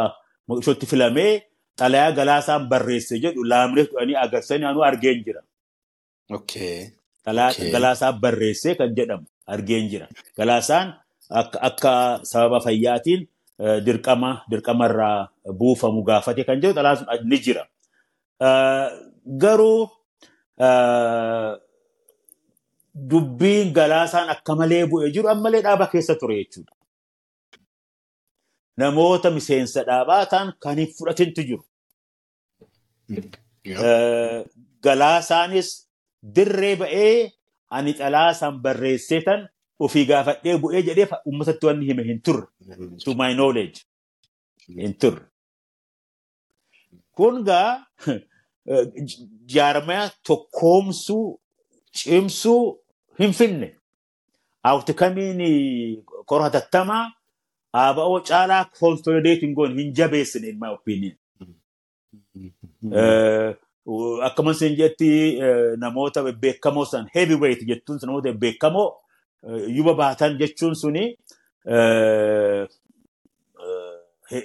maqishootti 0.47 0.85
filamee 0.85 1.33
xalayaa 1.79 2.11
galaasaan 2.17 2.67
barreesse 2.69 3.19
jedhu 3.23 3.43
laamree 3.51 3.85
fudhanii 3.89 4.15
agarsanii 4.25 4.65
anuu 4.69 4.83
argeen 4.83 5.23
jira. 5.25 5.41
Galaasaan 7.25 8.19
barreessee 8.21 8.75
kan 8.75 8.95
jedhamu 8.95 9.25
argeen 9.47 9.89
jira. 9.89 10.07
Galaasaan 10.37 10.93
akka 11.29 12.19
sababa 12.23 12.59
fayyaatiin 12.65 13.27
dirqama 13.85 14.43
dirqamarraa 14.51 15.29
buufamu 15.59 16.03
gaafate 16.03 16.43
kan 16.47 16.61
jedhu 16.61 16.73
xalayaan 16.77 16.97
sun 16.97 17.29
ni 17.29 17.37
jira. 17.45 17.63
Garuu 19.41 19.89
dubbiin 23.11 23.73
galaasaan 23.73 24.29
akka 24.33 24.55
malee 24.55 24.83
bu'ee 24.91 25.11
jiru 25.15 25.27
ammalee 25.33 25.61
dhaaba 25.67 25.87
keessa 25.91 26.15
ture 26.21 26.35
jechuudha. 26.41 26.73
Namoota 28.77 29.29
miseensa 29.37 29.83
dhaabaa 29.89 30.25
ta'an 30.31 30.53
kan 30.63 30.77
hin 30.77 30.89
fudhatintu 30.97 31.41
jiru. 31.49 31.63
Galaasaanis 34.83 35.69
dirree 36.35 36.75
ba'ee 36.81 37.31
ani 37.69 37.93
xalaasaan 37.99 38.61
barreessee 38.63 39.21
tan 39.27 39.41
ofii 39.79 40.05
gaafadhee 40.11 40.57
bu'ee 40.63 40.81
jedhee 40.89 41.07
uummatatti 41.25 41.65
wanni 41.69 41.85
hime 41.89 42.03
hin 42.11 42.21
turre. 42.21 42.47
To 43.05 43.13
my 43.21 43.33
knowledge. 43.33 43.77
Hin 44.81 44.95
turre. 45.01 45.25
Kun 47.17 47.43
gaa 47.45 47.85
jaarmaya 49.53 50.09
tokkoomsuu, 50.27 51.25
cimsuu 51.97 52.63
hin 53.19 53.33
finne. 53.33 53.75
Awti 54.63 54.93
kamiin 54.93 55.41
kora 56.25 56.43
hatattamaa 56.49 57.05
Aba'oo 57.73 58.19
caalaa 58.27 58.65
consolidating 58.79 59.53
goon 59.55 59.75
hin 59.77 59.93
jabeessine 59.97 60.47
in 60.49 60.57
my 60.59 60.69
opinion. 60.73 61.15
Akkuma 64.27 64.51
isin 64.51 64.75
jetti 64.79 65.09
namoota 65.77 66.23
beekamoo 66.45 66.85
san 66.85 67.05
heavyweight 67.15 67.61
jettuun 67.67 67.99
namoota 68.01 68.33
beekamoo 68.33 68.87
yuba 69.75 69.93
baatan 69.93 70.37
jechuun 70.39 70.75
suni 70.75 71.03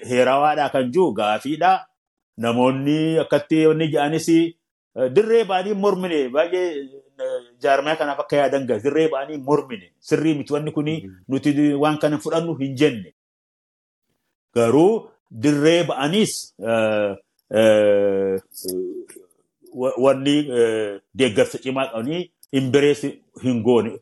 heerawaadhaa 0.08 0.68
kan 0.74 0.90
jiru 0.92 1.12
gaafiidha. 1.12 1.72
Namoonni 2.36 3.18
akkatti 3.22 3.66
wanni 3.66 3.88
jedhanis 3.92 4.28
dirree 5.16 5.44
ba'anii 5.50 5.74
mormine 5.74 6.28
baay'ee 6.28 6.70
jaarmaya 7.62 7.96
kanaaf 7.96 8.20
akka 8.24 8.36
yaadan 8.36 8.66
gaa 8.68 8.78
dirree 8.84 9.08
ba'anii 9.12 9.38
mormine 9.48 9.90
sirrii 10.00 10.34
miti 10.38 10.52
wanni 10.52 10.70
kuni 10.76 10.94
nuti 11.28 11.72
waan 11.82 11.98
kana 11.98 12.18
fudhannu 12.18 12.54
hin 12.60 12.74
jenne. 12.76 13.10
Garuu 14.54 15.08
dirree 15.30 15.84
ba'aniis 15.90 16.54
wanni 20.04 20.36
deeggarsa 21.14 21.58
cimaa 21.58 21.86
qabanii 21.92 22.30
hin 22.52 22.70
bireessi 22.72 23.10
hin 23.42 23.62
goone. 23.62 23.92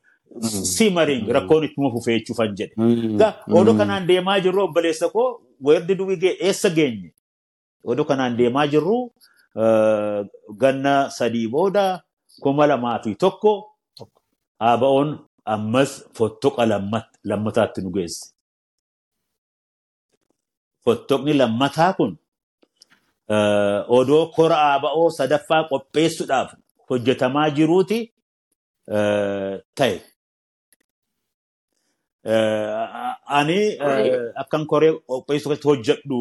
Si 0.74 0.90
mariin 0.90 1.26
rakkoon 1.36 1.64
ittuma 1.64 1.90
fufee 1.94 2.18
jechuufan 2.18 2.54
jedhe. 2.56 2.74
Odoo 3.48 3.74
kanaan 3.80 4.06
deemaa 4.06 4.38
jirru 4.44 4.62
obboleessa 4.64 5.08
koo 5.08 5.40
weerdi 5.60 5.94
duwwii 5.94 6.36
eessa 6.40 6.70
geenye? 6.70 7.12
Odoo 7.84 8.04
kanaan 8.04 8.36
deemaa 8.36 8.66
jirru 8.66 9.12
ganna 10.62 11.10
sadii 11.10 11.48
booda 11.48 11.84
kuma 12.40 12.66
lamaa 12.66 12.98
fi 13.04 13.14
tokko 13.14 13.52
Aba'oon 14.62 15.18
ammas 15.44 15.92
fottoqa 16.16 16.66
lammataatti 17.24 17.82
nu 17.82 17.90
geesse. 17.90 18.30
Fottoqni 20.84 21.32
lammataa 21.34 21.92
kun 21.98 22.12
odoo 23.98 24.26
kora 24.36 24.56
Aba'oo 24.74 25.10
sadaffaa 25.10 25.64
qopheessuudhaaf 25.70 26.54
hojjetamaa 26.90 27.48
jiruuti 27.56 27.98
ta'e. 29.74 29.96
Ani 33.38 33.58
akkan 34.42 34.66
koree 34.66 34.92
qopheessuu 35.08 35.56
hojjedhu 35.64 36.18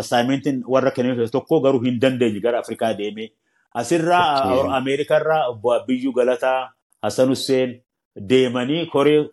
assaayimentiin 0.00 0.64
warra 0.66 0.90
kennan 0.90 1.30
tokko 1.30 1.60
garuu 1.60 1.80
hin 1.86 2.00
dandeenye 2.00 2.40
gara 2.40 2.58
Afrikaa 2.58 2.94
deemee. 2.98 3.28
Asirraa 3.74 4.76
Ameerikarraa 4.76 5.48
obbo 5.48 5.72
Abiyyuu 5.74 6.12
Galataa 6.12 6.72
Hassan 7.02 7.28
Hussein 7.28 7.80
deemanii 8.28 8.86
koree 8.86 9.28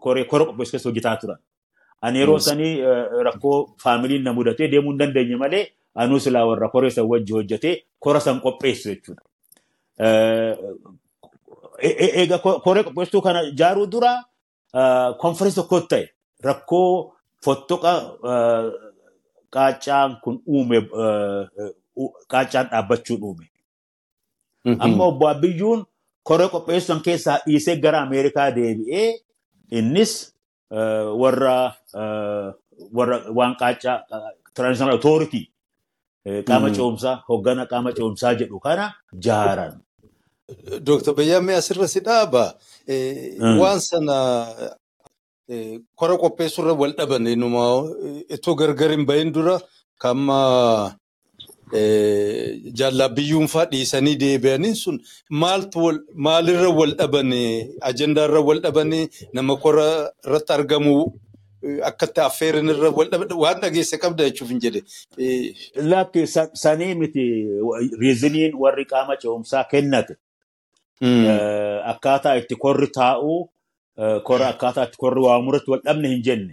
koree 0.00 0.24
qopheessuu 0.24 0.70
keessa 0.72 0.88
hojjetaa 0.88 1.16
turan. 1.16 1.38
Ani 2.02 2.18
yeroo 2.20 2.38
sanii 2.38 2.80
rakkoo 3.26 3.74
faamiliin 3.82 4.22
na 4.24 4.32
mudatee 4.32 4.68
deemuu 4.70 4.90
hin 4.92 4.98
dandeenye 4.98 5.36
malee 5.36 5.64
anuu 5.94 6.18
silaa 6.20 6.46
warra 6.46 6.68
koree 6.68 6.90
san 6.90 7.06
wajji 7.10 7.32
hojjetee 7.32 7.74
kora 7.98 8.20
san 8.20 8.40
qopheessu 8.40 8.88
jechuudha. 8.88 9.22
Egaa 12.22 12.38
koree 12.38 12.82
qopheessuu 12.84 13.22
kana 13.22 13.42
ijaaruu 13.52 13.86
dura 13.92 14.12
konferensi 15.22 15.56
tokko 15.60 15.80
ta'e 15.80 16.08
rakkoo 16.44 17.12
fottoqa 17.44 17.92
qaacaan 19.54 20.16
kun 20.24 20.42
uume 20.46 20.78
qaacaan 22.28 22.66
dhaabbachuun 22.72 23.22
uume. 23.22 23.44
Amma 24.84 25.04
obbo 25.10 25.28
Abiyyuun 25.28 25.84
koree 26.28 26.48
qopheessuun 26.54 27.00
keessaa 27.06 27.38
dhiisee 27.46 27.76
gara 27.84 28.00
Ameerikaa 28.06 28.50
deebi'ee 28.56 29.08
innis 29.80 30.12
warra 31.22 31.56
warra 32.96 33.16
waan 33.38 33.54
qaacaa 33.60 33.96
Transitional 34.54 34.94
Authority. 34.98 35.42
Qaama 36.48 36.68
ce'umsaa 36.76 37.16
hoggana 37.28 37.64
qaama 37.70 37.90
ce'umsaa 37.96 38.34
jedhu 38.40 38.58
kana 38.60 38.86
jaaran. 39.26 39.74
Dooktar 40.86 41.14
Bayyaamee 41.18 41.56
asirra 41.60 41.88
si 41.88 42.00
dhaaba. 42.00 42.44
Waan 43.60 43.80
sana 43.80 44.16
kora 45.96 46.16
qopheessurra 46.22 46.72
wal 46.80 46.92
dhaban 46.98 47.26
inuma 47.34 47.64
itoo 48.36 48.54
gargar 48.60 48.90
hin 48.90 49.06
bahin 49.08 49.32
dura 49.32 49.56
kamma 50.02 50.38
jaallabiyyuun 52.80 53.46
fa'aa 53.54 53.70
dhiisanii 53.72 54.16
deebi'anii 54.24 54.74
sun 54.82 55.00
maalirra 56.26 56.70
wal 56.80 56.94
dhabanii 57.00 57.50
ajandaarra 57.90 58.40
wal 58.48 58.60
dhabanii 58.66 59.08
nama 59.38 59.56
kora 59.64 59.88
irratti 60.26 60.52
argamu 60.58 60.94
akkatti 61.90 62.20
affeerin 62.28 62.68
irra 62.74 62.90
wal 63.00 63.08
dhaban 63.12 63.32
waan 63.44 63.60
dhageesse 63.64 63.96
qabda 64.04 64.28
jechuuf 64.30 64.50
hin 64.54 64.60
jedhe. 64.64 64.80
Lakki 65.92 66.26
sanii 66.64 66.94
miti 67.02 67.24
riiziniin 68.02 68.54
warri 68.64 68.84
qaama 68.94 69.16
ce'umsaa 69.22 69.64
kennate. 69.72 70.14
Akkaataa 71.92 72.36
itti 72.42 72.56
korri 72.64 72.86
taa'u 72.98 73.34
kora 74.28 74.48
akkaataa 74.54 74.84
itti 74.90 74.98
korri 75.04 75.20
waamurratti 75.28 75.70
wal 75.74 75.82
dhabne 75.88 76.08
hin 76.14 76.22
jenne. 76.28 76.52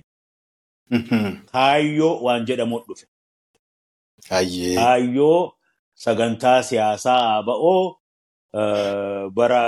Kaayyoo 1.52 2.14
waan 2.26 2.46
jedhamu 2.50 2.80
dhufe. 2.88 3.06
Kaayyoo 4.30 5.52
sagantaa 6.04 6.60
siyaasaa 6.64 7.38
ABO 7.38 7.76
bara 9.38 9.64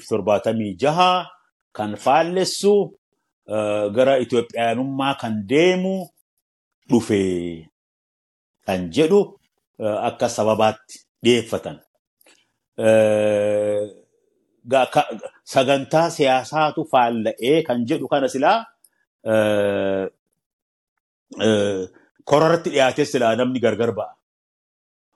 fi 0.00 0.06
torbaatamii 0.08 0.74
jaha 0.82 1.10
kan 1.76 1.96
faallessu 2.04 2.74
gara 3.96 4.14
Itoophiyaanummaa 4.24 5.14
kan 5.20 5.34
deemu 5.50 5.94
dhufe 6.90 7.22
kan 8.66 8.80
jedhu 8.94 9.20
akka 10.08 10.28
sababaatti 10.28 10.94
dhiyeeffatan. 11.24 11.76
Sagantaa 15.54 16.08
siyaasaatu 16.16 16.84
faalla'ee 16.92 17.62
kan 17.68 17.78
jedhu 17.88 18.06
kana 18.12 18.28
silaa 18.34 18.58
korarratti 22.24 22.70
dhiyaatee 22.70 23.04
silaa 23.04 23.36
namni 23.36 23.60
gargar 23.60 23.92
ba'a. 23.92 24.14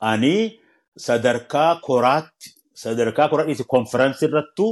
Ani 0.00 0.60
sadarkaa 0.98 1.80
koraatti 1.86 2.54
sadarkaa 2.74 3.28
koraatti 3.28 3.64
konferansii 3.64 4.28
irrattu 4.28 4.66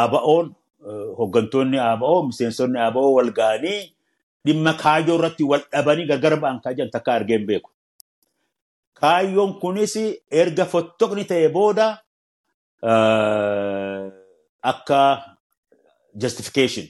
ABO'n 0.00 0.54
hooggantoonni 1.18 1.78
ABO 1.78 2.22
miseensonni 2.28 2.80
ABO 2.80 3.02
wal 3.16 3.32
ga'anii 3.40 3.80
dhimma 4.46 4.72
kaayyoo 4.82 5.18
irratti 5.18 5.44
wal 5.44 5.64
dhabanii 5.72 6.06
gargar 6.08 6.40
ba'an 6.40 6.60
jedhan 6.64 6.90
takka 6.90 7.12
argeen 7.12 7.46
beeku. 7.46 7.70
Kaayyoon 9.00 9.60
kunis 9.60 9.96
erga 10.30 10.64
fottoqni 10.64 11.24
ta'e 11.24 11.48
booda 11.48 11.86
akka 14.72 15.00
justification 16.22 16.86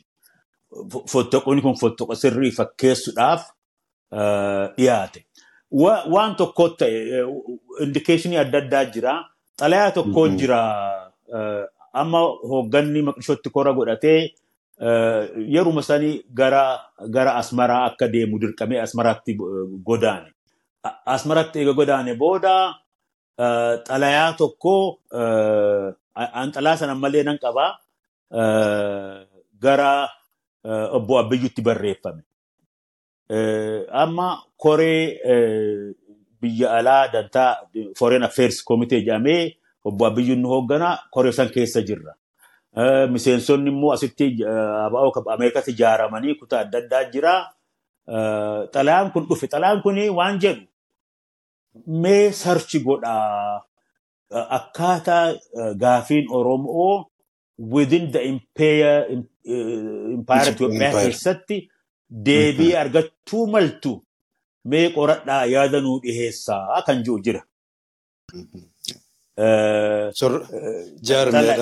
fottoqni 1.13 1.63
kun 1.63 1.77
fottoqa 1.83 2.15
sirrii 2.15 2.51
fakkeessuudhaaf 2.59 3.51
dhiyaate. 4.13 5.25
Waan 6.13 6.35
tokko 6.37 6.69
ta'e 6.81 7.25
indikeeshinii 7.85 8.39
adda 8.45 8.59
addaa 8.59 8.85
jira. 8.95 9.13
Xalayaa 9.61 9.91
tokko 9.95 10.29
jira. 10.39 10.61
Amma 11.93 12.21
hoogganni 12.51 13.03
maqdishootti 13.03 13.51
kora 13.51 13.73
godhatee 13.73 14.35
yeruma 15.55 15.83
sanii 15.83 16.23
gara 16.35 17.33
asmaraa 17.41 17.85
akka 17.89 18.09
deemu 18.13 18.39
dirqamee 18.43 18.81
asmaraatti 18.81 19.35
godaane. 19.89 20.31
Asmaratti 21.07 21.59
eega 21.61 21.73
godaane 21.81 22.15
booda 22.17 22.55
xalayaa 23.89 24.33
tokko 24.39 24.75
an 26.17 26.53
xalayaa 26.55 26.77
sana 26.83 26.95
malee 26.95 27.23
nan 27.23 27.39
qabaa 27.43 27.71
gara 29.61 30.09
obbo 30.97 31.19
Abbiyyuutti 31.19 31.63
barreeffame. 31.63 32.23
Amma 33.35 34.43
koree 34.57 35.19
biyya 36.43 36.71
alaa 36.79 37.09
dantaa 37.13 37.57
foreign 37.99 38.23
affairs 38.25 38.63
komitee 38.65 39.01
jedhamee 39.05 39.55
obbo 39.85 40.07
Abiyyuun 40.07 40.41
nu 40.43 40.49
hoogganaa 40.49 40.99
koree 41.13 41.33
san 41.33 41.49
keessa 41.55 41.83
jirra. 41.83 42.15
Miseensonni 43.11 43.71
immoo 43.71 43.93
asitti 43.93 44.37
Ameerikatti 45.35 45.71
ijaaramanii 45.71 46.35
kutaa 46.35 46.61
adda 46.65 46.79
addaa 46.79 47.05
jira. 47.13 47.35
Xalayaan 48.75 49.11
kun 49.13 49.27
dhufe. 49.29 49.47
Xalayaan 49.47 49.83
kun 49.83 49.97
waan 50.17 50.39
jedhu 50.43 50.67
mee 51.87 52.33
sarchi 52.33 52.81
godhaa 52.81 53.63
akkaataa 54.31 55.35
gaafiin 55.79 56.27
Oromoo 56.31 57.07
within 57.59 58.11
the 58.13 58.21
empire 58.29 59.07
Itoophiyaa 59.45 60.93
keessatti 60.93 61.69
deebii 62.11 62.73
argachuu 62.83 63.47
maltu 63.55 63.93
mee 64.71 64.87
qoradhaa 64.97 65.45
yaada 65.55 65.81
nuu 65.87 65.99
dhiheessaa 66.05 66.83
kan 66.87 67.03
jiru 67.05 67.19
jira. 67.27 67.43
Jaarmeedha 71.09 71.57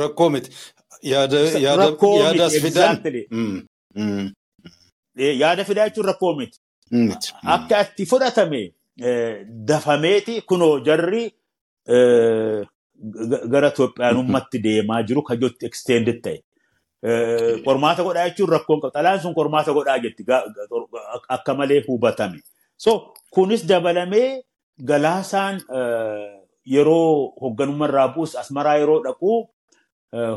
rakkoo 0.00 0.28
miti. 0.30 0.50
Yaada 2.22 2.44
as 2.46 2.54
fidan. 2.64 2.96
Yaada 5.42 5.64
fidaa 5.68 5.88
jechuun 5.88 6.06
rakkoo 6.10 6.34
miti. 6.38 6.58
Akka 7.54 7.80
itti 7.84 8.06
fudhatame 8.12 8.62
dafameeti 9.70 10.40
kunoo 10.48 10.74
jarri 10.86 11.22
gara 13.52 13.68
Itoophiyaanummaatti 13.72 14.58
deemaa 14.66 15.02
jiru 15.08 15.22
kan 15.28 15.36
jirutti 15.40 15.66
extended 15.66 16.18
ta'e. 16.24 16.38
Qormaata 17.64 18.02
godhaa 18.06 18.28
jechuun 18.28 18.50
rakkoon 18.54 18.80
qaba. 18.80 18.92
Xalayaan 18.96 19.20
sun 19.22 19.34
qormaata 19.34 19.72
godhaa 19.76 19.98
jetti 20.04 20.24
akka 21.28 21.54
malee 21.54 21.82
hubatame. 21.88 22.40
So 22.76 23.12
kunis 23.34 23.66
dabalamee 23.68 24.42
galaasaan 24.90 25.60
yeroo 26.74 27.34
hoogganummaa 27.42 27.88
irraa 27.88 28.08
bu'us 28.14 28.32
asmaraa 28.42 28.76
yeroo 28.82 29.02
dhaqu 29.04 29.32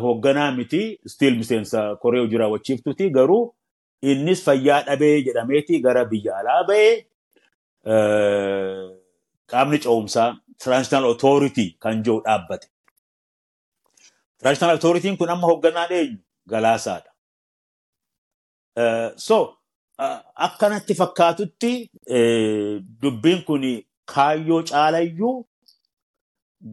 hoogganaa 0.04 0.52
miti 0.58 0.82
stiil 1.14 1.36
miseensa 1.40 1.96
koree 2.02 2.22
hojii 2.22 2.38
raawwachiiftuti 2.42 3.10
garuu 3.18 3.54
innis 4.02 4.44
fayyaa 4.46 4.82
dhabee 4.88 5.22
jedhameeti 5.28 5.80
gara 5.86 6.06
biyya 6.12 6.38
alaa 6.40 6.62
ba'ee 6.68 6.94
qaamni 9.52 9.78
ce'umsaa 9.86 10.30
Transitional 10.64 11.06
Authority 11.14 11.66
kan 11.80 12.04
jiru 12.04 12.22
dhaabbate. 12.26 12.68
Transitional 14.42 14.76
Authority 14.78 15.16
kun 15.18 15.30
amma 15.30 15.48
hoogganaan 15.48 15.92
eenyu 15.92 16.18
galaasaadha. 16.52 17.12
So 19.28 19.38
akkanatti 20.48 20.94
fakkaatutti 21.02 21.72
dubbiin 23.02 23.40
kun 23.48 23.64
kaayyoo 24.14 24.62
caalayyuu 24.72 25.36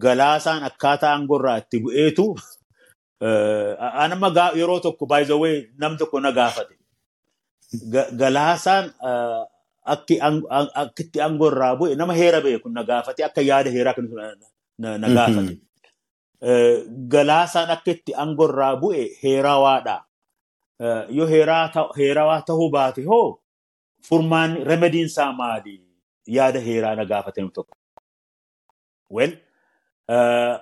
galaasaan 0.04 0.62
akkaataa 0.68 1.12
aangorraa 1.14 1.56
itti 1.62 1.76
bu'eetu 1.84 2.26
anama 4.04 4.28
yeroo 4.60 4.80
tokko 4.84 5.04
way 5.42 5.56
nam 5.80 5.92
tokko 5.98 6.20
na 6.20 6.30
gaafate. 6.38 6.74
Galaasaan 8.20 8.84
akkitti 10.82 11.18
aangorraa 11.20 11.76
bu'e 11.78 11.94
nama 12.00 12.12
heera 12.20 12.40
beeku 12.44 12.68
na 12.68 12.82
gaafate 12.90 13.20
akka 13.24 13.40
yaada 13.50 13.70
heeraa 13.76 13.94
na 14.78 15.08
gaafate. 15.16 15.52
Galaasaan 16.45 17.70
akka 17.70 17.90
itti 17.90 18.12
aangorraa 18.14 18.76
bu'e 18.80 19.05
heerawaadha. 19.22 19.97
Yoo 21.18 21.26
heerawaa 21.26 22.40
ta'uu 22.51 22.70
baate 22.70 23.03
hoo 23.05 23.40
furmaan 24.09 24.57
remediinsaa 24.70 25.32
maali? 25.32 25.80
Yaada 26.26 26.61
heeraa 26.61 26.95
na 26.95 27.05
gaafate 27.05 27.40
tokko. 27.53 27.74
Well, 29.11 29.32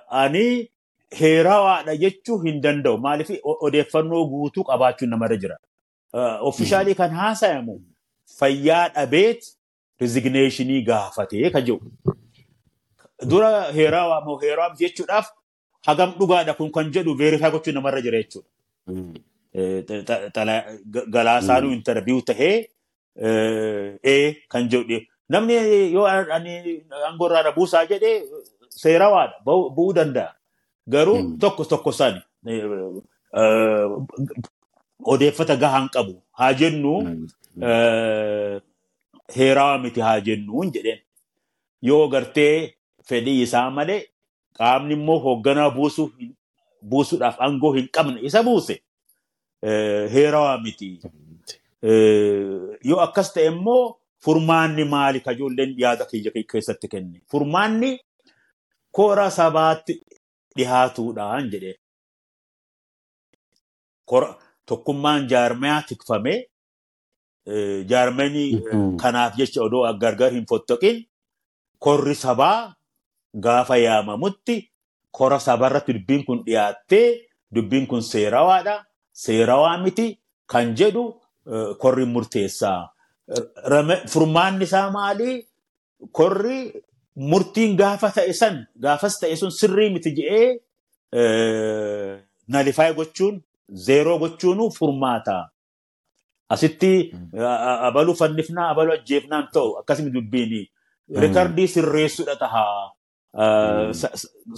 ani 0.09 0.71
heerawaadha 1.19 1.97
jechuu 1.97 2.39
hin 2.45 2.61
danda'u. 2.63 2.97
Maaliif 2.97 3.29
odeeffannoo 3.43 4.25
guutuu 4.29 4.63
qabaachuun 4.63 5.09
namarra 5.09 5.37
jira. 5.37 5.57
Ofishaalii 6.51 6.95
kan 6.95 7.11
haasayamu 7.11 7.79
fayyaa 8.39 8.89
dhabeet 8.95 9.43
rizigneeshinii 9.99 10.81
gaafatee 10.83 11.49
kan 11.49 11.63
jiru. 11.65 11.91
Dura 13.29 13.71
heerawaa 13.71 14.75
jechuudhaaf 14.79 15.31
hagam 15.87 16.11
dhugaadha 16.19 16.53
kun 16.59 16.71
kan 16.75 16.91
jedhu 16.95 17.13
veerifaa 17.21 17.51
gochuun 17.55 17.75
namarra 17.77 18.01
jira 18.05 18.19
jechuudha. 18.23 18.49
Galaasaanuu 21.15 21.71
intarviyu 21.77 22.21
tahee 22.29 22.55
ee 24.13 24.33
kan 24.51 24.69
jedhu 24.73 24.99
namni 25.29 25.53
yoo 25.95 26.05
aangorraa 26.13 27.43
na 27.47 27.51
buusaa 27.57 27.85
jedhee 27.91 28.15
seerawaadha 28.81 29.37
bu'uu 29.45 29.93
danda'a. 29.99 30.31
Garuu 30.93 31.19
tokko 31.41 31.63
tokko 31.71 31.91
sani 31.99 32.21
odeeffata 35.13 35.55
gahaan 35.63 35.87
qabu 35.95 36.13
haa 36.39 36.53
jennu 36.61 36.93
heerawaa 39.35 39.77
miti 39.83 40.01
haa 40.07 40.19
jennuun 40.27 40.71
jedheen. 40.75 40.99
Yoo 41.89 42.07
gartee 42.13 42.73
fedhii 43.09 43.41
isaa 43.45 43.69
malee 43.77 44.01
qaamni 44.59 44.93
immoo 44.99 45.19
hoogganaa 45.25 45.69
buusuudhaaf 46.89 47.35
aangoo 47.45 47.71
hin 47.77 47.87
qabne 47.97 48.19
isa 48.29 48.43
buuse 48.43 48.75
heerawaa 50.13 50.57
miti. 50.63 50.89
Yoo 52.89 52.99
akkas 53.05 53.33
ta'e 53.35 53.45
immoo 53.51 53.83
furmaanni 54.25 54.83
maali 54.95 55.19
ka 55.25 55.31
ijoolleen 55.37 55.71
yaada 55.83 56.05
kiyya 56.11 56.31
keessatti 56.51 56.87
kenne. 56.87 57.17
Furmaanni 57.31 57.91
kora 58.91 59.29
sabaatti 59.37 59.93
dhihaatuudhaan 60.57 61.49
jedhee. 61.51 61.75
Tokkummaan 64.65 65.27
jaarmayaa 65.29 65.81
tikfamee 65.87 66.39
jaarmanii 67.89 68.51
kanaaf 69.01 69.33
jecha 69.37 69.61
odoo 69.63 69.83
gargar 70.03 70.31
hin 70.31 70.45
fottoqin 70.49 70.97
korri 71.79 72.15
sabaa 72.15 72.73
gaafa 73.33 73.77
yaamamutti 73.77 74.69
kora 75.11 75.39
sabarratti 75.39 75.93
dubbiin 75.93 76.25
kun 76.25 76.43
dhiyaattee 76.45 77.07
dubbiin 77.55 77.87
kun 77.87 78.01
seerawaadha 78.03 78.75
seerawaa 79.13 79.77
miti 79.83 80.19
kan 80.47 80.75
jedhu 80.75 81.21
korri 81.79 82.05
murteessaa. 82.05 82.89
Furmaanni 84.11 84.63
isaa 84.63 84.91
maali? 84.91 85.47
Korri 86.11 86.73
murtiin 87.15 87.77
gaafa 87.77 88.09
ta'e 88.11 88.33
san 88.33 88.67
gaafas 88.83 89.19
ta'e 89.19 89.35
sun 89.35 89.51
sirrii 89.51 89.89
miti 89.93 90.11
jedhee 90.17 90.61
nalifaay 92.47 92.93
gochuun 92.93 93.43
zeeroo 93.85 94.19
gochuun 94.19 94.71
furmaata. 94.77 95.49
Asitti 96.49 97.11
abaluu 97.87 98.15
fannifnaa 98.15 98.69
abaluu 98.73 98.93
ajjeefnaan 98.93 99.47
ta'u 99.53 99.77
akkasuma 99.79 100.13
dubbiin 100.13 100.67
rikardii 101.21 101.67
sirreessuudha 101.67 102.35
tahaa. 102.35 102.91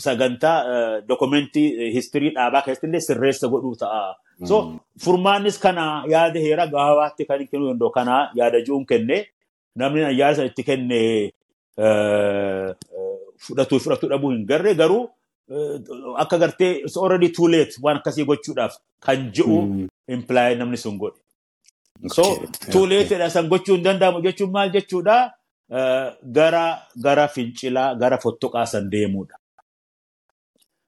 Sagantaa 0.05 1.01
dokumentii 1.09 1.91
histirii 1.95 2.31
dhaabaa 2.35 2.61
keessatti 2.65 2.87
illee 2.87 2.99
sirreessa 3.07 3.47
godhuu 3.53 3.75
ta'a. 3.83 4.15
So 4.45 4.57
furmaannis 5.03 5.57
kana 5.65 5.85
yaada 6.13 6.39
heera 6.45 6.67
gaafaatti 6.67 7.25
kan 7.29 7.45
kennuu 7.51 7.69
danda'u 7.71 7.91
kana 7.97 8.15
yaada 8.39 8.59
ji'uun 8.67 8.85
kenne 8.85 9.17
namni 9.75 10.01
yaada 10.19 10.35
sana 10.35 10.47
itti 10.51 10.63
kenne 10.69 10.99
fudhatuu 13.47 13.79
fudhatuu 13.83 14.09
dhabuu 14.13 14.31
hin 14.35 14.45
garre 14.51 14.73
garuu 14.81 15.03
akka 16.23 16.37
gartee 16.43 16.71
already 17.03 17.29
too 17.37 17.47
late 17.53 17.73
waan 17.87 17.97
akkasii 18.01 18.25
gochuudhaaf 18.31 18.75
kan 19.07 19.29
ji'u 19.39 19.57
imply 20.17 20.55
namni 20.59 20.77
sun 20.83 20.97
godhe. 20.97 21.19
So 22.15 22.23
too 22.71 22.85
late 22.91 23.15
san 23.37 23.47
gochuu 23.49 23.75
hin 23.79 23.83
danda'amu 23.87 24.21
jechuun 24.27 24.51
maal 24.55 24.69
jechuudha 24.77 25.17
gara 25.69 27.27
fincilaa 27.27 27.95
gara 27.95 28.17
fottoqaa 28.17 28.65
san 28.65 28.89
deemuudha. 28.89 29.35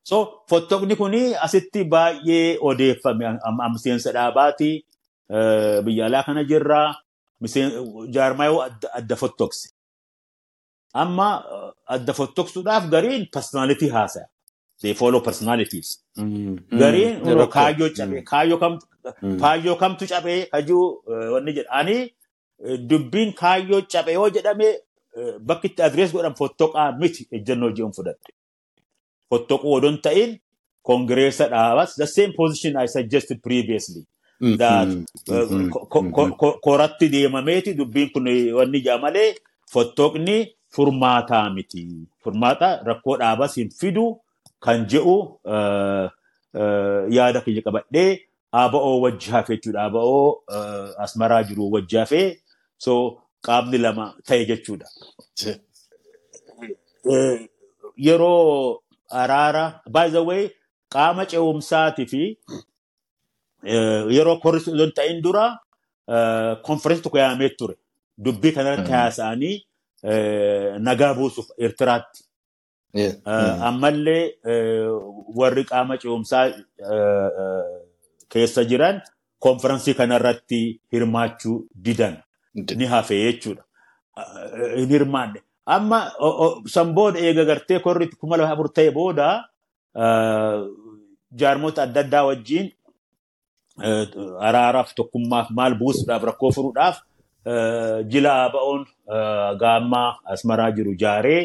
So 0.03 0.43
fottoqni 0.49 0.95
kuni 0.95 1.35
asitti 1.35 1.83
baay'ee 1.83 2.57
odeeffame 2.61 3.25
miseensa 3.73 4.11
dhaabaati 4.17 4.85
biyya 5.85 6.05
alaa 6.05 6.23
kana 6.23 6.43
jirra 6.43 6.95
jaarmaayoo 8.15 8.61
adda 8.93 9.15
fottoqse. 9.15 9.67
Amma 10.93 11.27
adda 11.95 12.13
fottoqsuudhaaf 12.13 12.89
gariin 12.89 13.23
personality 13.35 13.89
haasaya. 13.89 14.27
They 14.81 14.93
follow 14.93 15.21
personalities. 15.21 15.89
Gariin 16.81 17.13
kaayyoo 17.55 17.89
cabee 17.97 18.21
kaayyoo 19.41 19.75
kamtu 19.75 20.05
cabee 20.07 20.45
kajuu 20.51 20.85
wanni 21.33 21.53
jedha. 21.53 21.71
Ani 21.79 22.13
dubbiin 22.89 23.33
kaayyoo 23.33 23.81
cabee 23.93 24.13
yoo 24.19 24.29
jedhame 24.29 24.67
bakki 25.51 25.67
itti 25.71 25.81
adrees 25.87 26.11
godhan 26.13 26.35
fottoqaa 26.41 26.91
miti 26.99 27.27
ejjennoo 27.31 27.71
ji'uun 27.77 27.93
fudhadhe. 27.97 28.33
Fottoquu 29.29 29.73
odoon 29.77 29.97
ta'in 30.01 30.37
kongireessa 30.83 31.47
dhaabas 31.53 31.95
the 31.95 32.07
same 32.07 32.33
position 32.33 32.77
I 32.83 32.87
suggested 32.87 33.41
previously. 33.43 34.05
That 34.57 34.87
koratti 36.67 37.09
deemameeti 37.15 37.73
dubbiin 37.77 38.09
kun 38.13 38.27
wanni 38.59 38.81
jaa 38.87 38.97
malee 38.97 39.35
fottoqni 39.73 40.37
furmaataa 40.75 41.49
miti. 41.55 41.81
Furmaata 42.23 42.69
rakkoo 42.89 43.17
dhaabas 43.17 43.55
hin 43.57 43.69
fidu 43.81 44.05
kan 44.59 44.85
jedhu 44.93 45.15
yaada 47.17 47.41
kiyya 47.45 47.61
qabadhee 47.61 48.09
ABO 48.51 49.01
wajjaafe 49.01 49.55
jechuudha. 49.55 49.83
ABO 49.83 50.43
asmaraa 51.05 51.43
jiru 51.43 51.71
wajjaafe 51.71 52.21
so 52.77 52.93
qaamni 53.47 53.77
lama 53.77 54.05
ta'e 54.27 54.45
jechuudha. 54.49 54.87
Yeroo 58.07 58.79
araara 59.11 59.81
by 59.89 60.09
the 60.09 60.21
way 60.29 60.51
qaama 60.95 61.25
ce'umsaatii 61.31 62.07
fi 62.11 62.21
yeroo 64.17 64.39
korri 64.43 64.59
sun 64.59 64.91
ta'in 64.95 65.21
dura 65.21 65.45
konferensi 66.67 67.03
tokko 67.03 67.17
yaamee 67.17 67.49
ture. 67.59 67.75
Dubbii 68.23 68.51
kanarratti 68.57 68.91
haasa'anii 68.91 69.55
nagaa 70.87 71.13
buusuuf 71.13 71.47
Eertiraatti. 71.57 72.23
Ammallee 73.69 74.23
warri 75.39 75.63
qaama 75.71 75.97
ce'umsaa 76.03 76.45
keessa 78.29 78.63
jiran 78.69 79.01
konferensii 79.39 79.93
kanarratti 79.93 80.59
hirmaachuu 80.93 81.57
didan 81.85 82.15
ni 82.79 82.85
hafe 82.85 83.15
jechuudha. 83.23 83.63
Hin 84.77 84.89
hirmaanne. 84.89 85.39
Amma 85.65 85.99
san 86.65 86.93
booda 86.93 87.19
eega 87.19 87.45
gartee 87.45 87.79
korri 87.79 88.07
kuma 88.21 88.37
lama 88.37 88.53
afur 88.53 88.69
ta'e 88.73 88.91
booda 88.91 89.27
jaarmota 91.39 91.83
adda 91.83 91.99
addaa 92.05 92.23
wajjin 92.29 92.71
araaraaf 94.47 94.93
tokkummaaf 94.99 95.49
maal 95.57 95.75
buusuudhaaf 95.81 96.23
rakkoo 96.29 96.51
furuudhaaf 96.57 96.97
jila 98.11 98.31
ABO'n 98.45 98.85
gaammaa 99.63 100.09
asmaraa 100.35 100.71
jiru 100.77 100.95
jaaree 101.03 101.43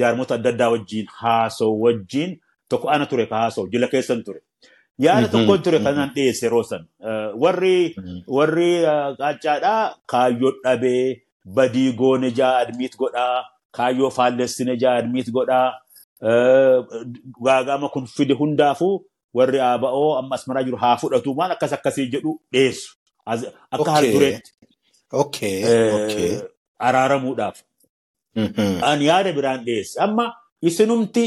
jaarmota 0.00 0.34
adda 0.38 0.50
addaa 0.54 0.70
wajjin 0.76 1.06
haasoo 1.20 1.72
wajjin 1.84 2.38
tokko 2.68 2.88
ana 2.94 3.06
ture 3.10 3.26
ka 3.26 3.36
haasoo 3.42 3.66
jila 3.72 3.86
keessan 3.92 4.22
ture. 4.24 4.40
Yaada 5.04 5.28
tokko 5.32 5.58
ture 5.64 5.78
kanaan 5.86 6.10
dhiyeesse 6.14 6.44
yeroo 6.46 6.62
san. 6.70 6.82
Warri 7.42 7.76
warri 8.36 8.70
qaacaadhaa 9.20 9.82
kaayyoo 10.12 10.52
dhabee 10.64 11.22
badii 11.56 11.92
goone 12.00 12.30
jaa 12.38 12.52
admiit 12.62 12.96
godhaa 13.02 13.44
kaayyoo 13.78 14.10
faallessine 14.18 14.76
jaa 14.82 14.94
admiit 15.02 15.30
godhaa 15.36 15.68
gaagama 17.46 17.88
kun 17.94 18.06
fide 18.16 18.34
hundaafuu 18.40 18.94
warri 19.38 19.60
ABO 19.70 20.04
amma 20.18 20.34
asmaraa 20.38 20.62
jiru 20.68 20.76
haa 20.84 20.96
fudhatu 21.02 21.34
maal 21.38 21.50
akkas 21.56 21.72
akkasii 21.78 22.06
jedhu 22.14 22.32
dhiyeessu. 22.52 22.90
Akka 23.26 23.90
hardureetti. 23.96 24.50
Araaramuudhaaf. 26.88 27.56
Ani 28.90 29.04
yaada 29.10 29.32
biraan 29.38 29.64
dhiyeesse. 29.66 30.00
Amma 30.06 30.24
isinumti 30.62 31.24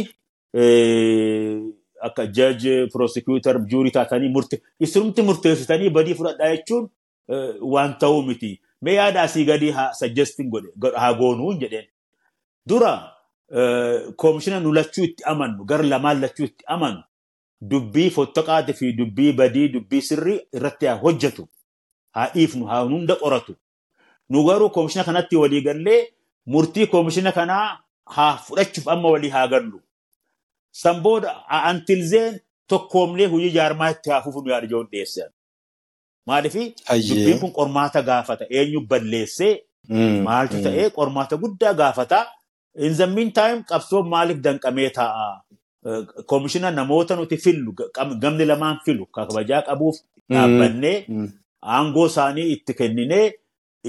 akka 2.08 2.26
judge, 2.28 2.88
prosecutor, 2.94 3.60
juurii 3.72 3.92
taatanii 3.98 4.30
murte 4.36 4.62
isinumti 4.80 5.22
murteessitanii 5.30 5.90
badii 5.90 6.14
fudhadhaa 6.20 6.52
jechuun 6.56 6.90
waan 7.74 7.98
ta'uu 8.00 8.22
miti. 8.28 8.52
Mee 8.82 8.94
yaada 9.00 9.22
asii 9.22 9.46
gadi 9.46 9.72
haa 9.72 9.94
suggesting 10.00 10.50
godhe 10.52 10.98
haa 10.98 11.14
goonuu 11.20 11.54
jedheen. 11.62 11.86
Dura 12.68 12.94
koomishina 14.16 14.60
nu 14.60 14.74
lachuu 14.74 15.04
itti 15.04 15.24
amannu 15.32 15.66
gara 15.66 15.84
lamaan 15.84 16.22
lachuu 16.22 16.46
itti 16.46 16.64
amannu 16.76 17.04
dubbii 17.72 18.10
fottoqaatii 18.16 18.74
fi 18.80 18.94
dubbii 19.00 19.34
badii 19.34 19.68
dubbii 19.76 20.02
sirrii 20.10 20.40
irratti 20.54 20.86
haa 20.86 20.96
hojjetu. 21.04 21.48
Haa 22.16 22.28
dhiifnu 22.34 22.66
haa 22.72 22.82
hunda 22.84 23.16
qoratu. 23.16 23.56
Nu 24.30 24.44
garuu 24.48 24.70
koomishina 24.70 25.04
kanatti 25.04 25.36
walii 25.36 25.62
gallee 25.62 26.02
murtii 26.46 26.88
koomishina 26.88 27.32
kanaa 27.32 27.80
haa 28.16 28.38
fudhachuuf 28.38 28.88
amma 28.88 29.10
walii 29.16 29.30
haa 29.30 29.48
gallu. 29.48 29.82
San 30.82 31.02
booda 31.04 31.32
antilzeen 31.70 32.40
tokkoomlee 32.70 33.28
hojii 33.34 33.52
jaarmaa 33.58 33.90
itti 33.96 34.10
haa 34.10 34.22
fufu 34.26 34.42
nu 34.42 34.50
yaada 34.52 34.66
ijoon 34.68 34.88
dhiyeessan. 34.92 35.30
Maaliifi 36.28 36.64
dubbiin 37.10 37.40
kun 37.42 37.52
qormaata 37.60 38.02
gaafata. 38.10 38.46
Eenyu 38.58 38.82
balleessee 38.92 39.54
maaltu 40.28 40.62
ta'ee 40.66 40.90
qormaata 40.98 41.38
guddaa 41.44 41.74
gaafata. 41.82 42.20
In 42.86 42.96
the 43.00 43.08
meantime 43.16 43.64
qabsoon 43.70 44.08
maaliif 44.14 44.40
danqamee 44.46 44.90
taa'a? 44.98 45.28
Koomishina 46.30 46.72
namoota 46.72 47.16
nuti 47.16 47.38
fillu 47.38 47.72
gamni 48.22 48.46
lamaan 48.52 48.78
filu 48.86 49.06
kabajaa 49.16 49.62
qabuuf 49.68 49.96
dhaabbannee 50.34 50.98
aangoo 51.76 52.06
isaanii 52.12 52.48
itti 52.54 52.74
kenninee 52.80 53.26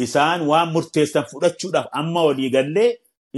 isaan 0.05 0.41
waan 0.51 0.69
murteessan 0.75 1.25
fudhachuudhaaf 1.31 1.87
amma 2.01 2.23
walii 2.29 2.51
gallee 2.57 2.91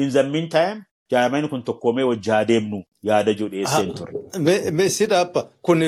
in 0.02 0.10
the 0.14 0.22
meantime 0.32 0.78
jaarmeen 1.10 1.48
kun 1.48 1.62
tokkoomee 1.62 2.04
wajjaa 2.04 2.44
deemnu 2.48 2.82
yaada 3.02 3.34
jiru 3.34 3.48
dhiyeesseen 3.50 3.94
ture. 3.94 4.12
Dhaabba 5.12 5.42
kun 5.62 5.80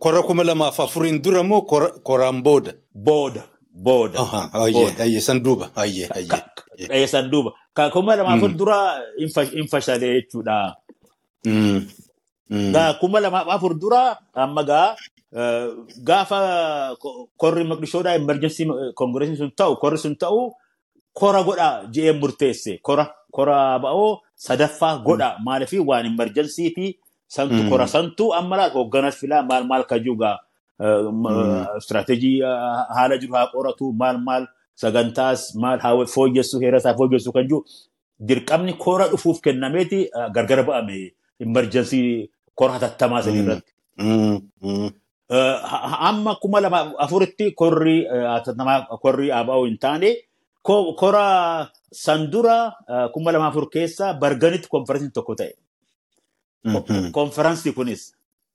kora 0.00 0.22
kuma 0.22 0.44
lamaaf 0.44 0.80
afuriin 0.80 1.22
dura 1.24 1.42
moo 1.42 1.62
koraan 2.02 2.42
booda? 2.42 2.72
Booda. 2.94 3.42
Booda. 3.74 4.18
Ayyee 5.04 5.20
san 5.20 5.42
duuba. 5.44 5.70
Ayyee 5.76 6.08
ayyee. 6.14 7.06
San 7.06 7.30
duuba. 7.30 7.52
Kuma 7.92 8.16
lamaaf 8.16 8.56
dura 8.58 8.78
hin 9.18 9.68
fashalee 9.68 10.14
jechuudha. 10.20 10.74
Kuma 13.00 13.20
lamaaf 13.20 13.48
afur 13.48 13.74
dura 13.78 14.16
amma 14.34 14.62
gaa 14.64 14.96
gaafa 16.08 16.38
korri 17.36 17.64
maqdishoodhaa 17.70 18.14
emergency 18.20 18.64
kongireesiin 18.94 19.36
sun 19.36 19.50
ta'u 19.56 19.76
korri 19.82 19.98
sun 19.98 20.14
ta'u 20.16 20.52
kora 21.20 21.40
godhaa 21.48 21.74
je'een 21.94 22.18
murteesse. 22.22 22.72
Kora 22.86 23.04
kora 23.36 23.56
ba'oo 23.84 24.08
sadaffaa 24.46 24.94
godhaa 25.06 25.36
maaliif 25.46 25.72
waan 25.90 26.06
emerjensii 26.10 26.70
fi 26.76 26.86
santu 27.36 27.54
Mm. 27.62 27.70
kora 27.70 27.86
santu 27.94 28.24
amma 28.38 28.56
laal 28.60 28.70
hoogganas 28.76 29.16
filaa 29.20 29.42
maal 29.50 29.64
maal 29.70 29.84
kajuugaa 29.90 30.36
istiraatejii 31.78 32.40
haala 32.96 33.16
jiru 33.20 33.34
haa 33.38 33.46
qoratu 33.54 33.92
maal 34.00 34.18
maal 34.26 34.44
sagantaas 34.82 35.42
maal 35.62 35.78
haa 35.84 36.04
fooyyessu 36.14 36.60
heera 36.62 36.78
isaa 36.82 36.94
fooyyessu 36.98 37.32
kan 37.36 37.44
jiru 37.48 37.64
dirqamni 38.28 38.72
kora 38.84 39.08
dhufuuf 39.12 39.40
kennameeti 39.46 40.00
gargar 40.36 40.60
ba'ame 40.68 40.98
emerjensii 41.40 42.30
kora 42.54 42.72
hatattamaa 42.76 43.22
sanii 43.24 43.42
Mm. 43.42 43.48
irratti. 43.48 43.72
Amma 46.08 46.34
kuma 46.42 46.60
lama 46.60 46.92
afuritti 47.04 47.50
korri 47.60 47.96
hatattamaa 48.06 48.86
korri 49.02 49.32
ABO 49.32 49.64
hin 49.64 49.78
taane 49.78 50.10
ko- 50.66 50.92
kora 51.00 51.26
sandura 52.04 52.58
eh, 52.92 53.06
kuma 53.14 53.32
lama 53.32 53.46
afur 53.50 53.66
keessa 53.74 54.06
barganitti 54.22 54.68
konferensiin 54.74 55.12
tokko 55.16 55.34
ta'e. 55.40 55.52
Mhm. 56.64 57.10
Konferansii 57.18 57.72
kunis 57.78 58.02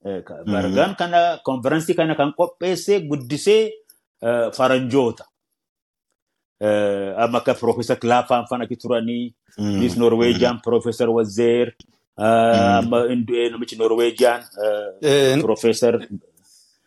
eh, 0.05 0.19
Mhm. 0.45 0.51
bargan 0.53 0.91
kana 0.99 1.19
konferansii 1.47 1.95
kana 1.99 2.15
kan 2.19 2.33
qopheesse 2.39 2.93
guddisee 3.09 3.63
eh, 4.27 4.47
faranjoota. 4.57 5.25
Amma 7.23 7.37
akka 7.41 7.53
Profeesar 7.53 7.97
Kilaafaan 7.97 8.45
fana 8.49 8.67
turanii. 8.81 9.33
Miss 9.57 9.95
Norweejiyaan 9.97 10.61
Profeesar 10.63 11.09
Wazeer, 11.09 11.67
eh, 12.19 12.77
amma 12.79 12.99
namichi 13.51 13.75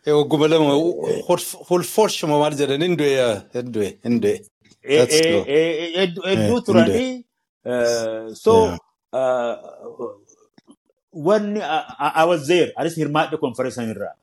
Ogguma 0.07 0.47
lama 0.47 0.73
hulforshuma 1.69 2.37
maal 2.39 2.53
jedhan 2.61 2.81
hin 2.85 2.95
du'e 2.97 3.89
hin 4.05 4.19
du'e 4.23 4.35
hin 4.87 4.97
du'e. 4.97 5.05
That's 5.07 5.21
true. 5.21 5.43
hedduu 5.47 5.55
Eh, 5.55 5.93
hedduu 5.97 6.23
hin 6.31 6.63
turanii 6.67 7.13
eh, 7.71 8.25
so 8.43 8.53
Yeah. 8.65 8.77
eh, 9.19 9.55
wanni 11.27 11.61
awazeer 12.21 12.67
anis 12.79 12.95
hirmaadhe 13.01 13.37
konferensan 13.45 13.89
irraa 13.93 14.15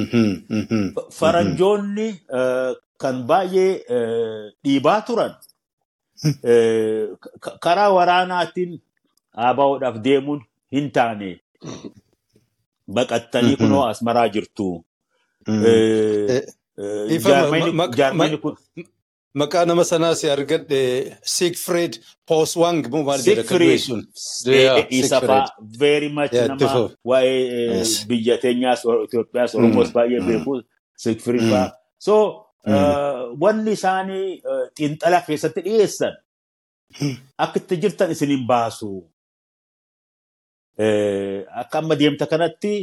Mhm. 0.00 0.26
Mhm. 0.58 0.82
faranjoonni 1.20 2.08
eh, 2.40 2.72
kan 3.02 3.16
baay'ee 3.30 3.72
eh, 3.96 4.44
dhiibaa 4.64 5.00
turan 5.08 5.32
eh, 6.52 7.08
ka- 7.44 7.56
karaa 7.64 7.90
waraanaatiin 7.98 8.72
ABO'dhaaf 9.48 9.96
deemuun 10.06 10.40
hin 10.76 10.86
taane 10.96 11.30
baqattanii 12.96 13.56
kunoo 13.60 13.82
asmaraa 13.92 14.28
jirtu. 14.34 14.68
Eh, 19.32 19.38
Eh, 19.38 19.38
eh, 19.38 19.38
Maqaa 19.38 19.64
nama 19.66 19.84
sanaa 19.84 20.14
si 20.14 20.26
argadhe 20.28 21.16
Siegfried 21.22 21.98
Poswang 22.26 22.82
moo 22.90 23.02
maal 23.04 23.20
jedha 23.22 23.44
kan 23.44 23.58
du'e 23.58 23.78
Siegfried 23.78 23.80
sun? 23.80 24.00
eh, 24.52 24.64
Yeah, 24.64 24.86
isa 24.90 25.08
Siegfried. 25.08 25.28
faa 25.30 25.46
very 25.78 26.08
much 26.08 26.32
nama 26.32 26.90
waa'ee 27.04 27.80
eh, 27.80 28.06
biyya 28.08 28.38
teenyaas 28.42 28.82
Itoophiyaas 28.84 29.54
Oromoos 29.54 29.88
Mm, 29.88 29.94
baay'ee 29.94 30.20
mm. 30.20 30.26
beeku 30.28 30.62
Siegfried 30.96 31.42
Mm. 31.42 31.50
faa. 31.50 31.68
So 31.98 32.14
Mm. 32.66 32.74
eh, 32.74 33.22
wanni 33.42 33.72
isaanii 33.72 34.42
eh, 34.50 34.66
xiinxala 34.76 35.20
keessatti 35.26 35.60
dhiyeessan 35.66 36.14
akka 37.38 37.58
itti 37.60 37.76
jirtan 37.82 38.10
isin 38.10 38.30
hin 38.34 38.46
baasu. 38.46 38.90
Eh, 40.78 41.46
Akka 41.60 41.78
amma 41.78 41.94
deemta 41.96 42.26
kanatti 42.26 42.74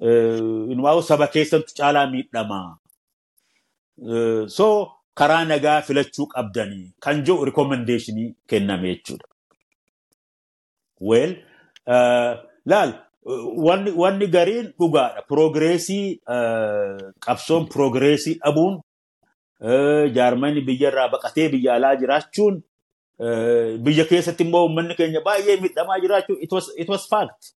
eh, 0.00 1.02
saba 1.08 1.26
keessattu 1.34 1.72
caalaa 1.78 2.06
miidhama. 2.12 2.78
Eh, 4.00 4.48
So 4.48 4.66
karaa 5.20 5.44
nagaa 5.44 5.82
filachuu 5.86 6.26
qabdanii 6.34 6.86
kan 7.04 7.22
jiru 7.26 7.44
rikomendeeshinii 7.50 8.34
kenname 8.48 8.88
jechuudha. 8.94 9.26
Well, 11.00 11.32
uh, 11.86 12.32
laal 12.66 12.92
wanni, 13.96 14.26
gariin 14.36 14.72
dhugaadha. 14.78 15.22
Progreesii 15.28 16.20
uh, 16.26 17.12
qabsoon 17.26 17.66
progreesii 17.68 18.34
dhabuun 18.44 18.74
uh, 19.60 20.04
jaarmanni 20.16 20.60
biyyarraa 20.68 21.08
baqatee 21.08 21.48
biyya 21.54 21.74
alaa 21.74 21.96
jiraachuun 22.02 22.62
biyya 23.84 24.04
keessatti 24.10 24.42
immoo 24.44 24.62
uummanni 24.66 24.94
keenya 25.00 25.20
baay'ee 25.26 25.56
miidhamaa 25.64 25.98
jiraachuun 26.04 26.38
it 26.42 26.52
was, 26.88 27.08
fact. 27.08 27.52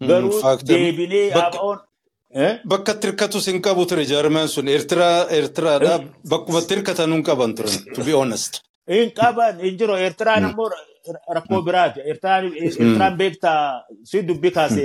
Mm, 0.00 0.06
Garuu 0.08 0.40
deebinee 0.68 1.30
Bakka- 1.30 1.87
ABO'n 2.34 2.42
eh? 2.44 2.60
Bakka 2.64 2.94
tirkatu 3.00 3.40
sin 3.40 3.60
qabu 3.62 3.86
ture 3.88 4.04
jaarmaan 4.04 4.48
sun 4.48 4.68
Eertiraa 4.68 5.26
Eertiraadha 5.30 5.94
bakkuma 6.30 6.60
tirkatan 6.70 7.12
hin 7.12 7.22
qaban 7.24 7.54
turan 7.56 7.76
to 7.94 8.04
be 8.04 8.12
honest. 8.12 8.60
hin 8.88 9.10
qaban 9.20 9.60
hin 9.64 9.76
jiru 9.78 9.94
Eertiraan 9.96 10.42
Mm. 10.42 10.48
ammoo 10.50 10.68
ra- 10.68 11.24
rakkoo 11.36 11.62
biraati. 11.66 12.00
Eertiraan 12.10 13.16
beektaa 13.18 13.82
si 14.04 14.22
dubbi 14.28 14.50
kaase 14.50 14.84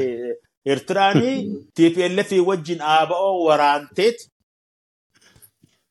Eertiraan 0.65 1.17
TPLF 1.75 2.31
wajjin 2.49 2.81
ABO 2.81 3.45
waraanteet 3.47 4.17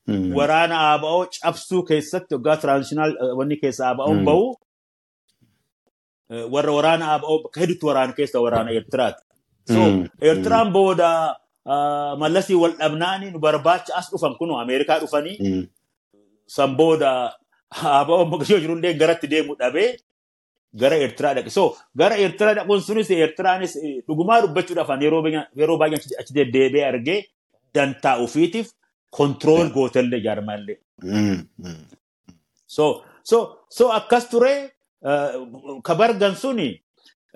Mm. 0.08 0.32
waraana 0.38 0.76
ABO 0.92 1.26
cabsuu 1.42 1.82
keessatti 1.88 2.34
waggaa 2.34 2.56
tiraanzishinaal 2.62 3.12
wanni 3.38 3.56
keessa 3.62 3.88
ABO 3.90 4.04
bahu 4.28 4.46
warra 6.54 6.72
waraana 6.78 7.06
ABO 7.14 7.42
bakka 7.44 7.60
hedduutti 7.60 7.86
waraana 7.90 8.12
keessa 8.18 8.38
waraana 8.44 8.70
Eertiraati. 8.78 9.22
So. 9.72 9.80
Eertiraan 10.26 10.72
booda 10.76 11.10
mallasii 11.66 12.54
wal 12.62 12.72
dhabnaanii 12.78 13.30
nu 13.30 13.38
barbaacha 13.38 13.94
as 13.96 14.10
dhufan 14.10 14.34
kun 14.38 14.50
Ameerikaa 14.60 14.98
dhufanii 15.00 15.36
Mm. 15.40 15.66
san 16.46 16.76
booda 16.76 17.32
ABO 17.70 18.24
Mogadishoo 18.30 18.60
jirullee 18.60 18.94
garatti 18.94 19.26
deemu 19.28 19.56
dhabee 19.56 19.96
gara 20.74 20.96
Eertiraa 20.96 21.34
dhaqe. 21.34 21.50
So 21.50 21.76
gara 21.96 22.16
Eertiraa 22.16 22.54
dhaquun 22.54 22.80
sunis 22.80 23.10
Eertiraanis 23.10 23.76
dhugumaa 24.06 24.42
dubbachuudhaaf 24.42 24.90
yeroo 25.00 25.78
baay'ee 25.78 26.18
achi 26.20 26.34
deddeebi'ee 26.34 26.86
argee 26.90 27.20
dantaa 27.74 28.16
ofiitiif 28.24 28.72
kontirool 29.10 29.70
gootellee 29.76 30.20
jaarmallee. 30.26 30.78
Mm. 31.02 31.40
Mm. 31.58 31.84
So 32.66 33.04
so 33.28 33.86
akkas 33.98 34.28
ture 34.30 34.52
eh, 35.04 35.30
kabargan 35.82 36.34
suni 36.42 36.68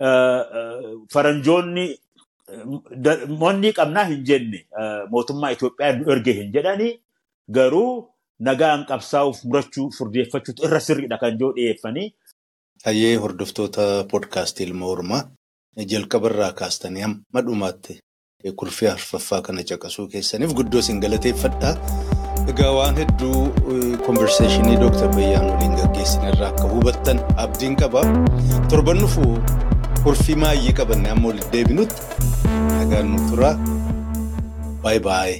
eh, 0.06 0.42
faranjoonni 1.12 1.86
eh, 2.52 3.28
monni 3.42 3.72
qabnaa 3.78 4.04
hin 4.12 4.22
jenne 4.30 4.56
eh, 4.80 5.02
mootummaa 5.10 5.50
Itoophiyaa 5.56 5.92
nu 5.98 6.10
erge 6.16 6.32
hin 6.40 6.52
jedhani 6.58 6.88
garuu 7.58 7.90
nagaan 8.48 8.84
qabsaa'uuf 8.90 9.44
murachuu 9.44 9.90
furdeeffachuutu 9.98 10.64
irra 10.68 10.80
sirriidha 10.88 11.18
kan 11.22 11.38
jiru 11.38 11.52
dhiyeeffanii 11.58 12.08
Hayyee 12.84 13.14
hordoftoota 13.26 13.84
poodkaastii 14.10 14.66
ilma 14.66 14.86
Oromaa 14.94 15.22
jalqabarraa 15.92 16.52
kaastanii 16.58 17.02
hamma 17.06 17.42
dhumaatti 17.46 17.96
kurfii 18.60 18.88
arfaffaa 18.88 19.40
kana 19.46 19.62
caqasuu 19.70 20.04
keessaniif 20.12 20.52
guddoo 20.58 20.78
isin 20.84 21.00
galateeffadha. 21.04 21.70
Egaa 22.52 22.72
waan 22.76 22.96
hedduu 23.00 23.38
konverseeshinii 24.06 24.76
Dooktar 24.82 25.08
Bayyaan 25.16 25.46
waliin 25.50 25.74
gaggeessine 25.80 26.28
irraa 26.34 26.48
akka 26.52 26.68
hubattan 26.74 27.18
abdiin 27.44 27.76
qaba. 27.80 28.02
Torban 28.70 28.98
dhufu 29.02 29.24
kurfii 30.06 30.34
maayyii 30.42 30.72
qabanne 30.78 31.08
amma 31.12 31.28
walitti 31.28 31.50
deebinutti 31.52 32.02
nagaan 32.78 33.08
nu 33.12 33.18
tura. 33.30 33.48
Baay'ee 34.82 35.02
baay'ee. 35.06 35.38